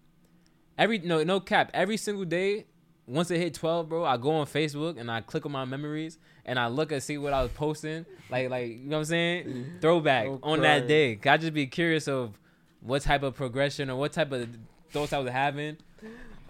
Every 0.77 0.99
no 0.99 1.23
no 1.23 1.39
cap. 1.39 1.71
Every 1.73 1.97
single 1.97 2.25
day, 2.25 2.65
once 3.07 3.31
it 3.31 3.37
hit 3.37 3.53
twelve, 3.53 3.89
bro, 3.89 4.03
I 4.03 4.17
go 4.17 4.31
on 4.31 4.47
Facebook 4.47 4.99
and 4.99 5.09
I 5.09 5.21
click 5.21 5.45
on 5.45 5.51
my 5.51 5.65
memories 5.65 6.17
and 6.45 6.59
I 6.59 6.67
look 6.67 6.91
and 6.91 7.01
see 7.01 7.17
what 7.17 7.31
I 7.31 7.41
was 7.43 7.51
posting. 7.51 8.05
Like 8.29 8.49
like 8.49 8.69
you 8.69 8.77
know 8.85 8.97
what 8.97 8.99
I'm 8.99 9.05
saying? 9.05 9.65
Throwback 9.81 10.27
on 10.43 10.61
that 10.61 10.87
day. 10.87 11.19
I 11.25 11.37
just 11.37 11.53
be 11.53 11.67
curious 11.67 12.07
of 12.07 12.39
what 12.81 13.03
type 13.03 13.23
of 13.23 13.35
progression 13.35 13.89
or 13.89 13.95
what 13.95 14.11
type 14.11 14.31
of 14.31 14.49
thoughts 14.91 15.13
I 15.13 15.19
was 15.19 15.31
having 15.31 15.77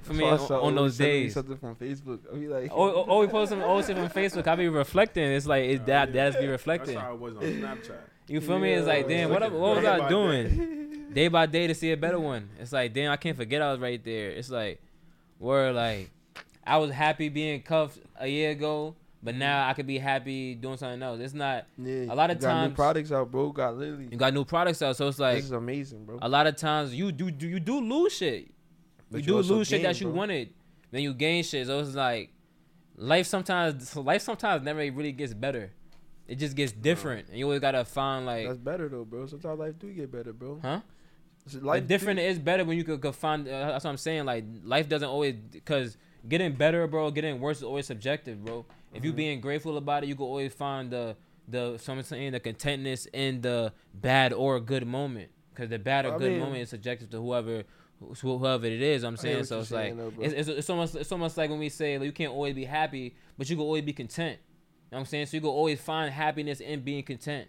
for 0.03 0.13
me 0.13 0.23
on, 0.25 0.39
on 0.39 0.75
those 0.75 0.95
send 0.97 1.09
me 1.09 1.19
days. 1.23 1.33
Something 1.33 1.57
from 1.57 1.75
Facebook. 1.75 2.19
I 2.31 2.35
be 2.37 2.47
like, 2.47 2.71
Oh, 2.73 2.83
oh, 2.89 3.05
oh, 3.07 3.19
we 3.21 3.27
post 3.27 3.49
some 3.49 3.61
old 3.61 3.85
shit 3.85 3.97
from 3.97 4.09
Facebook. 4.09 4.47
I 4.47 4.55
be 4.55 4.67
reflecting. 4.69 5.23
It's 5.31 5.45
like 5.47 5.63
it, 5.65 5.81
Uh, 5.81 5.85
that 5.85 6.09
yeah. 6.09 6.23
that's 6.23 6.35
be 6.35 6.41
that's 6.47 6.51
reflecting. 6.51 6.97
how 6.97 7.13
it 7.13 7.19
was 7.19 7.35
on 7.35 7.43
Snapchat. 7.43 7.97
You 8.27 8.39
feel 8.41 8.59
me? 8.59 8.73
It's 8.73 8.87
like 8.87 9.07
damn, 9.07 9.29
what, 9.29 9.41
Looking 9.41 9.59
what 9.59 9.75
was 9.75 9.83
day 9.83 9.89
I 9.89 10.09
doing? 10.09 11.09
Day 11.13 11.27
by 11.27 11.45
day 11.45 11.67
to 11.67 11.75
see 11.75 11.91
a 11.91 11.97
better 11.97 12.19
one. 12.19 12.49
It's 12.59 12.71
like 12.71 12.93
damn, 12.93 13.11
I 13.11 13.17
can't 13.17 13.35
forget 13.37 13.61
I 13.61 13.71
was 13.71 13.79
right 13.79 14.03
there. 14.03 14.29
It's 14.31 14.49
like, 14.49 14.81
where 15.39 15.71
like, 15.73 16.09
I 16.65 16.77
was 16.77 16.91
happy 16.91 17.29
being 17.29 17.61
cuffed 17.61 17.99
a 18.19 18.27
year 18.27 18.51
ago, 18.51 18.95
but 19.21 19.35
now 19.35 19.67
I 19.67 19.73
could 19.73 19.85
be 19.85 19.97
happy 19.97 20.55
doing 20.55 20.77
something 20.77 21.03
else. 21.03 21.19
It's 21.19 21.33
not. 21.33 21.65
Yeah, 21.77 22.05
A 22.09 22.15
lot 22.15 22.31
of 22.31 22.37
you 22.37 22.41
got 22.41 22.53
new 22.61 22.67
times- 22.67 22.75
products 22.75 23.11
out, 23.11 23.29
bro. 23.29 23.51
Got 23.51 23.77
literally. 23.77 24.07
You 24.09 24.17
got 24.17 24.33
new 24.33 24.45
products 24.45 24.81
out, 24.81 24.95
so 24.95 25.07
it's 25.09 25.19
like 25.19 25.35
this 25.35 25.45
is 25.45 25.51
amazing, 25.51 26.05
bro. 26.05 26.17
a 26.21 26.29
lot 26.29 26.47
of 26.47 26.55
times 26.55 26.95
you 26.95 27.11
do, 27.11 27.29
do 27.29 27.47
you 27.47 27.59
do 27.59 27.79
lose 27.81 28.13
shit. 28.13 28.49
But 29.13 29.25
you 29.27 29.37
you 29.37 29.43
do 29.43 29.53
lose 29.55 29.67
shit 29.67 29.83
that 29.83 29.99
you 30.01 30.07
bro. 30.07 30.15
wanted, 30.15 30.49
then 30.91 31.01
you 31.01 31.13
gain 31.13 31.43
shit. 31.43 31.67
So 31.67 31.79
it's 31.79 31.95
like 31.95 32.31
life 32.97 33.25
sometimes 33.27 33.95
life 33.95 34.21
sometimes 34.21 34.63
never 34.63 34.79
really 34.79 35.11
gets 35.11 35.33
better. 35.33 35.71
It 36.27 36.35
just 36.35 36.55
gets 36.55 36.71
different, 36.71 37.29
and 37.29 37.37
you 37.37 37.45
always 37.45 37.59
gotta 37.59 37.83
find 37.85 38.25
like, 38.25 38.47
That's 38.47 38.57
better 38.59 38.87
though, 38.89 39.03
bro. 39.05 39.25
Sometimes 39.27 39.59
life 39.59 39.77
do 39.79 39.91
get 39.91 40.11
better, 40.11 40.31
bro. 40.33 40.59
huh? 40.61 40.79
Life 41.61 41.87
different 41.87 42.19
do- 42.19 42.25
is 42.25 42.39
better 42.39 42.63
when 42.63 42.77
you 42.77 42.83
could, 42.85 43.01
could 43.01 43.15
find. 43.15 43.45
Uh, 43.47 43.67
that's 43.71 43.83
what 43.83 43.89
I'm 43.91 43.97
saying. 43.97 44.25
Like 44.25 44.45
life 44.63 44.87
doesn't 44.87 45.07
always 45.09 45.35
because 45.51 45.97
getting 46.27 46.53
better, 46.53 46.87
bro. 46.87 47.11
Getting 47.11 47.41
worse 47.41 47.57
is 47.57 47.63
always 47.63 47.85
subjective, 47.85 48.43
bro. 48.45 48.65
If 48.93 49.03
you 49.03 49.11
Mhm. 49.11 49.15
being 49.17 49.41
grateful 49.41 49.75
about 49.77 50.03
it, 50.03 50.07
you 50.07 50.15
can 50.15 50.25
always 50.25 50.53
find 50.53 50.89
the 50.89 51.17
the 51.49 51.77
something 51.77 52.05
saying 52.05 52.31
the 52.31 52.39
contentness 52.39 53.05
in 53.11 53.41
the 53.41 53.73
bad 53.93 54.31
or 54.31 54.61
good 54.61 54.87
moment. 54.87 55.29
Because 55.53 55.69
the 55.69 55.77
bad 55.79 56.05
or 56.05 56.15
I 56.15 56.17
good 56.17 56.31
mean- 56.31 56.39
moment 56.39 56.61
is 56.63 56.69
subjective 56.69 57.09
to 57.09 57.17
whoever 57.17 57.59
wh- 57.59 57.63
whoever 58.21 58.65
it 58.65 58.81
is. 58.81 59.03
I'm 59.03 59.17
saying 59.17 59.43
so. 59.45 59.55
you're 59.55 59.61
It's 59.63 59.71
like 59.71 59.83
saying, 59.85 59.97
though, 59.97 60.11
bro. 60.11 60.23
it's, 60.25 60.33
it's 60.33 60.47
it's 60.49 60.69
almost 60.69 60.95
it's 60.95 61.11
almost 61.11 61.37
like 61.37 61.49
when 61.49 61.59
we 61.59 61.69
say 61.69 61.97
like, 61.97 62.05
you 62.05 62.11
can't 62.11 62.31
always 62.31 62.53
be 62.55 62.65
happy, 62.65 63.15
but 63.37 63.49
you 63.49 63.55
can 63.55 63.63
always 63.63 63.83
be 63.83 63.93
content. 63.93 64.39
You 64.39 64.95
know 64.95 64.97
what 64.97 64.99
I'm 65.01 65.05
saying? 65.05 65.25
So 65.27 65.37
you 65.37 65.41
can 65.41 65.49
always 65.49 65.79
find 65.81 66.11
happiness 66.13 66.59
in 66.59 66.81
being 66.81 67.03
content, 67.03 67.47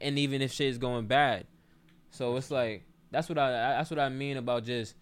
and 0.00 0.18
even 0.18 0.40
if 0.42 0.52
shit 0.52 0.68
is 0.68 0.78
going 0.78 1.06
bad. 1.06 1.46
So 2.10 2.36
it's 2.36 2.50
like 2.50 2.84
that's 3.10 3.28
what 3.28 3.38
I 3.38 3.50
that's 3.50 3.90
what 3.90 3.98
I 3.98 4.08
mean 4.08 4.36
about 4.36 4.64
just 4.64 4.94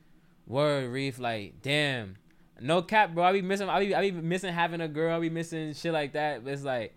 word 0.46 0.90
reef. 0.90 1.18
Like 1.18 1.61
damn, 1.62 2.16
no 2.61 2.83
cap, 2.83 3.14
bro. 3.14 3.24
I 3.24 3.33
be 3.33 3.42
missing 3.42 3.68
I 3.68 3.80
be 3.80 3.94
I 3.94 4.00
be 4.00 4.11
missing 4.12 4.52
having 4.52 4.80
a 4.80 4.88
girl. 4.88 5.16
I 5.16 5.20
be 5.20 5.30
missing 5.30 5.74
shit 5.74 5.92
like 5.92 6.12
that. 6.14 6.44
But 6.44 6.52
it's 6.54 6.62
like 6.64 6.94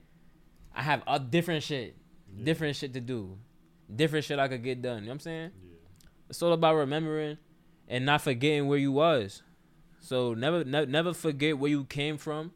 I 0.76 0.82
have 0.84 1.04
a 1.08 1.20
different 1.20 1.64
shit, 1.64 1.96
Yeah. 2.36 2.46
different 2.46 2.76
shit 2.76 2.94
to 2.94 3.02
do, 3.02 3.38
different 3.94 4.26
shit 4.26 4.40
I 4.40 4.48
could 4.48 4.64
get 4.64 4.82
done. 4.82 5.00
You 5.00 5.02
know 5.02 5.08
what 5.10 5.14
I'm 5.16 5.20
saying? 5.20 5.52
Yeah. 5.64 5.76
It's 6.30 6.42
all 6.42 6.54
about 6.54 6.76
remembering 6.76 7.38
and 7.88 8.06
not 8.06 8.22
forgetting 8.22 8.68
where 8.68 8.78
you 8.80 8.92
was. 8.92 9.42
So 10.00 10.34
never 10.34 10.64
ne- 10.64 10.86
never 10.86 11.14
forget 11.14 11.58
where 11.58 11.70
you 11.70 11.84
came 11.86 12.18
from, 12.18 12.52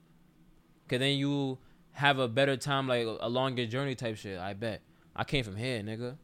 cause 0.88 1.00
then 1.00 1.18
you 1.18 1.58
have 1.94 2.20
a 2.20 2.28
better 2.28 2.56
time 2.58 2.88
like 2.88 3.06
along 3.20 3.58
your 3.58 3.68
journey 3.68 3.96
type 3.96 4.18
shit. 4.18 4.40
I 4.40 4.54
bet. 4.54 4.82
I 5.16 5.24
came 5.26 5.44
from 5.44 5.56
here, 5.58 5.82
nigga. 5.82 6.18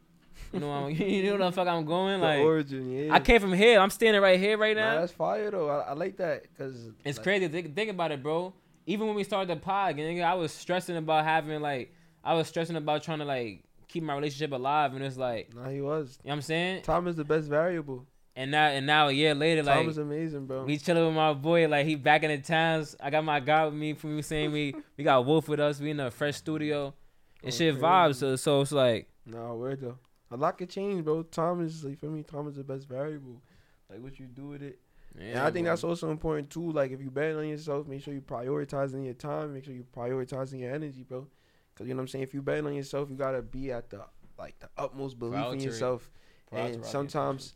You 0.52 0.60
know 0.60 0.70
I'm, 0.70 0.90
you 0.94 1.24
know 1.24 1.36
the 1.36 1.52
fuck 1.52 1.68
I'm 1.68 1.84
going 1.84 2.20
the 2.20 2.26
like. 2.26 2.38
origin, 2.40 2.90
yeah. 2.90 3.14
I 3.14 3.20
came 3.20 3.40
from 3.40 3.52
here. 3.52 3.78
I'm 3.78 3.90
standing 3.90 4.22
right 4.22 4.38
here 4.40 4.56
right 4.56 4.74
Nah, 4.76 4.94
now. 4.94 5.00
that's 5.00 5.12
fire 5.12 5.50
though. 5.50 5.68
I, 5.68 5.90
I 5.90 5.92
like 5.92 6.16
that 6.18 6.42
because 6.44 6.88
It's 7.04 7.18
crazy. 7.18 7.48
Think, 7.48 7.74
think 7.74 7.90
about 7.90 8.12
it, 8.12 8.22
bro. 8.22 8.54
Even 8.86 9.06
when 9.08 9.16
we 9.16 9.24
started 9.24 9.54
the 9.54 9.60
pod, 9.60 9.96
nigga, 9.96 10.24
I 10.24 10.34
was 10.34 10.50
stressing 10.52 10.96
about 10.96 11.24
having 11.24 11.60
like, 11.60 11.92
I 12.24 12.32
was 12.34 12.48
stressing 12.48 12.76
about 12.76 13.02
trying 13.02 13.18
to 13.18 13.26
like 13.26 13.64
keep 13.88 14.02
my 14.02 14.14
relationship 14.14 14.52
alive, 14.52 14.94
and 14.94 15.04
it's 15.04 15.18
like, 15.18 15.54
Nah, 15.54 15.68
he 15.68 15.82
was. 15.82 16.18
you 16.22 16.28
know 16.28 16.32
what 16.32 16.36
I'm 16.36 16.42
saying? 16.42 16.82
Time 16.82 17.06
is 17.08 17.16
the 17.16 17.24
best 17.24 17.48
variable. 17.48 18.06
And 18.38 18.52
now, 18.52 18.66
and 18.68 18.86
now 18.86 19.08
a 19.08 19.12
year 19.12 19.34
later, 19.34 19.64
like, 19.64 19.78
Time 19.78 19.88
is 19.88 19.98
amazing, 19.98 20.46
bro. 20.46 20.62
We 20.62 20.78
chilling 20.78 21.04
with 21.06 21.14
my 21.16 21.32
boy, 21.34 21.66
like 21.66 21.86
he 21.86 21.96
back 21.96 22.22
in 22.22 22.30
the 22.30 22.38
times. 22.38 22.94
I 23.00 23.10
got 23.10 23.24
my 23.24 23.40
guy 23.40 23.64
with 23.64 23.74
me 23.74 23.94
from 23.94 24.14
you 24.14 24.22
saying 24.22 24.52
we 24.52 24.76
we 24.96 25.02
got 25.02 25.26
Wolf 25.26 25.48
with 25.48 25.58
us. 25.58 25.80
We 25.80 25.90
in 25.90 25.98
a 25.98 26.08
fresh 26.10 26.36
studio 26.36 26.94
and 27.42 27.52
Oh, 27.52 27.56
shit 27.56 27.74
crazy. 27.74 27.84
vibes. 27.84 28.14
So 28.14 28.36
so 28.36 28.60
it's 28.60 28.70
like 28.70 29.08
Nah, 29.26 29.54
word 29.54 29.80
though. 29.80 29.98
A 30.30 30.36
lot 30.36 30.56
can 30.56 30.68
change, 30.68 31.04
bro. 31.04 31.24
Time 31.24 31.62
is 31.64 31.82
like 31.84 31.98
for 31.98 32.06
me. 32.06 32.22
Time 32.22 32.46
is 32.46 32.54
the 32.54 32.62
best 32.62 32.86
variable. 32.86 33.42
Like 33.90 34.00
what 34.00 34.20
you 34.20 34.26
do 34.26 34.48
with 34.50 34.62
it. 34.62 34.78
and 35.18 35.38
I 35.40 35.50
think 35.50 35.66
that's 35.66 35.82
also 35.82 36.08
important 36.12 36.48
too. 36.50 36.70
Like 36.70 36.92
if 36.92 37.00
you 37.00 37.10
bet 37.10 37.34
on 37.34 37.48
yourself, 37.48 37.88
make 37.88 38.02
sure 38.04 38.14
you 38.14 38.20
prioritizing 38.20 39.04
your 39.04 39.14
time. 39.14 39.52
Make 39.54 39.64
sure 39.64 39.74
you 39.74 39.84
prioritizing 39.96 40.60
your 40.60 40.72
energy, 40.72 41.02
bro. 41.02 41.26
Cause 41.74 41.88
you 41.88 41.94
know 41.94 41.98
what 41.98 42.02
I'm 42.02 42.08
saying. 42.08 42.22
If 42.22 42.34
you 42.34 42.42
bet 42.42 42.64
on 42.64 42.74
yourself, 42.74 43.10
you 43.10 43.16
gotta 43.16 43.42
be 43.42 43.72
at 43.72 43.90
the 43.90 44.02
like 44.38 44.56
the 44.60 44.68
utmost 44.78 45.18
belief 45.18 45.34
in 45.34 45.40
Priority- 45.40 45.64
yourself. 45.64 46.08
And 46.52 46.84
sometimes 46.84 47.52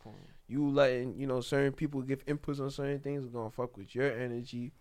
you 0.53 0.69
letting 0.69 1.19
you 1.19 1.25
know 1.25 1.41
certain 1.41 1.73
people 1.73 2.01
give 2.03 2.23
inputs 2.27 2.59
on 2.59 2.69
certain 2.69 2.99
things 2.99 3.23
is 3.23 3.29
gonna 3.29 3.49
fuck 3.49 3.75
with 3.75 3.95
your 3.95 4.11
energy, 4.11 4.71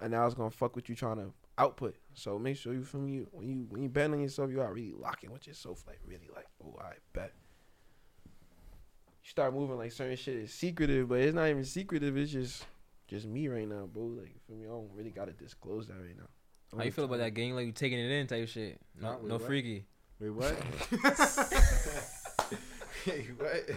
and 0.00 0.12
now 0.12 0.24
it's 0.24 0.34
gonna 0.34 0.50
fuck 0.50 0.74
with 0.74 0.88
you 0.88 0.94
trying 0.94 1.16
to 1.16 1.30
output. 1.58 1.96
So 2.14 2.38
make 2.38 2.56
sure 2.56 2.72
you 2.72 2.82
feel 2.82 3.02
me 3.02 3.26
when 3.30 3.46
you 3.46 3.66
when 3.68 3.82
you 3.82 3.90
bet 3.90 4.10
on 4.10 4.20
yourself, 4.20 4.50
you 4.50 4.56
gotta 4.56 4.72
really 4.72 4.94
lock 4.98 5.22
in 5.22 5.30
with 5.30 5.46
yourself, 5.46 5.84
like 5.86 6.00
really 6.06 6.30
like 6.34 6.46
oh 6.64 6.74
I 6.80 6.94
bet. 7.12 7.34
You 8.24 9.30
start 9.30 9.52
moving 9.52 9.76
like 9.76 9.92
certain 9.92 10.16
shit 10.16 10.36
is 10.36 10.54
secretive, 10.54 11.10
but 11.10 11.20
it's 11.20 11.34
not 11.34 11.48
even 11.48 11.64
secretive. 11.64 12.16
It's 12.16 12.32
just 12.32 12.64
just 13.06 13.26
me 13.26 13.48
right 13.48 13.68
now, 13.68 13.86
bro. 13.86 14.04
Like 14.04 14.34
for 14.46 14.52
me, 14.52 14.64
I 14.64 14.70
don't 14.70 14.90
really 14.94 15.10
gotta 15.10 15.32
disclose 15.32 15.88
that 15.88 15.94
right 15.94 16.16
now. 16.16 16.28
How 16.74 16.84
you 16.84 16.90
feel 16.90 17.04
about 17.04 17.18
that 17.18 17.34
game? 17.34 17.54
Like 17.54 17.66
you 17.66 17.72
taking 17.72 17.98
it 17.98 18.10
in 18.10 18.26
type 18.26 18.48
shit. 18.48 18.80
No, 18.98 19.18
wait, 19.20 19.24
no 19.24 19.34
what? 19.34 19.46
freaky. 19.46 19.84
Wait, 20.20 20.30
what? 20.30 20.56
Wait, 23.08 23.26
what? 23.38 23.70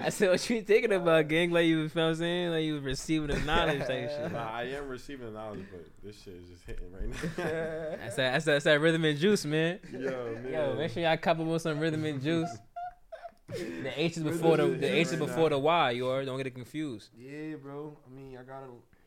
I 0.00 0.08
said, 0.10 0.30
what 0.30 0.50
you 0.50 0.62
thinking 0.62 0.92
about, 0.92 1.28
gang? 1.28 1.50
Like 1.50 1.66
you, 1.66 1.88
feel 1.88 2.04
what 2.04 2.08
I'm 2.10 2.14
saying? 2.16 2.50
Like 2.50 2.64
you 2.64 2.74
was 2.74 2.82
receiving 2.82 3.28
the 3.28 3.40
knowledge 3.40 3.80
type 3.80 4.10
shit. 4.10 4.32
Nah, 4.32 4.50
I 4.52 4.62
am 4.64 4.88
receiving 4.88 5.26
the 5.26 5.32
knowledge, 5.32 5.64
but 5.70 5.86
this 6.02 6.20
shit 6.22 6.34
is 6.34 6.48
just 6.48 6.64
hitting 6.66 6.92
right 6.92 7.08
now. 7.08 7.16
That's 7.36 8.16
that, 8.16 8.32
that's 8.32 8.44
that, 8.44 8.52
that's 8.52 8.64
that 8.64 8.80
rhythm 8.80 9.04
and 9.04 9.18
juice, 9.18 9.44
man. 9.44 9.78
Yo, 9.92 9.98
man. 10.42 10.52
Yo, 10.52 10.74
make 10.76 10.90
sure 10.92 11.02
y'all 11.02 11.16
couple 11.16 11.44
with 11.44 11.62
some 11.62 11.78
rhythm 11.80 12.04
and 12.04 12.20
juice. 12.22 12.50
The 13.48 13.92
H 13.94 14.16
is 14.16 14.24
Rhythm 14.24 14.32
before 14.38 14.56
the 14.56 14.66
the 14.66 14.76
juice 14.78 14.90
H 14.90 15.06
is 15.12 15.16
before 15.16 15.44
now. 15.44 15.48
the 15.50 15.58
Y. 15.60 15.90
You 15.92 16.08
are 16.08 16.24
don't 16.24 16.36
get 16.36 16.48
it 16.48 16.54
confused. 16.54 17.10
Yeah, 17.16 17.54
bro. 17.62 17.96
I 18.04 18.14
mean, 18.14 18.36
I 18.36 18.42
gotta. 18.42 18.66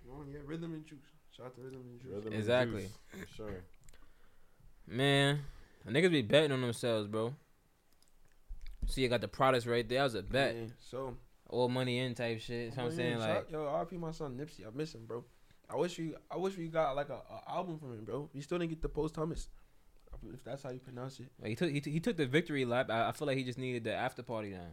Oh 0.09 0.23
yeah, 0.31 0.39
rhythm 0.45 0.73
and 0.73 0.85
juice. 0.85 0.99
Shout 1.35 1.47
out 1.47 1.55
to 1.55 1.61
rhythm 1.61 1.81
and 1.89 2.01
juice. 2.01 2.11
Rhythm 2.13 2.27
and 2.27 2.35
Exactly. 2.35 2.81
juice, 2.83 2.91
for 3.27 3.35
sure. 3.35 3.63
Man, 4.87 5.39
niggas 5.87 6.11
be 6.11 6.21
betting 6.21 6.51
on 6.53 6.61
themselves, 6.61 7.07
bro. 7.07 7.33
See, 8.89 9.01
you 9.01 9.07
got 9.07 9.21
the 9.21 9.27
products 9.27 9.65
right 9.67 9.87
there. 9.87 9.99
That 9.99 10.03
was 10.03 10.15
a 10.15 10.23
bet. 10.23 10.55
Yeah, 10.55 10.65
so 10.79 11.15
All 11.47 11.69
money 11.69 11.99
in 11.99 12.15
type 12.15 12.39
shit. 12.41 12.73
So 12.73 12.81
I'm 12.81 12.91
saying 12.91 13.19
yeah, 13.19 13.35
like, 13.35 13.51
yo, 13.51 13.59
RP 13.59 13.99
my 13.99 14.11
son 14.11 14.37
Nipsey. 14.37 14.65
I 14.65 14.69
miss 14.75 14.93
him, 14.93 15.05
bro. 15.05 15.23
I 15.69 15.75
wish 15.75 15.99
you, 15.99 16.15
I 16.31 16.37
wish 16.37 16.57
we 16.57 16.67
got 16.67 16.95
like 16.95 17.09
a, 17.09 17.13
a 17.31 17.51
album 17.55 17.77
from 17.77 17.93
him, 17.93 18.03
bro. 18.03 18.29
You 18.33 18.41
still 18.41 18.57
didn't 18.57 18.71
get 18.71 18.81
the 18.81 18.89
post 18.89 19.13
Thomas, 19.13 19.49
if 20.33 20.43
that's 20.43 20.63
how 20.63 20.71
you 20.71 20.79
pronounce 20.79 21.19
it. 21.19 21.27
like, 21.39 21.49
he 21.49 21.55
took 21.55 21.69
he, 21.69 21.79
t- 21.81 21.91
he 21.91 21.99
took 21.99 22.17
the 22.17 22.25
victory 22.25 22.65
lap. 22.65 22.89
I, 22.89 23.09
I 23.09 23.11
feel 23.11 23.27
like 23.27 23.37
he 23.37 23.43
just 23.43 23.59
needed 23.59 23.83
the 23.83 23.93
after 23.93 24.23
party 24.23 24.49
now. 24.49 24.65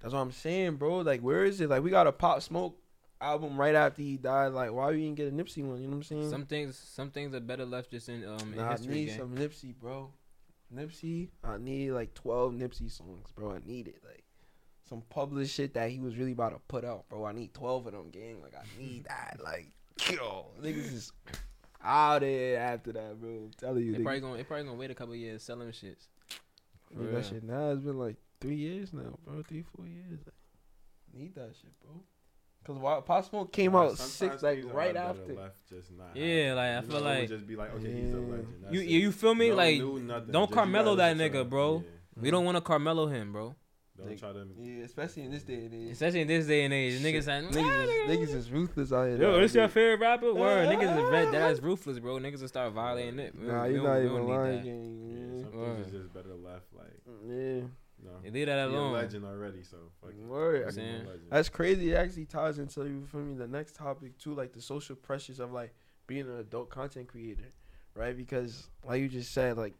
That's 0.00 0.14
what 0.14 0.20
I'm 0.20 0.32
saying, 0.32 0.76
bro. 0.76 0.98
Like, 0.98 1.20
where 1.20 1.44
is 1.44 1.60
it? 1.60 1.68
Like, 1.70 1.82
we 1.82 1.90
got 1.90 2.06
a 2.06 2.12
Pop 2.12 2.42
Smoke 2.42 2.78
album 3.20 3.56
right 3.56 3.74
after 3.74 4.02
he 4.02 4.16
died. 4.16 4.48
Like, 4.52 4.72
why 4.72 4.90
we 4.90 5.02
didn't 5.02 5.16
get 5.16 5.28
a 5.28 5.32
Nipsey 5.32 5.64
one? 5.64 5.80
You 5.80 5.88
know 5.88 5.90
what 5.90 5.96
I'm 5.96 6.02
saying? 6.04 6.30
Some 6.30 6.46
things 6.46 6.76
some 6.76 7.10
things 7.10 7.34
are 7.34 7.40
better 7.40 7.64
left 7.64 7.90
just 7.90 8.08
in 8.08 8.24
um 8.24 8.52
in 8.52 8.56
nah, 8.56 8.72
I 8.72 8.76
need 8.86 9.10
some 9.10 9.34
Nipsey, 9.34 9.74
bro. 9.74 10.10
Nipsey, 10.74 11.28
I 11.42 11.56
need 11.58 11.92
like 11.92 12.14
12 12.14 12.54
Nipsey 12.54 12.90
songs, 12.90 13.28
bro. 13.34 13.52
I 13.52 13.58
need 13.64 13.88
it. 13.88 14.00
Like, 14.04 14.24
some 14.88 15.02
published 15.08 15.54
shit 15.54 15.74
that 15.74 15.90
he 15.90 15.98
was 16.00 16.16
really 16.16 16.32
about 16.32 16.50
to 16.50 16.58
put 16.68 16.84
out, 16.84 17.08
bro. 17.08 17.24
I 17.24 17.32
need 17.32 17.54
12 17.54 17.86
of 17.86 17.92
them, 17.92 18.10
gang. 18.10 18.40
Like, 18.42 18.54
I 18.54 18.64
need 18.80 19.04
that. 19.08 19.38
Like, 19.42 19.68
yo, 20.10 20.46
niggas 20.60 20.92
is 20.92 21.12
out 21.82 22.20
there 22.20 22.58
after 22.60 22.92
that, 22.92 23.20
bro. 23.20 23.30
I'm 23.30 23.50
telling 23.58 23.82
you, 23.84 23.92
They 23.92 23.98
niggas. 23.98 24.02
probably 24.04 24.20
gonna 24.20 24.36
they 24.36 24.44
probably 24.44 24.64
gonna 24.64 24.76
wait 24.78 24.90
a 24.90 24.94
couple 24.94 25.14
years 25.14 25.42
selling 25.42 25.68
shits. 25.68 26.08
I 26.96 27.00
need 27.02 27.12
that 27.14 27.24
shit 27.26 27.42
now. 27.44 27.70
It's 27.70 27.82
been 27.82 27.98
like 27.98 28.16
three 28.40 28.56
years 28.56 28.92
now, 28.92 29.18
bro. 29.24 29.42
Three, 29.42 29.64
four 29.74 29.86
years. 29.86 30.20
Like, 30.24 30.34
need 31.20 31.34
that 31.36 31.52
shit, 31.60 31.72
bro. 31.80 32.00
Cause 32.64 32.78
why 32.78 33.00
Pop 33.00 33.24
Smoke 33.26 33.52
came 33.52 33.74
out 33.76 33.90
sometimes 33.98 34.10
six 34.12 34.42
like 34.42 34.64
right 34.72 34.94
better 34.94 35.06
after. 35.10 35.34
Left 35.34 35.68
just 35.68 35.90
not 35.92 36.16
Yeah, 36.16 36.54
like 36.54 36.64
I 36.70 36.76
You 36.80 36.82
feel 36.86 37.00
know, 37.00 37.04
like 37.04 37.28
just 37.28 37.46
be 37.46 37.56
like, 37.56 37.74
okay, 37.74 37.92
he's 37.92 38.12
a 38.14 38.16
legend. 38.16 38.46
That's 38.62 38.74
you 38.74 38.80
it. 38.80 38.86
you 38.88 39.12
feel 39.12 39.34
me 39.34 39.50
No 39.50 39.54
like 39.56 39.78
don't 40.32 40.50
Carmelo 40.50 40.94
that 40.96 41.16
nigga, 41.16 41.48
bro. 41.48 41.84
yeah. 41.84 42.22
we 42.22 42.30
don't 42.30 42.44
want 42.46 42.56
to 42.56 42.62
Carmelo 42.62 43.06
him, 43.06 43.32
bro. 43.32 43.54
Don't 43.96 44.08
Like- 44.08 44.18
try 44.18 44.32
to. 44.32 44.46
Yeah, 44.58 44.82
especially 44.84 45.22
in 45.24 45.30
this 45.30 45.44
day 45.44 45.66
and 45.66 45.74
age. 45.74 45.92
Especially 45.92 46.22
in 46.22 46.26
this 46.28 46.46
day 46.46 46.64
and 46.64 46.74
age, 46.74 47.00
Shit. 47.00 47.02
niggas 47.14 47.24
saying, 47.24 47.44
Niggas, 47.50 47.84
is, 47.84 47.90
niggas 48.30 48.34
is 48.34 48.50
ruthless 48.50 48.92
out 48.92 49.06
here. 49.08 49.18
Yo, 49.22 49.30
now, 49.32 49.40
this 49.40 49.54
your 49.54 49.68
favorite 49.68 50.00
rapper? 50.00 50.34
Word, 50.34 50.66
niggas 50.68 50.96
is 51.04 51.10
red. 51.12 51.32
That 51.32 51.50
is 51.52 51.60
ruthless, 51.62 52.00
bro. 52.00 52.16
Niggas 52.18 52.40
will 52.40 52.48
start 52.48 52.72
violating 52.72 53.20
it. 53.20 53.38
Nah, 53.38 53.66
you're 53.66 53.82
don't- 53.84 54.04
even 54.06 54.26
lying, 54.26 54.62
that. 54.62 54.66
Yeah, 54.66 55.42
some 55.50 55.60
Word. 55.60 55.74
things 55.76 55.86
is 55.86 55.92
just 56.02 56.12
better 56.14 56.34
left. 56.34 56.64
Like, 56.76 57.00
Yeah. 57.28 57.60
No. 58.04 58.10
Yeah, 58.22 58.30
leave 58.30 58.46
that 58.46 58.56
You're 58.70 58.78
a 58.78 58.82
alone. 58.82 58.92
legend 58.92 59.24
already, 59.24 59.62
so 59.62 59.76
fuck 60.00 60.10
it. 60.10 60.16
Word. 60.18 60.60
You're 60.60 60.70
saying? 60.72 61.06
That's 61.30 61.48
crazy. 61.48 61.92
It 61.92 61.96
actually 61.96 62.26
ties 62.26 62.58
into 62.58 62.82
you 62.84 63.06
feel 63.10 63.20
me 63.22 63.34
the 63.34 63.48
next 63.48 63.74
topic 63.74 64.18
too, 64.18 64.34
like 64.34 64.52
the 64.52 64.60
social 64.62 64.94
pressures 64.96 65.40
of 65.40 65.52
like 65.52 65.74
being 66.06 66.28
an 66.28 66.38
adult 66.38 66.68
content 66.70 67.08
creator, 67.08 67.48
right? 67.94 68.16
Because 68.16 68.68
like 68.86 69.00
you 69.00 69.08
just 69.08 69.32
said, 69.32 69.56
like 69.56 69.74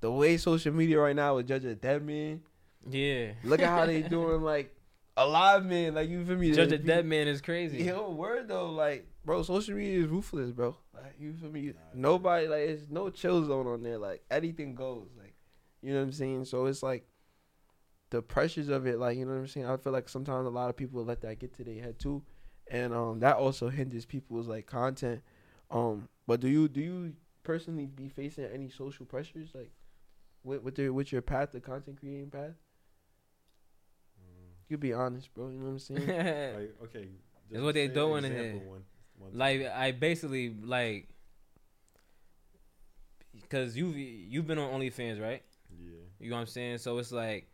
the 0.00 0.10
way 0.10 0.36
social 0.36 0.72
media 0.72 0.98
right 1.00 1.16
now 1.16 1.38
is 1.38 1.46
judge 1.46 1.64
a 1.64 1.74
dead 1.74 2.04
man. 2.06 2.42
Yeah. 2.88 3.32
Look 3.42 3.60
at 3.60 3.68
how 3.68 3.86
they 3.86 4.02
doing 4.16 4.42
like 4.42 4.74
a 5.16 5.26
live 5.26 5.64
man. 5.64 5.94
Like 5.94 6.08
you 6.08 6.24
feel 6.24 6.36
me? 6.36 6.52
Judge 6.52 6.68
a 6.68 6.70
People- 6.72 6.86
dead 6.86 7.06
man 7.06 7.26
is 7.28 7.40
crazy. 7.40 7.82
Yo, 7.84 8.10
word 8.10 8.48
though, 8.48 8.70
like 8.70 9.06
bro, 9.24 9.42
social 9.42 9.74
media 9.74 10.00
is 10.00 10.06
ruthless, 10.06 10.50
bro. 10.52 10.76
Like 10.92 11.14
you 11.18 11.32
feel 11.34 11.50
me? 11.50 11.62
Nah, 11.66 11.72
Nobody 11.94 12.46
like 12.46 12.62
it's 12.68 12.90
no 12.90 13.10
chill 13.10 13.44
zone 13.44 13.66
on 13.66 13.82
there. 13.82 13.98
Like 13.98 14.22
anything 14.30 14.74
goes. 14.74 15.08
Like 15.18 15.34
you 15.82 15.92
know 15.92 15.98
what 15.98 16.04
I'm 16.06 16.12
saying. 16.12 16.44
So 16.46 16.66
it's 16.66 16.82
like 16.82 17.06
the 18.14 18.22
pressures 18.22 18.68
of 18.68 18.86
it. 18.86 18.98
Like 18.98 19.18
you 19.18 19.24
know 19.24 19.32
what 19.32 19.38
I'm 19.40 19.46
saying. 19.48 19.66
I 19.66 19.76
feel 19.76 19.92
like 19.92 20.08
sometimes 20.08 20.46
a 20.46 20.50
lot 20.50 20.70
of 20.70 20.76
people 20.76 21.04
let 21.04 21.20
that 21.22 21.38
get 21.38 21.54
to 21.56 21.64
their 21.64 21.82
head 21.82 21.98
too, 21.98 22.22
and 22.70 22.94
um 22.94 23.20
that 23.20 23.36
also 23.36 23.68
hinders 23.68 24.04
people's 24.06 24.46
like 24.48 24.66
content. 24.66 25.22
Um, 25.70 26.08
but 26.26 26.40
do 26.40 26.48
you 26.48 26.68
do 26.68 26.80
you 26.80 27.12
personally 27.42 27.86
be 27.86 28.08
facing 28.08 28.44
any 28.44 28.70
social 28.70 29.04
pressures 29.04 29.50
like 29.54 29.72
with 30.44 30.62
with 30.62 30.78
your 30.78 30.92
with 30.92 31.10
your 31.12 31.22
path, 31.22 31.50
the 31.52 31.60
content 31.60 31.98
creating 32.00 32.30
path? 32.30 32.54
Mm. 34.20 34.52
You 34.68 34.78
be 34.78 34.92
honest, 34.92 35.32
bro. 35.34 35.48
You 35.48 35.58
know 35.58 35.64
what 35.66 35.70
I'm 35.72 35.78
saying? 35.80 36.06
Like 36.54 36.74
okay, 36.84 37.08
That's 37.50 37.62
what 37.64 37.74
they 37.74 37.86
say 37.86 37.92
an 37.92 37.94
doing 37.94 38.24
in 38.24 38.32
example 38.32 38.60
here. 38.60 38.68
one- 38.70 38.84
one 39.16 39.30
like 39.32 39.62
time. 39.62 39.72
I 39.76 39.92
basically 39.92 40.54
like 40.64 41.08
because 43.32 43.76
you 43.76 43.88
you've 43.88 44.46
been 44.46 44.58
on 44.58 44.80
OnlyFans, 44.80 45.20
right? 45.20 45.42
yeah. 45.78 45.90
You 46.20 46.30
know 46.30 46.36
what 46.36 46.42
I'm 46.42 46.46
saying? 46.46 46.78
So 46.78 46.98
it's 46.98 47.12
like, 47.12 47.48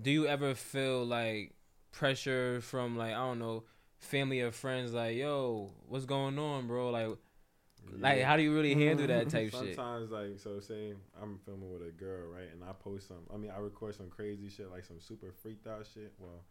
do 0.00 0.10
you 0.10 0.26
ever 0.26 0.54
feel 0.54 1.04
like 1.04 1.54
pressure 1.92 2.60
from 2.60 2.96
like 2.96 3.12
I 3.12 3.18
don't 3.18 3.38
know 3.38 3.64
family 3.98 4.40
or 4.40 4.52
friends? 4.52 4.92
Like, 4.92 5.16
yo, 5.16 5.72
what's 5.88 6.04
going 6.04 6.38
on, 6.38 6.66
bro? 6.66 6.90
Like, 6.90 7.08
like 7.98 8.22
how 8.22 8.36
do 8.36 8.42
you 8.42 8.54
really 8.54 8.74
handle 8.74 9.06
that 9.06 9.28
type 9.28 9.50
shit? 9.52 9.74
Sometimes, 9.74 10.10
like, 10.10 10.38
so 10.38 10.60
say 10.60 10.94
I'm 11.20 11.38
filming 11.44 11.70
with 11.72 11.82
a 11.82 11.90
girl, 11.90 12.28
right, 12.28 12.48
and 12.52 12.62
I 12.62 12.72
post 12.72 13.08
some. 13.08 13.26
I 13.32 13.36
mean, 13.36 13.50
I 13.50 13.58
record 13.58 13.94
some 13.94 14.08
crazy 14.10 14.48
shit, 14.48 14.70
like 14.70 14.84
some 14.84 15.00
super 15.00 15.32
freaked 15.32 15.66
out 15.66 15.86
shit. 15.92 16.12
Well, 16.18 16.44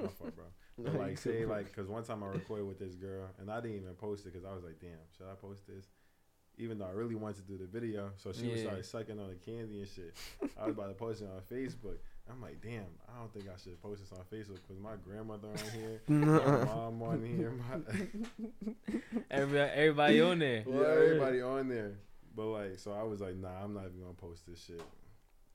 my 0.00 0.08
fault, 0.08 0.34
bro. 0.34 0.44
But 0.78 0.94
like, 0.96 1.18
say, 1.18 1.44
like, 1.46 1.66
because 1.66 1.86
one 1.86 2.02
time 2.02 2.22
I 2.22 2.28
recorded 2.28 2.66
with 2.66 2.78
this 2.78 2.94
girl, 2.94 3.28
and 3.38 3.50
I 3.50 3.60
didn't 3.60 3.76
even 3.76 3.94
post 3.94 4.24
it 4.26 4.32
because 4.32 4.46
I 4.46 4.54
was 4.54 4.64
like, 4.64 4.80
damn, 4.80 4.98
should 5.16 5.26
I 5.30 5.34
post 5.34 5.66
this? 5.66 5.86
Even 6.58 6.78
though 6.78 6.86
I 6.86 6.90
really 6.90 7.14
wanted 7.14 7.36
to 7.36 7.42
do 7.42 7.58
the 7.58 7.66
video, 7.66 8.10
so 8.16 8.32
she 8.32 8.46
was 8.46 8.60
Yeah. 8.60 8.66
started 8.66 8.84
sucking 8.86 9.18
on 9.18 9.28
the 9.28 9.34
candy 9.36 9.80
and 9.80 9.88
shit. 9.88 10.14
I 10.58 10.66
was 10.66 10.74
about 10.74 10.88
to 10.88 10.94
post 10.94 11.22
it 11.22 11.28
on 11.28 11.40
Facebook. 11.42 11.96
I'm 12.30 12.40
like, 12.40 12.60
damn, 12.62 12.84
I 13.08 13.18
don't 13.18 13.32
think 13.32 13.46
I 13.48 13.58
should 13.62 13.80
post 13.82 14.00
this 14.00 14.12
on 14.12 14.24
Facebook 14.32 14.58
because 14.66 14.80
my 14.80 14.92
grandmother 15.04 15.48
on 15.48 15.80
here, 15.80 16.00
my 16.08 16.64
mom 16.64 17.02
on 17.02 17.24
here, 17.24 17.52
my 17.52 18.72
Everybody, 19.30 19.70
everybody 19.74 20.20
on 20.20 20.38
there. 20.38 20.64
yeah, 20.66 21.02
everybody 21.04 21.42
on 21.42 21.68
there. 21.68 21.92
But 22.34 22.46
like, 22.46 22.78
so 22.78 22.92
I 22.92 23.02
was 23.02 23.20
like, 23.20 23.36
nah, 23.36 23.62
I'm 23.62 23.74
not 23.74 23.86
even 23.86 24.00
gonna 24.00 24.14
post 24.14 24.46
this 24.46 24.64
shit. 24.64 24.82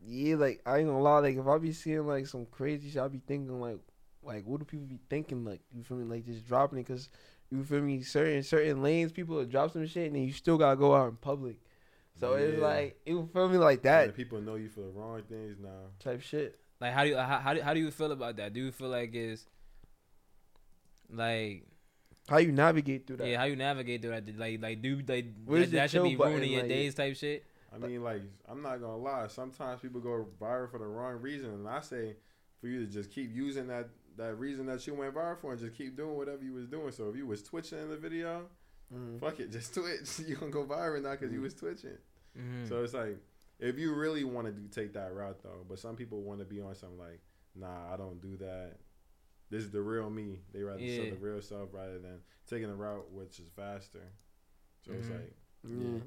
Yeah, 0.05 0.35
like 0.35 0.61
I 0.65 0.77
ain't 0.79 0.87
gonna 0.87 1.01
lie, 1.01 1.19
like 1.19 1.37
if 1.37 1.47
I 1.47 1.57
be 1.57 1.71
seeing 1.71 2.05
like 2.05 2.27
some 2.27 2.45
crazy 2.45 2.89
shit, 2.89 3.01
I 3.01 3.07
be 3.07 3.21
thinking 3.25 3.59
like, 3.59 3.79
like 4.21 4.45
what 4.45 4.59
do 4.59 4.65
people 4.65 4.85
be 4.85 4.99
thinking? 5.09 5.45
Like 5.45 5.61
you 5.73 5.83
feel 5.83 5.97
me? 5.97 6.03
Like 6.03 6.25
just 6.25 6.45
dropping 6.45 6.79
it 6.79 6.85
because 6.87 7.09
you 7.49 7.63
feel 7.63 7.81
me? 7.81 8.01
Certain 8.01 8.43
certain 8.43 8.83
lanes, 8.83 9.11
people 9.11 9.37
will 9.37 9.45
drop 9.45 9.71
some 9.71 9.87
shit 9.87 10.07
and 10.07 10.15
then 10.15 10.23
you 10.23 10.33
still 10.33 10.57
gotta 10.57 10.75
go 10.75 10.93
out 10.93 11.09
in 11.09 11.15
public. 11.15 11.57
So 12.19 12.33
it's 12.33 12.57
Yeah. 12.59 12.65
like 12.65 12.99
you 13.05 13.29
feel 13.31 13.47
me 13.49 13.57
like 13.57 13.79
And 13.79 14.09
that 14.09 14.15
people 14.15 14.41
know 14.41 14.55
you 14.55 14.69
for 14.69 14.81
the 14.81 14.87
wrong 14.89 15.21
things 15.23 15.57
now. 15.59 15.91
type 15.99 16.21
shit. 16.21 16.59
Like, 16.79 16.93
how 16.93 17.03
do 17.03 17.09
you 17.09 17.17
how, 17.17 17.37
how 17.39 17.53
do 17.53 17.61
how 17.61 17.73
do 17.73 17.79
you 17.79 17.91
feel 17.91 18.11
about 18.11 18.37
that? 18.37 18.53
Do 18.53 18.59
you 18.59 18.71
feel 18.71 18.89
like 18.89 19.13
it's 19.13 19.45
like 21.09 21.63
How 22.29 22.37
you 22.37 22.51
navigate 22.51 23.07
through 23.07 23.17
that? 23.17 23.27
yeah, 23.27 23.37
how 23.37 23.45
you 23.45 23.55
navigate 23.55 24.01
through 24.01 24.11
that? 24.11 24.37
Like 24.37 24.61
like 24.61 24.81
do 24.81 25.01
like 25.07 25.25
Where's 25.45 25.71
that, 25.71 25.77
that 25.77 25.89
should 25.89 25.97
chill 25.97 26.03
be 26.09 26.15
button, 26.15 26.33
ruining 26.33 26.51
your 26.51 26.61
like- 26.61 26.69
days 26.69 26.95
type 26.95 27.15
shit. 27.15 27.45
I 27.73 27.77
mean, 27.79 28.01
like, 28.01 28.21
I'm 28.47 28.61
not 28.61 28.79
gonna 28.79 28.95
lie. 28.97 29.27
Sometimes 29.27 29.81
people 29.81 29.99
go 29.99 30.25
viral 30.41 30.71
for 30.71 30.79
the 30.79 30.85
wrong 30.87 31.15
reason, 31.21 31.49
and 31.51 31.67
I 31.67 31.81
say 31.81 32.15
for 32.61 32.67
you 32.67 32.85
to 32.85 32.91
just 32.91 33.11
keep 33.11 33.35
using 33.35 33.67
that 33.67 33.89
that 34.15 34.39
reason 34.39 34.65
that 34.67 34.85
you 34.87 34.93
went 34.95 35.13
viral 35.13 35.37
for, 35.37 35.51
and 35.51 35.59
just 35.61 35.75
keep 35.75 35.95
doing 35.97 36.15
whatever 36.15 36.43
you 36.43 36.53
was 36.53 36.65
doing. 36.67 36.91
So 36.91 37.09
if 37.09 37.15
you 37.17 37.27
was 37.27 37.43
twitching 37.43 37.77
in 37.77 37.89
the 37.89 37.97
video, 37.97 38.47
Mhm. 38.93 39.19
fuck 39.19 39.39
it, 39.39 39.51
just 39.51 39.73
twitch. 39.73 40.19
You 40.27 40.35
gonna 40.35 40.51
go 40.51 40.63
viral 40.65 41.01
now 41.01 41.11
because 41.11 41.31
you 41.31 41.41
was 41.41 41.53
twitching. 41.53 41.97
Mhm. 42.37 42.67
So 42.69 42.83
it's 42.83 42.93
like 42.93 43.17
if 43.59 43.77
you 43.77 43.93
really 43.95 44.23
want 44.23 44.47
to 44.47 44.53
do, 44.53 44.67
take 44.69 44.93
that 44.93 45.13
route 45.13 45.41
though, 45.43 45.65
but 45.67 45.79
some 45.79 45.95
people 45.95 46.21
want 46.21 46.39
to 46.39 46.45
be 46.45 46.61
on 46.61 46.75
something 46.75 46.97
like, 46.99 47.19
nah, 47.55 47.93
I 47.93 47.97
don't 47.97 48.21
do 48.21 48.37
that. 48.37 48.77
This 49.49 49.63
is 49.63 49.71
the 49.71 49.81
real 49.81 50.09
me. 50.09 50.39
They 50.53 50.61
rather 50.61 50.79
show 50.79 51.09
the 51.09 51.15
real 51.19 51.41
self 51.41 51.69
rather 51.73 51.99
than 51.99 52.19
taking 52.49 52.69
a 52.69 52.75
route 52.75 53.11
which 53.11 53.39
is 53.39 53.49
faster. 53.55 54.03
So 54.85 54.91
it's 54.93 55.07
Mhm. 55.07 55.11
like, 55.15 55.33
Yeah. 55.63 55.99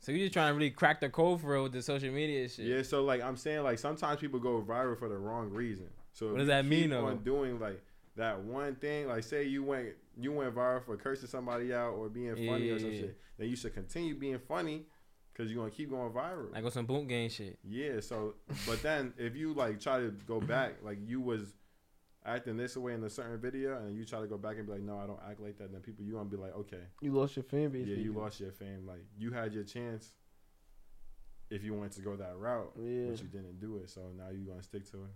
So 0.00 0.10
you 0.10 0.18
just 0.18 0.32
trying 0.32 0.50
to 0.52 0.54
really 0.58 0.70
crack 0.70 1.00
the 1.00 1.08
code 1.08 1.40
for 1.40 1.52
real 1.52 1.62
with 1.62 1.72
the 1.72 1.82
social 1.82 2.12
media 2.12 2.48
shit. 2.48 2.66
yeah. 2.66 2.82
So 2.82 3.04
like 3.04 3.22
I'm 3.22 3.36
saying, 3.36 3.62
like 3.62 3.78
sometimes 3.78 4.20
people 4.20 4.40
go 4.40 4.60
viral 4.60 4.98
for 4.98 5.08
the 5.08 5.16
wrong 5.16 5.50
reason. 5.50 5.88
So 6.12 6.26
if 6.26 6.32
What 6.32 6.38
does 6.38 6.46
you 6.46 6.48
that 6.48 6.64
mean, 6.66 6.80
keep 6.82 6.90
though? 6.90 7.06
On 7.06 7.22
doing 7.22 7.60
like 7.60 7.80
that 8.16 8.40
one 8.40 8.74
thing, 8.76 9.06
like 9.06 9.22
say 9.22 9.44
you 9.44 9.62
went 9.62 9.94
you 10.20 10.32
went 10.32 10.54
viral 10.54 10.84
for 10.84 10.96
cursing 10.96 11.28
somebody 11.28 11.72
out 11.72 11.94
or 11.94 12.08
being 12.08 12.34
funny 12.34 12.70
or 12.70 12.78
some 12.78 12.90
shit, 12.92 13.18
then 13.38 13.48
you 13.48 13.56
should 13.56 13.74
continue 13.74 14.14
being 14.14 14.38
funny 14.38 14.86
because 15.32 15.50
you're 15.50 15.60
gonna 15.62 15.74
keep 15.74 15.90
going 15.90 16.10
viral. 16.12 16.52
Like 16.52 16.64
on 16.64 16.70
some 16.70 16.86
boom 16.86 17.06
game 17.06 17.30
shit. 17.30 17.58
Yeah, 17.64 18.00
so 18.00 18.34
but 18.66 18.82
then 18.82 19.14
if 19.18 19.34
you 19.36 19.54
like 19.54 19.80
try 19.80 20.00
to 20.00 20.10
go 20.26 20.40
back, 20.40 20.74
like 20.82 20.98
you 21.06 21.20
was 21.20 21.54
acting 22.24 22.56
this 22.56 22.76
way 22.76 22.94
in 22.94 23.02
a 23.02 23.10
certain 23.10 23.40
video, 23.40 23.78
and 23.78 23.96
you 23.96 24.04
try 24.04 24.20
to 24.20 24.26
go 24.28 24.38
back 24.38 24.56
and 24.56 24.66
be 24.66 24.72
like, 24.74 24.82
no, 24.82 24.96
I 24.98 25.06
don't 25.06 25.18
act 25.28 25.40
like 25.40 25.58
that, 25.58 25.72
then 25.72 25.80
people 25.80 26.04
you 26.04 26.12
gonna 26.12 26.26
be 26.28 26.36
like, 26.36 26.54
okay, 26.56 26.82
You 27.00 27.12
lost 27.12 27.34
your 27.36 27.42
fan 27.44 27.70
base. 27.70 27.88
yeah, 27.88 27.96
you 27.96 28.12
lost 28.12 28.38
your 28.40 28.52
fame. 28.52 28.84
Like 28.86 29.04
you 29.18 29.30
had 29.32 29.52
your 29.52 29.64
chance 29.64 30.12
if 31.50 31.62
you 31.64 31.74
wanted 31.74 31.92
to 31.92 32.00
go 32.02 32.16
that 32.16 32.36
route, 32.36 32.72
Yeah. 32.78 33.10
but 33.10 33.20
you 33.22 33.28
didn't 33.28 33.60
do 33.60 33.78
it. 33.78 33.90
So 33.90 34.02
now 34.16 34.28
you're 34.30 34.46
gonna 34.50 34.62
stick 34.62 34.88
to 34.92 35.04
it. 35.04 35.10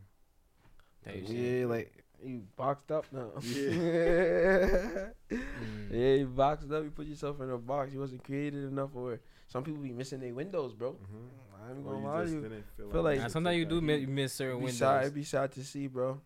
Type 1.06 1.26
shit. 1.26 1.30
Yeah, 1.36 1.66
like 1.66 2.04
you 2.24 2.42
boxed 2.56 2.90
up 2.90 3.06
now. 3.12 3.30
Yeah. 3.42 3.52
Mm. 3.52 5.10
yeah, 5.90 6.14
you 6.14 6.26
boxed 6.26 6.70
up. 6.72 6.82
You 6.84 6.90
put 6.90 7.06
yourself 7.06 7.40
in 7.40 7.50
a 7.50 7.58
box. 7.58 7.92
You 7.92 8.00
wasn't 8.00 8.24
creative 8.24 8.64
enough, 8.64 8.92
for 8.92 9.12
or 9.12 9.20
some 9.48 9.62
people 9.62 9.80
be 9.82 9.92
missing 9.92 10.20
their 10.20 10.34
windows, 10.34 10.72
bro. 10.74 10.92
Mm-hmm. 10.92 11.64
I 11.64 11.70
ain't 11.70 11.86
Or 11.86 11.94
gonna 11.94 12.00
you 12.00 12.06
lie 12.06 12.24
to 12.24 12.30
you. 12.30 12.62
feel, 12.76 12.90
feel 12.90 13.02
like, 13.02 13.20
like- 13.20 13.30
sometimes 13.30 13.56
you 13.58 13.64
do 13.64 13.76
heat. 13.76 13.82
miss, 13.84 14.08
miss 14.08 14.32
certain 14.34 14.58
be 14.58 14.64
windows. 14.64 14.78
sad. 14.78 15.02
It'd 15.02 15.14
be 15.14 15.24
sad 15.24 15.52
to 15.52 15.64
see, 15.64 15.86
bro. 15.86 16.20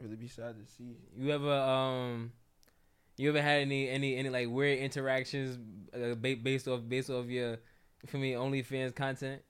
Really 0.00 0.16
be 0.16 0.28
sad 0.28 0.56
to 0.58 0.66
see. 0.72 0.96
You 1.16 1.30
ever 1.32 1.52
um, 1.52 2.32
you 3.16 3.28
ever 3.28 3.42
had 3.42 3.60
any 3.60 3.88
any 3.88 4.16
any 4.16 4.30
like 4.30 4.48
weird 4.48 4.78
interactions 4.78 5.58
uh, 5.94 6.14
based 6.14 6.68
off 6.68 6.80
based 6.88 7.10
off 7.10 7.26
your, 7.26 7.58
for 8.06 8.16
me 8.18 8.32
OnlyFans 8.32 8.94
content, 8.94 9.42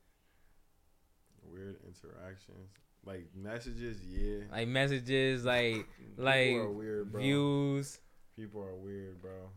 Weird 1.45 1.77
interactions, 1.87 2.71
like 3.05 3.27
messages. 3.35 3.99
Yeah, 4.07 4.45
like 4.51 4.69
messages, 4.69 5.45
like 5.45 5.87
People 5.99 6.25
like 6.25 6.53
are 6.53 6.71
weird, 6.71 7.13
bro. 7.13 7.21
views. 7.21 7.99
People 8.37 8.63
are 8.63 8.77
weird, 8.77 9.21
bro. 9.21 9.51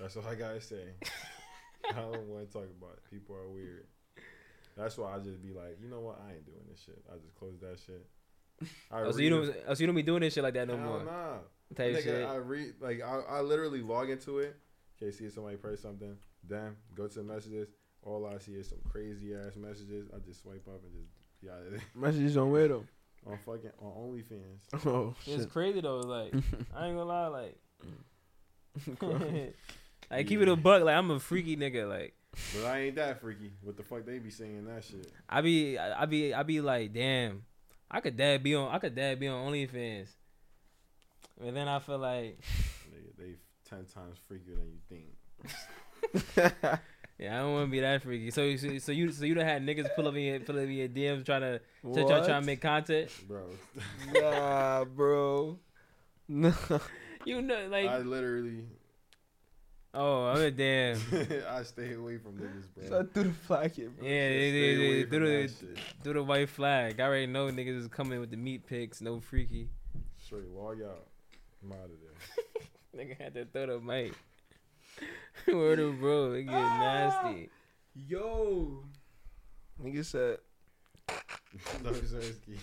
That's 0.00 0.16
all 0.16 0.26
I 0.26 0.34
gotta 0.34 0.60
say. 0.60 0.82
I 1.90 2.00
don't 2.00 2.26
want 2.28 2.46
to 2.46 2.52
talk 2.52 2.68
about 2.78 2.92
it. 2.94 3.10
People 3.10 3.36
are 3.36 3.48
weird. 3.48 3.86
That's 4.76 4.96
why 4.96 5.14
I 5.14 5.18
just 5.18 5.42
be 5.42 5.52
like, 5.52 5.78
you 5.82 5.88
know 5.88 6.00
what? 6.00 6.20
I 6.28 6.34
ain't 6.34 6.44
doing 6.46 6.58
this 6.70 6.80
shit. 6.84 7.02
I 7.10 7.16
just 7.18 7.34
close 7.34 7.58
that 7.60 7.78
shit. 7.84 8.06
I 8.90 9.00
Oh, 9.00 9.10
so 9.12 9.18
you 9.18 9.30
don't 9.30 9.54
oh, 9.66 9.74
so 9.74 9.80
you 9.80 9.86
don't 9.86 9.96
be 9.96 10.02
doing 10.02 10.20
this 10.20 10.34
shit 10.34 10.42
like 10.44 10.54
that 10.54 10.68
no 10.68 10.76
Hell 10.76 10.86
more. 10.86 11.04
nah. 11.04 11.36
Type 11.74 11.94
Nigga, 11.96 12.02
shit. 12.02 12.26
I 12.28 12.36
read 12.36 12.74
like 12.80 13.00
I, 13.02 13.20
I 13.28 13.40
literally 13.40 13.82
log 13.82 14.10
into 14.10 14.38
it. 14.38 14.56
Okay, 15.00 15.12
see 15.12 15.24
if 15.24 15.32
somebody 15.34 15.56
press 15.56 15.80
something. 15.80 16.16
Then 16.48 16.76
go 16.94 17.06
to 17.08 17.14
the 17.14 17.22
messages. 17.24 17.68
All 18.02 18.24
I 18.26 18.38
see 18.38 18.52
is 18.52 18.68
some 18.68 18.78
crazy 18.88 19.34
ass 19.34 19.56
messages. 19.56 20.08
I 20.14 20.18
just 20.20 20.42
swipe 20.42 20.66
up 20.68 20.80
and 20.84 20.92
just 20.94 21.10
be 21.42 21.50
out 21.50 21.58
of 21.66 21.70
there. 21.70 21.80
Messages 21.94 22.36
on 22.36 22.50
where 22.50 22.68
though? 22.68 22.84
on 23.26 23.38
fucking 23.44 23.70
on 23.80 23.92
OnlyFans. 23.92 24.86
Oh 24.86 25.14
It's 25.26 25.46
crazy 25.46 25.80
though. 25.80 25.98
Like 25.98 26.32
I 26.74 26.86
ain't 26.86 26.96
gonna 26.96 27.04
lie. 27.04 27.26
Like 27.26 27.58
Crazy. 28.98 29.52
like 30.10 30.26
keep 30.26 30.40
it 30.40 30.48
a 30.48 30.56
buck. 30.56 30.82
Like 30.82 30.96
I'm 30.96 31.10
a 31.10 31.20
freaky 31.20 31.56
nigga. 31.56 31.88
Like 31.88 32.14
But 32.54 32.66
I 32.66 32.80
ain't 32.80 32.96
that 32.96 33.20
freaky. 33.20 33.52
What 33.62 33.76
the 33.76 33.82
fuck 33.82 34.04
they 34.04 34.18
be 34.18 34.30
saying 34.30 34.64
that 34.66 34.84
shit? 34.84 35.10
I 35.28 35.40
be 35.40 35.78
I 35.78 36.02
I 36.02 36.06
be 36.06 36.34
I 36.34 36.42
be 36.42 36.60
like 36.60 36.92
damn. 36.92 37.44
I 37.90 38.00
could 38.00 38.16
dad 38.16 38.42
be 38.42 38.54
on 38.54 38.72
I 38.72 38.78
could 38.78 38.94
dad 38.94 39.18
be 39.18 39.28
on 39.28 39.52
OnlyFans. 39.52 40.08
And 41.40 41.56
then 41.56 41.68
I 41.68 41.78
feel 41.78 41.98
like 41.98 42.40
They 42.90 43.24
they 43.24 43.34
ten 43.68 43.84
times 43.84 44.18
freakier 44.30 44.56
than 44.56 44.72
you 44.72 44.80
think. 44.88 46.80
Yeah 47.18 47.36
I 47.36 47.42
don't 47.42 47.52
want 47.52 47.66
to 47.66 47.70
be 47.70 47.80
that 47.80 48.02
freaky. 48.02 48.30
So 48.30 48.56
so, 48.56 48.78
so 48.78 48.92
you 48.92 49.10
so 49.12 49.24
you 49.24 49.34
done 49.34 49.44
had 49.44 49.64
niggas 49.64 49.88
pull 49.94 50.08
up 50.08 50.14
in 50.14 50.22
your, 50.22 50.40
pull 50.40 50.56
up 50.56 50.64
in 50.64 50.72
your 50.72 50.88
DMs 50.88 51.24
trying 51.24 51.40
to 51.42 51.60
try, 51.82 52.02
try, 52.04 52.26
try 52.26 52.40
to 52.40 52.42
make 52.42 52.60
content. 52.60 53.10
Bro, 53.26 53.46
Nah, 54.14 54.84
bro. 54.84 55.58
No. 56.28 56.52
You 57.24 57.42
know 57.42 57.66
like 57.68 57.86
I 57.86 57.98
literally 57.98 58.64
oh 59.94 60.26
I'm 60.26 60.40
a 60.40 60.50
damn. 60.50 60.98
I 61.50 61.62
stay 61.62 61.94
away 61.94 62.18
from 62.18 62.36
niggas, 62.36 62.68
bro. 62.74 62.88
So 62.88 63.08
through 63.12 63.24
the 63.24 63.32
flag, 63.32 63.74
bro. 63.74 63.84
Yeah, 64.06 64.28
they, 64.28 64.50
Stay 64.50 64.52
they, 64.52 64.74
away 64.76 64.94
they, 64.94 65.02
from 65.02 65.10
do 65.10 65.18
the 65.20 65.46
that 65.46 66.04
do 66.04 66.12
the 66.12 66.22
white 66.22 66.48
flag. 66.48 67.00
I 67.00 67.04
already 67.04 67.26
know 67.26 67.48
niggas 67.48 67.78
is 67.78 67.88
coming 67.88 68.20
with 68.20 68.30
the 68.30 68.36
meat 68.36 68.66
pics. 68.66 69.00
No 69.00 69.20
freaky. 69.20 69.68
Straight 70.24 70.48
log 70.48 70.82
out. 70.82 71.06
I'm 71.62 71.72
out 71.72 71.84
of 71.84 71.90
there. 72.02 73.04
Nigga 73.04 73.20
had 73.20 73.34
to 73.34 73.44
throw 73.46 73.78
the 73.78 73.80
mic. 73.80 74.14
Word 75.46 75.78
of 75.78 75.98
bro, 76.00 76.32
it 76.32 76.44
get 76.44 76.52
nasty. 76.52 77.48
Ah, 77.50 78.02
yo. 78.08 78.84
Nigga 79.82 80.04
said. 80.04 80.38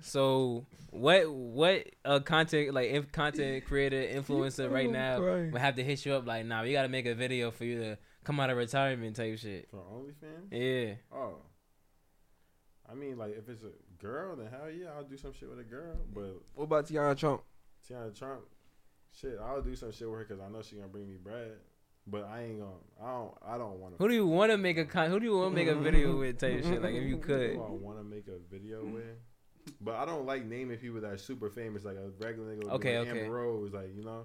So 0.00 0.64
what 0.90 1.28
what 1.28 1.86
a 2.04 2.20
content 2.20 2.72
like 2.72 2.90
if 2.90 3.10
content 3.10 3.64
creator 3.64 4.00
influencer 4.00 4.70
right 4.70 4.88
now 4.88 5.18
crying. 5.18 5.50
would 5.50 5.60
have 5.60 5.74
to 5.74 5.82
hit 5.82 6.06
you 6.06 6.14
up 6.14 6.24
like 6.24 6.46
nah 6.46 6.62
we 6.62 6.70
gotta 6.70 6.88
make 6.88 7.04
a 7.04 7.16
video 7.16 7.50
for 7.50 7.64
you 7.64 7.80
to 7.80 7.98
come 8.28 8.40
out 8.40 8.50
of 8.50 8.58
retirement 8.58 9.16
type 9.16 9.38
shit. 9.38 9.68
For 9.70 9.78
OnlyFans? 9.78 10.52
Yeah. 10.52 10.94
Oh. 11.10 11.36
I 12.90 12.94
mean, 12.94 13.16
like, 13.16 13.36
if 13.36 13.48
it's 13.48 13.62
a 13.62 13.72
girl, 14.02 14.36
then 14.36 14.48
hell 14.48 14.70
yeah, 14.70 14.88
I'll 14.96 15.04
do 15.04 15.16
some 15.16 15.32
shit 15.32 15.48
with 15.48 15.58
a 15.60 15.64
girl. 15.64 15.96
But 16.14 16.34
What 16.54 16.64
about 16.64 16.86
Tiana 16.86 17.16
Trump? 17.16 17.42
Tiana 17.88 18.16
Trump, 18.16 18.42
shit, 19.12 19.38
I'll 19.42 19.62
do 19.62 19.74
some 19.76 19.92
shit 19.92 20.08
with 20.08 20.18
her 20.18 20.24
because 20.24 20.42
I 20.42 20.48
know 20.48 20.62
she 20.62 20.76
gonna 20.76 20.88
bring 20.88 21.08
me 21.08 21.16
bread. 21.16 21.52
But 22.10 22.24
I 22.24 22.44
ain't 22.44 22.60
gonna. 22.60 22.72
I 23.02 23.12
don't. 23.12 23.34
I 23.46 23.58
don't 23.58 23.80
want 23.80 23.98
to. 23.98 24.02
Who 24.02 24.08
do 24.08 24.14
you 24.14 24.26
want 24.26 24.50
to 24.50 24.56
make 24.56 24.78
a 24.78 24.86
con? 24.86 25.10
Who 25.10 25.20
do 25.20 25.26
you 25.26 25.36
want 25.36 25.54
to 25.54 25.54
make 25.54 25.68
a 25.68 25.74
video 25.78 26.16
with? 26.16 26.38
Type 26.38 26.60
of 26.60 26.64
shit. 26.64 26.82
Like 26.82 26.94
if 26.94 27.04
you 27.04 27.18
could. 27.18 27.56
Who 27.56 27.62
I 27.62 27.70
want 27.70 27.98
to 27.98 28.04
make 28.04 28.26
a 28.28 28.38
video 28.50 28.82
with. 28.84 29.04
But 29.82 29.96
I 29.96 30.06
don't 30.06 30.24
like 30.24 30.46
naming 30.46 30.78
people 30.78 31.02
that 31.02 31.12
are 31.12 31.18
super 31.18 31.50
famous, 31.50 31.84
like 31.84 31.96
a 31.96 32.10
regular 32.18 32.56
nigga. 32.56 32.70
Okay, 32.70 32.98
like 32.98 33.08
okay. 33.08 33.20
Amber 33.24 33.34
Rose, 33.34 33.72
like 33.72 33.94
you 33.94 34.02
know. 34.02 34.24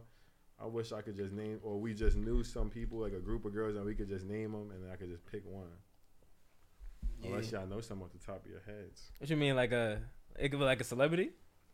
I 0.62 0.66
wish 0.68 0.94
I 0.94 1.02
could 1.02 1.18
just 1.18 1.34
name, 1.34 1.60
or 1.62 1.78
we 1.78 1.94
just 1.94 2.16
knew 2.16 2.42
some 2.42 2.70
people, 2.70 3.00
like 3.00 3.12
a 3.12 3.20
group 3.20 3.44
of 3.44 3.54
girls, 3.54 3.76
and 3.76 3.84
we 3.86 3.96
could 3.96 4.08
just 4.08 4.26
name 4.26 4.54
them, 4.54 4.72
and 4.72 4.84
then 4.84 4.92
I 4.92 4.96
could 4.96 5.10
just 5.10 5.26
pick 5.26 5.42
one. 5.46 5.68
Unless 7.26 7.52
y'all 7.52 7.68
know 7.68 7.82
some 7.82 8.02
off 8.02 8.12
the 8.12 8.26
top 8.26 8.46
of 8.46 8.52
your 8.52 8.62
heads. 8.66 9.12
What 9.18 9.30
you 9.30 9.36
mean? 9.36 9.56
Like 9.56 9.72
a? 9.72 10.00
It 10.40 10.50
could 10.50 10.60
be 10.60 10.66
like 10.66 10.80
a 10.80 10.86
celebrity. 10.86 11.32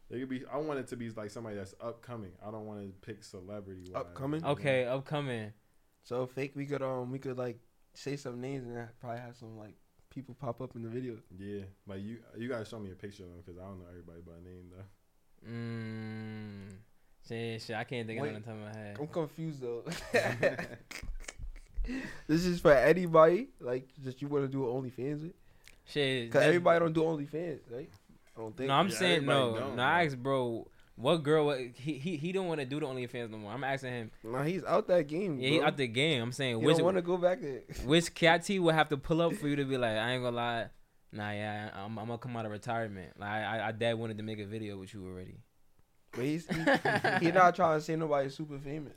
It 0.10 0.20
could 0.20 0.30
be. 0.30 0.44
I 0.52 0.58
want 0.58 0.80
it 0.80 0.88
to 0.88 0.96
be 0.96 1.10
like 1.12 1.30
somebody 1.30 1.56
that's 1.56 1.76
upcoming. 1.82 2.32
I 2.46 2.50
don't 2.50 2.66
want 2.66 2.82
to 2.82 2.94
pick 3.06 3.24
celebrity. 3.24 3.92
Upcoming? 3.94 4.44
Okay, 4.44 4.86
upcoming. 4.86 5.54
So 6.04 6.26
fake, 6.26 6.54
we 6.56 6.66
could 6.66 6.82
um, 6.82 7.12
we 7.12 7.20
could 7.20 7.38
like 7.38 7.60
say 7.94 8.16
some 8.16 8.42
names 8.42 8.66
and 8.66 8.76
that 8.76 9.00
probably 9.00 9.20
have 9.20 9.36
some 9.36 9.58
like 9.58 9.76
people 10.10 10.36
pop 10.40 10.62
up 10.62 10.76
in 10.76 10.82
the 10.82 10.90
video. 10.90 11.18
Yeah, 11.38 11.62
like 11.88 12.02
you. 12.02 12.18
You 12.38 12.50
gotta 12.50 12.66
show 12.66 12.80
me 12.80 12.92
a 12.92 12.96
picture 12.96 13.24
of 13.24 13.30
them 13.30 13.40
because 13.46 13.60
I 13.60 13.66
don't 13.66 13.80
know 13.80 13.86
everybody 13.90 14.22
by 14.22 14.34
name 14.44 14.72
though. 14.72 15.52
Mmm. 15.52 16.76
Shit, 17.28 17.62
shit. 17.62 17.76
I 17.76 17.84
can't 17.84 18.08
think 18.08 18.20
Wait. 18.20 18.30
of 18.30 18.34
it 18.34 18.38
on 18.38 18.42
the 18.42 18.48
top 18.48 18.56
of 18.56 18.76
my 18.76 18.82
head. 18.82 18.98
I'm 19.00 19.08
confused 19.08 19.62
though. 19.62 19.84
this 22.28 22.46
is 22.46 22.60
for 22.60 22.74
anybody 22.74 23.50
like 23.60 23.88
just 24.04 24.22
you 24.22 24.28
want 24.28 24.46
to 24.46 24.52
do 24.52 24.64
OnlyFans 24.64 25.22
with? 25.22 25.34
Shit. 25.86 26.32
Cause 26.32 26.42
that- 26.42 26.48
everybody 26.48 26.80
don't 26.80 26.94
do 26.94 27.04
OnlyFans, 27.04 27.60
right? 27.72 27.90
I 28.40 28.42
don't 28.42 28.56
think. 28.56 28.68
No, 28.70 28.74
I'm 28.76 28.88
Yeah, 28.88 28.96
saying 28.96 29.26
no. 29.26 29.42
everybody 29.50 29.60
don't, 29.68 29.76
No, 29.76 29.84
I 29.84 29.98
bro. 29.98 30.06
asked 30.06 30.24
bro. 30.24 30.68
What 30.96 31.18
girl? 31.24 31.46
What, 31.46 31.60
he 31.60 31.94
he 31.94 32.18
he 32.18 32.32
don't 32.32 32.48
want 32.48 32.60
to 32.62 32.66
do 32.66 32.80
the 32.80 32.86
OnlyFans 32.86 33.30
no 33.30 33.38
more. 33.38 33.52
I'm 33.52 33.64
asking 33.64 33.92
him. 33.92 34.12
Nah, 34.24 34.44
he's 34.44 34.64
out 34.64 34.88
that 34.88 35.08
game. 35.08 35.40
Yeah, 35.40 35.50
he 35.50 35.62
out 35.62 35.78
the 35.78 35.88
game. 35.88 36.22
I'm 36.22 36.32
saying 36.32 36.60
He 36.60 36.66
which 36.66 36.78
don't 36.78 36.86
want 36.86 36.98
to 36.98 37.02
go 37.02 37.18
back 37.18 37.42
there. 37.42 37.62
which 37.86 38.14
cat 38.14 38.44
T 38.44 38.60
would 38.60 38.76
have 38.76 38.90
to 38.90 38.98
pull 38.98 39.22
up 39.22 39.34
for 39.36 39.48
you 39.48 39.56
to 39.58 39.66
be 39.66 39.78
like, 39.78 39.98
I 39.98 40.12
ain't 40.12 40.24
gonna 40.24 40.36
lie. 40.36 40.66
Nah, 41.12 41.32
yeah, 41.32 41.70
I'm, 41.74 41.98
I'm 41.98 42.08
gonna 42.08 42.18
come 42.18 42.36
out 42.38 42.46
of 42.46 42.52
retirement. 42.52 43.20
Like, 43.20 43.30
I, 43.30 43.68
I 43.70 43.72
dad 43.72 43.94
wanted 43.98 44.18
to 44.18 44.24
make 44.24 44.40
a 44.40 44.46
video 44.46 44.78
with 44.78 44.94
you 44.94 45.06
already. 45.06 45.38
But 46.14 46.26
he's 46.26 46.46
he, 46.48 46.56
he 47.26 47.32
not 47.32 47.56
trying 47.56 47.80
to 47.80 47.82
say 47.84 47.96
nobody's 47.96 48.36
super 48.36 48.60
famous. 48.60 48.94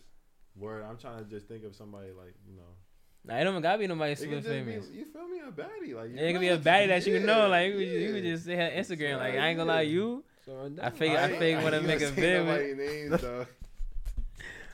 Word. 0.56 0.84
I'm 0.88 0.98
trying 0.98 1.18
to 1.18 1.24
just 1.24 1.46
think 1.46 1.64
of 1.64 1.74
somebody 1.74 2.08
like 2.08 2.34
you 2.48 2.54
know. 2.56 2.74
Nah, 3.24 3.36
it 3.36 3.44
don't 3.44 3.52
even 3.54 3.62
gotta 3.62 3.78
be 3.78 3.86
nobody 3.86 4.12
It 4.12 4.18
super 4.18 4.34
could 4.34 4.42
just 4.42 4.48
famous. 4.48 4.86
Be, 4.86 4.98
you 4.98 5.04
feel 5.04 5.28
me? 5.28 5.38
A 5.46 5.52
baddie, 5.52 5.94
like 5.94 6.10
you 6.10 6.16
Yeah, 6.16 6.22
it 6.22 6.32
could 6.32 6.40
be 6.40 6.48
a 6.48 6.58
baddie 6.58 6.88
that 6.88 7.06
you 7.06 7.14
can 7.18 7.26
know. 7.26 7.48
Like 7.48 7.68
you 7.68 7.72
could, 7.78 7.86
just, 7.88 7.98
you 8.00 8.12
could 8.14 8.24
just 8.24 8.44
say 8.44 8.56
her 8.56 8.70
Instagram. 8.76 9.18
Like 9.18 9.34
I 9.34 9.48
ain't 9.48 9.58
gonna 9.58 9.70
lie, 9.72 9.82
yeah. 9.82 9.90
you. 9.92 10.24
So 10.44 10.70
I 10.82 10.90
fake- 10.90 11.12
I 11.12 11.28
ain't- 11.28 11.38
fake 11.38 11.62
wanna 11.62 11.76
ain't 11.76 11.86
make 11.86 12.00
a 12.00 12.08
say 12.08 12.14
video 12.14 12.44
with- 12.46 12.48
nobody 12.48 12.74
names, 12.74 13.20
though. 13.22 13.46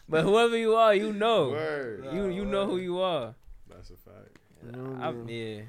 But 0.08 0.22
whoever 0.24 0.56
you 0.56 0.74
are, 0.76 0.94
you 0.94 1.12
know. 1.12 1.50
Word. 1.50 2.08
You 2.12 2.28
you 2.28 2.44
know 2.46 2.66
who 2.66 2.78
you 2.78 2.98
are. 3.00 3.34
That's 3.68 3.90
a 3.90 3.96
fact. 3.96 4.38
Mm, 4.66 5.00
I, 5.02 5.10
yeah. 5.30 5.56
yeah. 5.56 5.62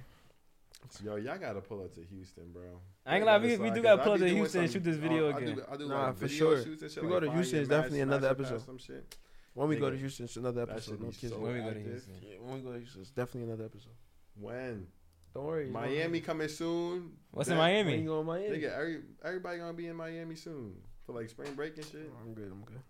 Yo, 1.04 1.16
y'all 1.18 1.38
gotta 1.38 1.60
pull 1.62 1.82
up 1.84 1.94
to 1.96 2.02
Houston, 2.02 2.46
bro. 2.54 2.64
I 3.06 3.16
ain't 3.18 3.26
gonna 3.26 3.38
lie, 3.38 3.44
we, 3.44 3.50
That's 3.50 3.60
we 3.60 3.66
like- 3.66 3.76
do 3.76 3.82
'cause 3.82 3.84
gotta 3.98 4.04
pull 4.04 4.14
up 4.14 4.20
to 4.20 4.30
Houston 4.30 4.62
and 4.64 4.72
shoot 4.72 4.84
this 4.86 4.96
video 4.96 5.30
uh, 5.30 5.34
I 5.34 5.38
again. 5.40 5.56
do, 5.56 5.64
I 5.70 5.78
do 5.78 5.88
Nah, 5.90 6.06
like 6.08 6.18
for 6.18 6.28
sure. 6.30 6.64
shoots 6.64 6.94
shit. 6.94 7.04
We 7.04 7.10
like 7.10 7.16
go 7.16 7.20
to 7.20 7.26
Fire 7.28 7.36
Houston, 7.36 7.56
Your 7.58 7.62
it's 7.64 7.70
definitely 7.70 8.00
another 8.02 8.30
episode. 8.30 8.66
Some 8.66 8.78
shit. 8.78 9.16
When 9.54 9.68
we 9.70 9.76
go 9.76 9.90
to 9.90 9.98
Houston, 9.98 10.26
it's 10.26 10.38
another 10.38 10.66
That 10.66 10.72
episode. 10.74 10.92
should 10.92 11.02
No 11.02 11.08
be 11.10 11.14
kidding. 11.16 11.30
so 11.30 11.40
When 11.40 11.54
we 11.54 11.60
go 11.60 11.66
to 11.66 11.70
active. 11.72 11.92
Houston. 11.92 12.14
Yeah, 12.22 12.36
when 12.40 12.54
we 12.56 12.60
go 12.62 12.72
to 12.74 12.78
Houston, 12.80 13.02
it's 13.02 13.12
definitely 13.12 13.44
another 13.52 13.66
episode. 13.66 13.94
When 14.40 14.88
Don't 15.34 15.46
worry. 15.46 15.64
it's 15.66 15.74
Miami 15.74 16.20
not- 16.20 16.26
coming 16.26 16.48
soon. 16.48 17.12
What's 17.32 17.50
in 17.50 17.56
Bet. 17.58 17.60
When 17.64 17.74
Miami? 17.86 18.02
you 18.02 18.08
go 18.08 18.20
to 18.20 18.24
Miami? 18.26 18.58
Nigga, 18.58 18.72
every, 18.78 19.02
everybody 19.24 19.58
gonna 19.60 19.74
be 19.74 19.88
in 19.88 19.96
Miami 19.96 20.36
soon 20.36 20.76
for 21.06 21.14
like 21.14 21.30
spring 21.30 21.54
break 21.56 21.76
and 21.78 21.86
shit. 21.86 22.12
I'm 22.22 22.34
good. 22.34 22.52
I'm 22.52 22.64
good. 22.64 22.82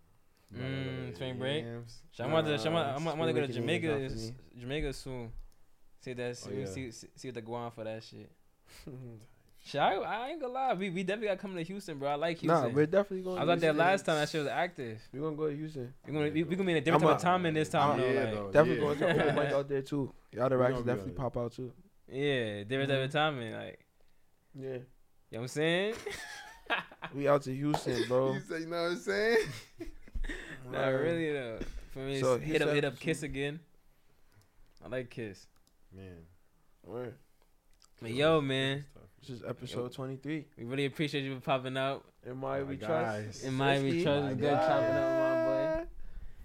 Mm, 0.55 1.15
spring 1.15 1.37
break? 1.37 1.63
Yams. 1.63 2.01
So 2.11 2.23
I'm 2.23 2.31
about 2.31 2.45
to, 2.45 2.57
so 2.59 2.67
I'm, 2.67 2.73
Nah, 2.73 2.81
I'm, 2.81 2.95
I'm 2.95 3.01
spring 3.01 3.17
gonna 3.19 3.33
go 3.33 3.41
to 3.41 3.45
break 3.47 3.55
Jamaica, 3.55 3.87
not 3.87 4.01
is- 4.01 4.31
Jamaica 4.57 4.93
soon. 4.93 5.31
See 6.01 6.13
that? 6.13 6.37
See, 6.37 6.49
Oh, 6.51 6.59
yeah. 6.59 6.65
see, 6.65 6.91
see, 6.91 7.07
see 7.15 7.27
what 7.27 7.33
they're 7.35 7.43
for 7.71 7.83
that 7.83 8.03
shit. 8.03 8.31
Shit, 9.65 9.81
I, 9.81 9.95
I 9.95 10.29
ain't 10.29 10.41
gonna 10.41 10.53
lie, 10.53 10.73
we, 10.73 10.89
we 10.89 11.03
definitely 11.03 11.27
got 11.27 11.39
coming 11.39 11.57
to 11.57 11.63
Houston, 11.63 11.99
bro. 11.99 12.09
I 12.09 12.15
like 12.15 12.39
Houston. 12.39 12.61
nah, 12.61 12.69
we're 12.69 12.85
definitely 12.85 13.21
going. 13.21 13.37
I 13.39 13.43
was 13.43 13.47
to 13.47 13.53
out 13.53 13.59
there 13.59 13.73
last 13.73 14.05
time. 14.05 14.15
That 14.15 14.29
shit 14.29 14.39
was 14.41 14.49
active. 14.49 14.99
We're 15.13 15.21
gonna 15.21 15.35
go 15.35 15.49
to 15.49 15.55
Houston. 15.55 15.93
We're 16.07 16.13
gonna 16.13 16.31
we, 16.31 16.43
we 16.43 16.55
gonna 16.55 16.65
be 16.65 16.71
in 16.71 16.77
a 16.77 16.81
different 16.81 17.03
I'm 17.03 17.09
type 17.09 17.13
a- 17.13 17.15
of 17.17 17.21
timing 17.21 17.53
this 17.53 17.69
time 17.69 17.91
I'm- 17.91 17.99
though. 17.99 18.07
yeah, 18.11 18.23
like, 18.23 18.33
though. 18.33 18.51
Definitely 18.51 18.75
Yeah. 18.75 18.81
going 18.81 18.97
to 18.99 19.23
open 19.23 19.35
mic 19.35 19.53
out 19.53 19.69
there 19.69 19.81
too. 19.81 20.13
Y'all 20.31 20.49
the 20.49 20.55
We 20.55 20.61
racks 20.61 20.77
definitely 20.77 21.11
pop 21.11 21.37
out 21.37 21.51
too. 21.51 21.71
yeah, 22.11 22.63
different 22.63 22.89
type 22.89 22.99
of 22.99 23.09
mm-hmm. 23.09 23.17
timing. 23.17 23.53
Like, 23.53 23.79
Yeah, 24.55 24.67
you 24.69 24.73
know 24.73 24.81
what 25.31 25.41
I'm 25.41 25.47
saying? 25.49 25.93
we 27.13 27.27
out 27.27 27.41
to 27.43 27.53
Houston, 27.55 28.03
bro. 28.07 28.33
You 28.33 28.39
say, 28.41 28.59
you 28.61 28.65
know 28.67 28.83
what 28.83 28.91
I'm 28.91 28.97
saying? 28.97 29.37
Not 30.71 30.87
really 30.87 31.33
though. 31.33 31.59
For 31.91 31.99
me, 31.99 32.19
So 32.19 32.37
hit 32.37 32.61
up 32.61 32.69
hit 32.69 32.85
up 32.85 32.99
Kiss 32.99 33.23
again. 33.23 33.59
I 34.83 34.87
like 34.87 35.09
Kiss. 35.09 35.47
Man. 35.95 36.17
Word. 36.83 37.15
But 38.01 38.11
yo, 38.11 38.39
man, 38.39 38.85
This 39.21 39.29
is 39.37 39.43
episode 39.47 39.91
23. 39.91 40.45
we 40.57 40.63
really 40.63 40.85
appreciate 40.85 41.23
you 41.23 41.35
for 41.35 41.41
popping 41.41 41.77
out. 41.77 42.05
In 42.25 42.37
my 42.37 42.59
My 42.59 42.63
we 42.63 42.77
trust. 42.77 43.43
In 43.43 43.53
my 43.53 43.79
we 43.79 43.91
Swirsky. 43.91 44.03
trust 44.03 44.23
My 44.25 44.31
is 44.31 44.37
good 44.37 44.51
chopping 44.51 44.95
up, 44.95 45.19
my 45.19 45.45
boy. 45.45 45.85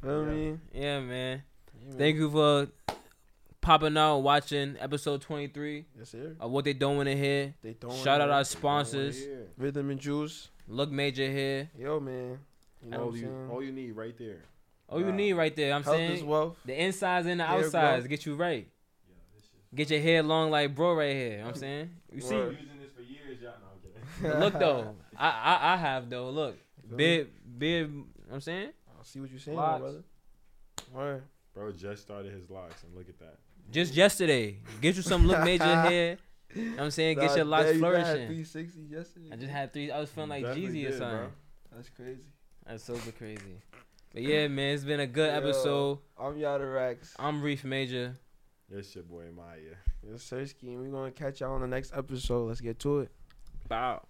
Feel 0.02 0.24
Yeah. 0.26 0.30
me? 0.52 0.58
Yeah, 0.74 1.00
man. 1.00 1.42
Yeah, 1.86 1.94
Thank 1.98 2.16
you 2.16 2.30
for 2.30 2.68
popping 3.60 3.96
out, 3.96 4.18
watching 4.18 4.76
episode 4.80 5.22
23 5.22 5.86
Yes, 5.98 6.10
sir. 6.10 6.36
of 6.40 6.50
what 6.50 6.64
they 6.64 6.72
doing 6.72 7.06
in 7.06 7.16
here. 7.16 7.54
They 7.62 7.74
don't 7.74 7.92
Shout 7.96 8.20
out 8.20 8.30
our 8.30 8.44
sponsors. 8.44 9.24
Yeah. 9.24 9.34
Rhythm 9.56 9.90
and 9.90 10.00
Juice. 10.00 10.50
Look 10.66 10.90
Major 10.90 11.30
here. 11.30 11.70
Yo, 11.78 12.00
man. 12.00 12.38
You 12.82 12.90
know 12.90 13.00
all, 13.04 13.10
what 13.10 13.18
you, 13.18 13.48
all 13.50 13.62
you 13.62 13.72
need 13.72 13.92
right 13.92 14.16
there. 14.18 14.42
All 14.88 15.00
you 15.00 15.12
need 15.12 15.32
right 15.32 15.54
there. 15.54 15.72
I'm 15.72 15.82
Health 15.82 15.96
saying 15.96 16.10
is 16.12 16.22
wealth. 16.24 16.58
the 16.66 16.78
insides 16.82 17.26
and 17.26 17.40
the 17.40 17.44
Hair 17.44 17.64
outsides 17.64 18.02
growth. 18.02 18.10
get 18.10 18.26
you 18.26 18.34
right. 18.34 18.68
Get 19.74 19.90
your 19.90 20.00
hair 20.00 20.22
long 20.22 20.50
like 20.50 20.74
bro 20.74 20.94
right 20.94 21.12
here. 21.12 21.30
You 21.32 21.36
know 21.38 21.44
what 21.44 21.54
I'm 21.54 21.60
saying 21.60 21.90
you 22.12 22.20
see. 22.20 22.34
Word. 22.34 22.52
using 22.60 22.78
this 22.80 22.92
for 22.92 23.02
years, 23.02 23.40
y'all. 23.42 23.52
No, 23.60 23.66
I'm 23.72 23.80
kidding. 23.80 24.30
But 24.30 24.38
look 24.40 24.58
though, 24.60 24.94
I, 25.16 25.28
I 25.28 25.72
I 25.74 25.76
have 25.76 26.08
though. 26.10 26.30
Look, 26.30 26.56
Feel 26.88 26.90
me? 26.90 26.96
beard 26.96 27.28
beard. 27.58 27.90
You 27.90 27.96
know 27.96 28.04
what 28.28 28.34
I'm 28.36 28.40
saying 28.40 28.68
I 28.88 29.02
see 29.04 29.20
what 29.20 29.30
you're 29.30 29.38
saying, 29.40 29.56
Locks. 29.56 29.72
my 29.72 29.78
brother. 29.80 30.02
Word. 30.92 31.22
Bro 31.54 31.72
just 31.72 32.02
started 32.02 32.32
his 32.32 32.50
locks 32.50 32.82
and 32.82 32.94
look 32.94 33.08
at 33.08 33.18
that. 33.20 33.38
just 33.70 33.94
yesterday. 33.94 34.58
Get 34.80 34.96
you 34.96 35.02
some 35.02 35.26
look 35.26 35.40
major 35.44 35.64
hair. 35.88 36.18
You 36.54 36.62
know 36.64 36.70
what 36.76 36.80
I'm 36.84 36.90
saying 36.92 37.18
get 37.18 37.34
your 37.36 37.44
locks 37.44 37.64
damn, 37.66 37.78
you 37.78 37.84
had 37.84 37.92
flourishing. 38.04 38.26
360 38.28 38.80
yesterday. 38.82 39.28
I 39.32 39.36
just 39.36 39.50
had 39.50 39.72
three. 39.72 39.90
I 39.90 39.98
was 40.00 40.10
feeling 40.10 40.30
like 40.30 40.44
Definitely 40.44 40.68
Jeezy 40.82 40.86
or 40.86 40.90
did, 40.90 40.98
bro. 40.98 41.08
something. 41.08 41.32
That's 41.74 41.88
crazy. 41.90 42.20
That's 42.66 42.84
super 42.84 43.12
crazy. 43.12 43.40
But 44.12 44.22
yeah, 44.22 44.46
man, 44.48 44.74
it's 44.74 44.84
been 44.84 45.00
a 45.00 45.06
good 45.08 45.30
Yo. 45.32 45.36
episode. 45.38 45.98
I'm 46.18 46.36
Yada 46.38 46.64
Rex. 46.66 47.14
I'm 47.18 47.42
Reef 47.42 47.64
Major. 47.64 48.14
It's 48.70 48.94
your 48.94 49.04
boy 49.04 49.26
Miah. 49.36 49.76
Yes, 50.02 50.22
sir, 50.22 50.44
Ski. 50.46 50.76
We're 50.76 50.88
going 50.88 51.12
to 51.12 51.18
catch 51.18 51.40
y'all 51.40 51.54
on 51.54 51.60
the 51.60 51.66
next 51.66 51.92
episode. 51.94 52.48
Let's 52.48 52.60
get 52.60 52.78
to 52.80 53.00
it. 53.00 53.10
Bow. 53.68 54.02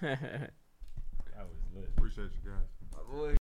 That 0.02 1.46
was 1.48 1.58
lit. 1.74 1.88
Appreciate 1.96 2.30
you 2.44 2.50
guys. 2.50 2.68
My 2.92 3.14
boy. 3.14 3.36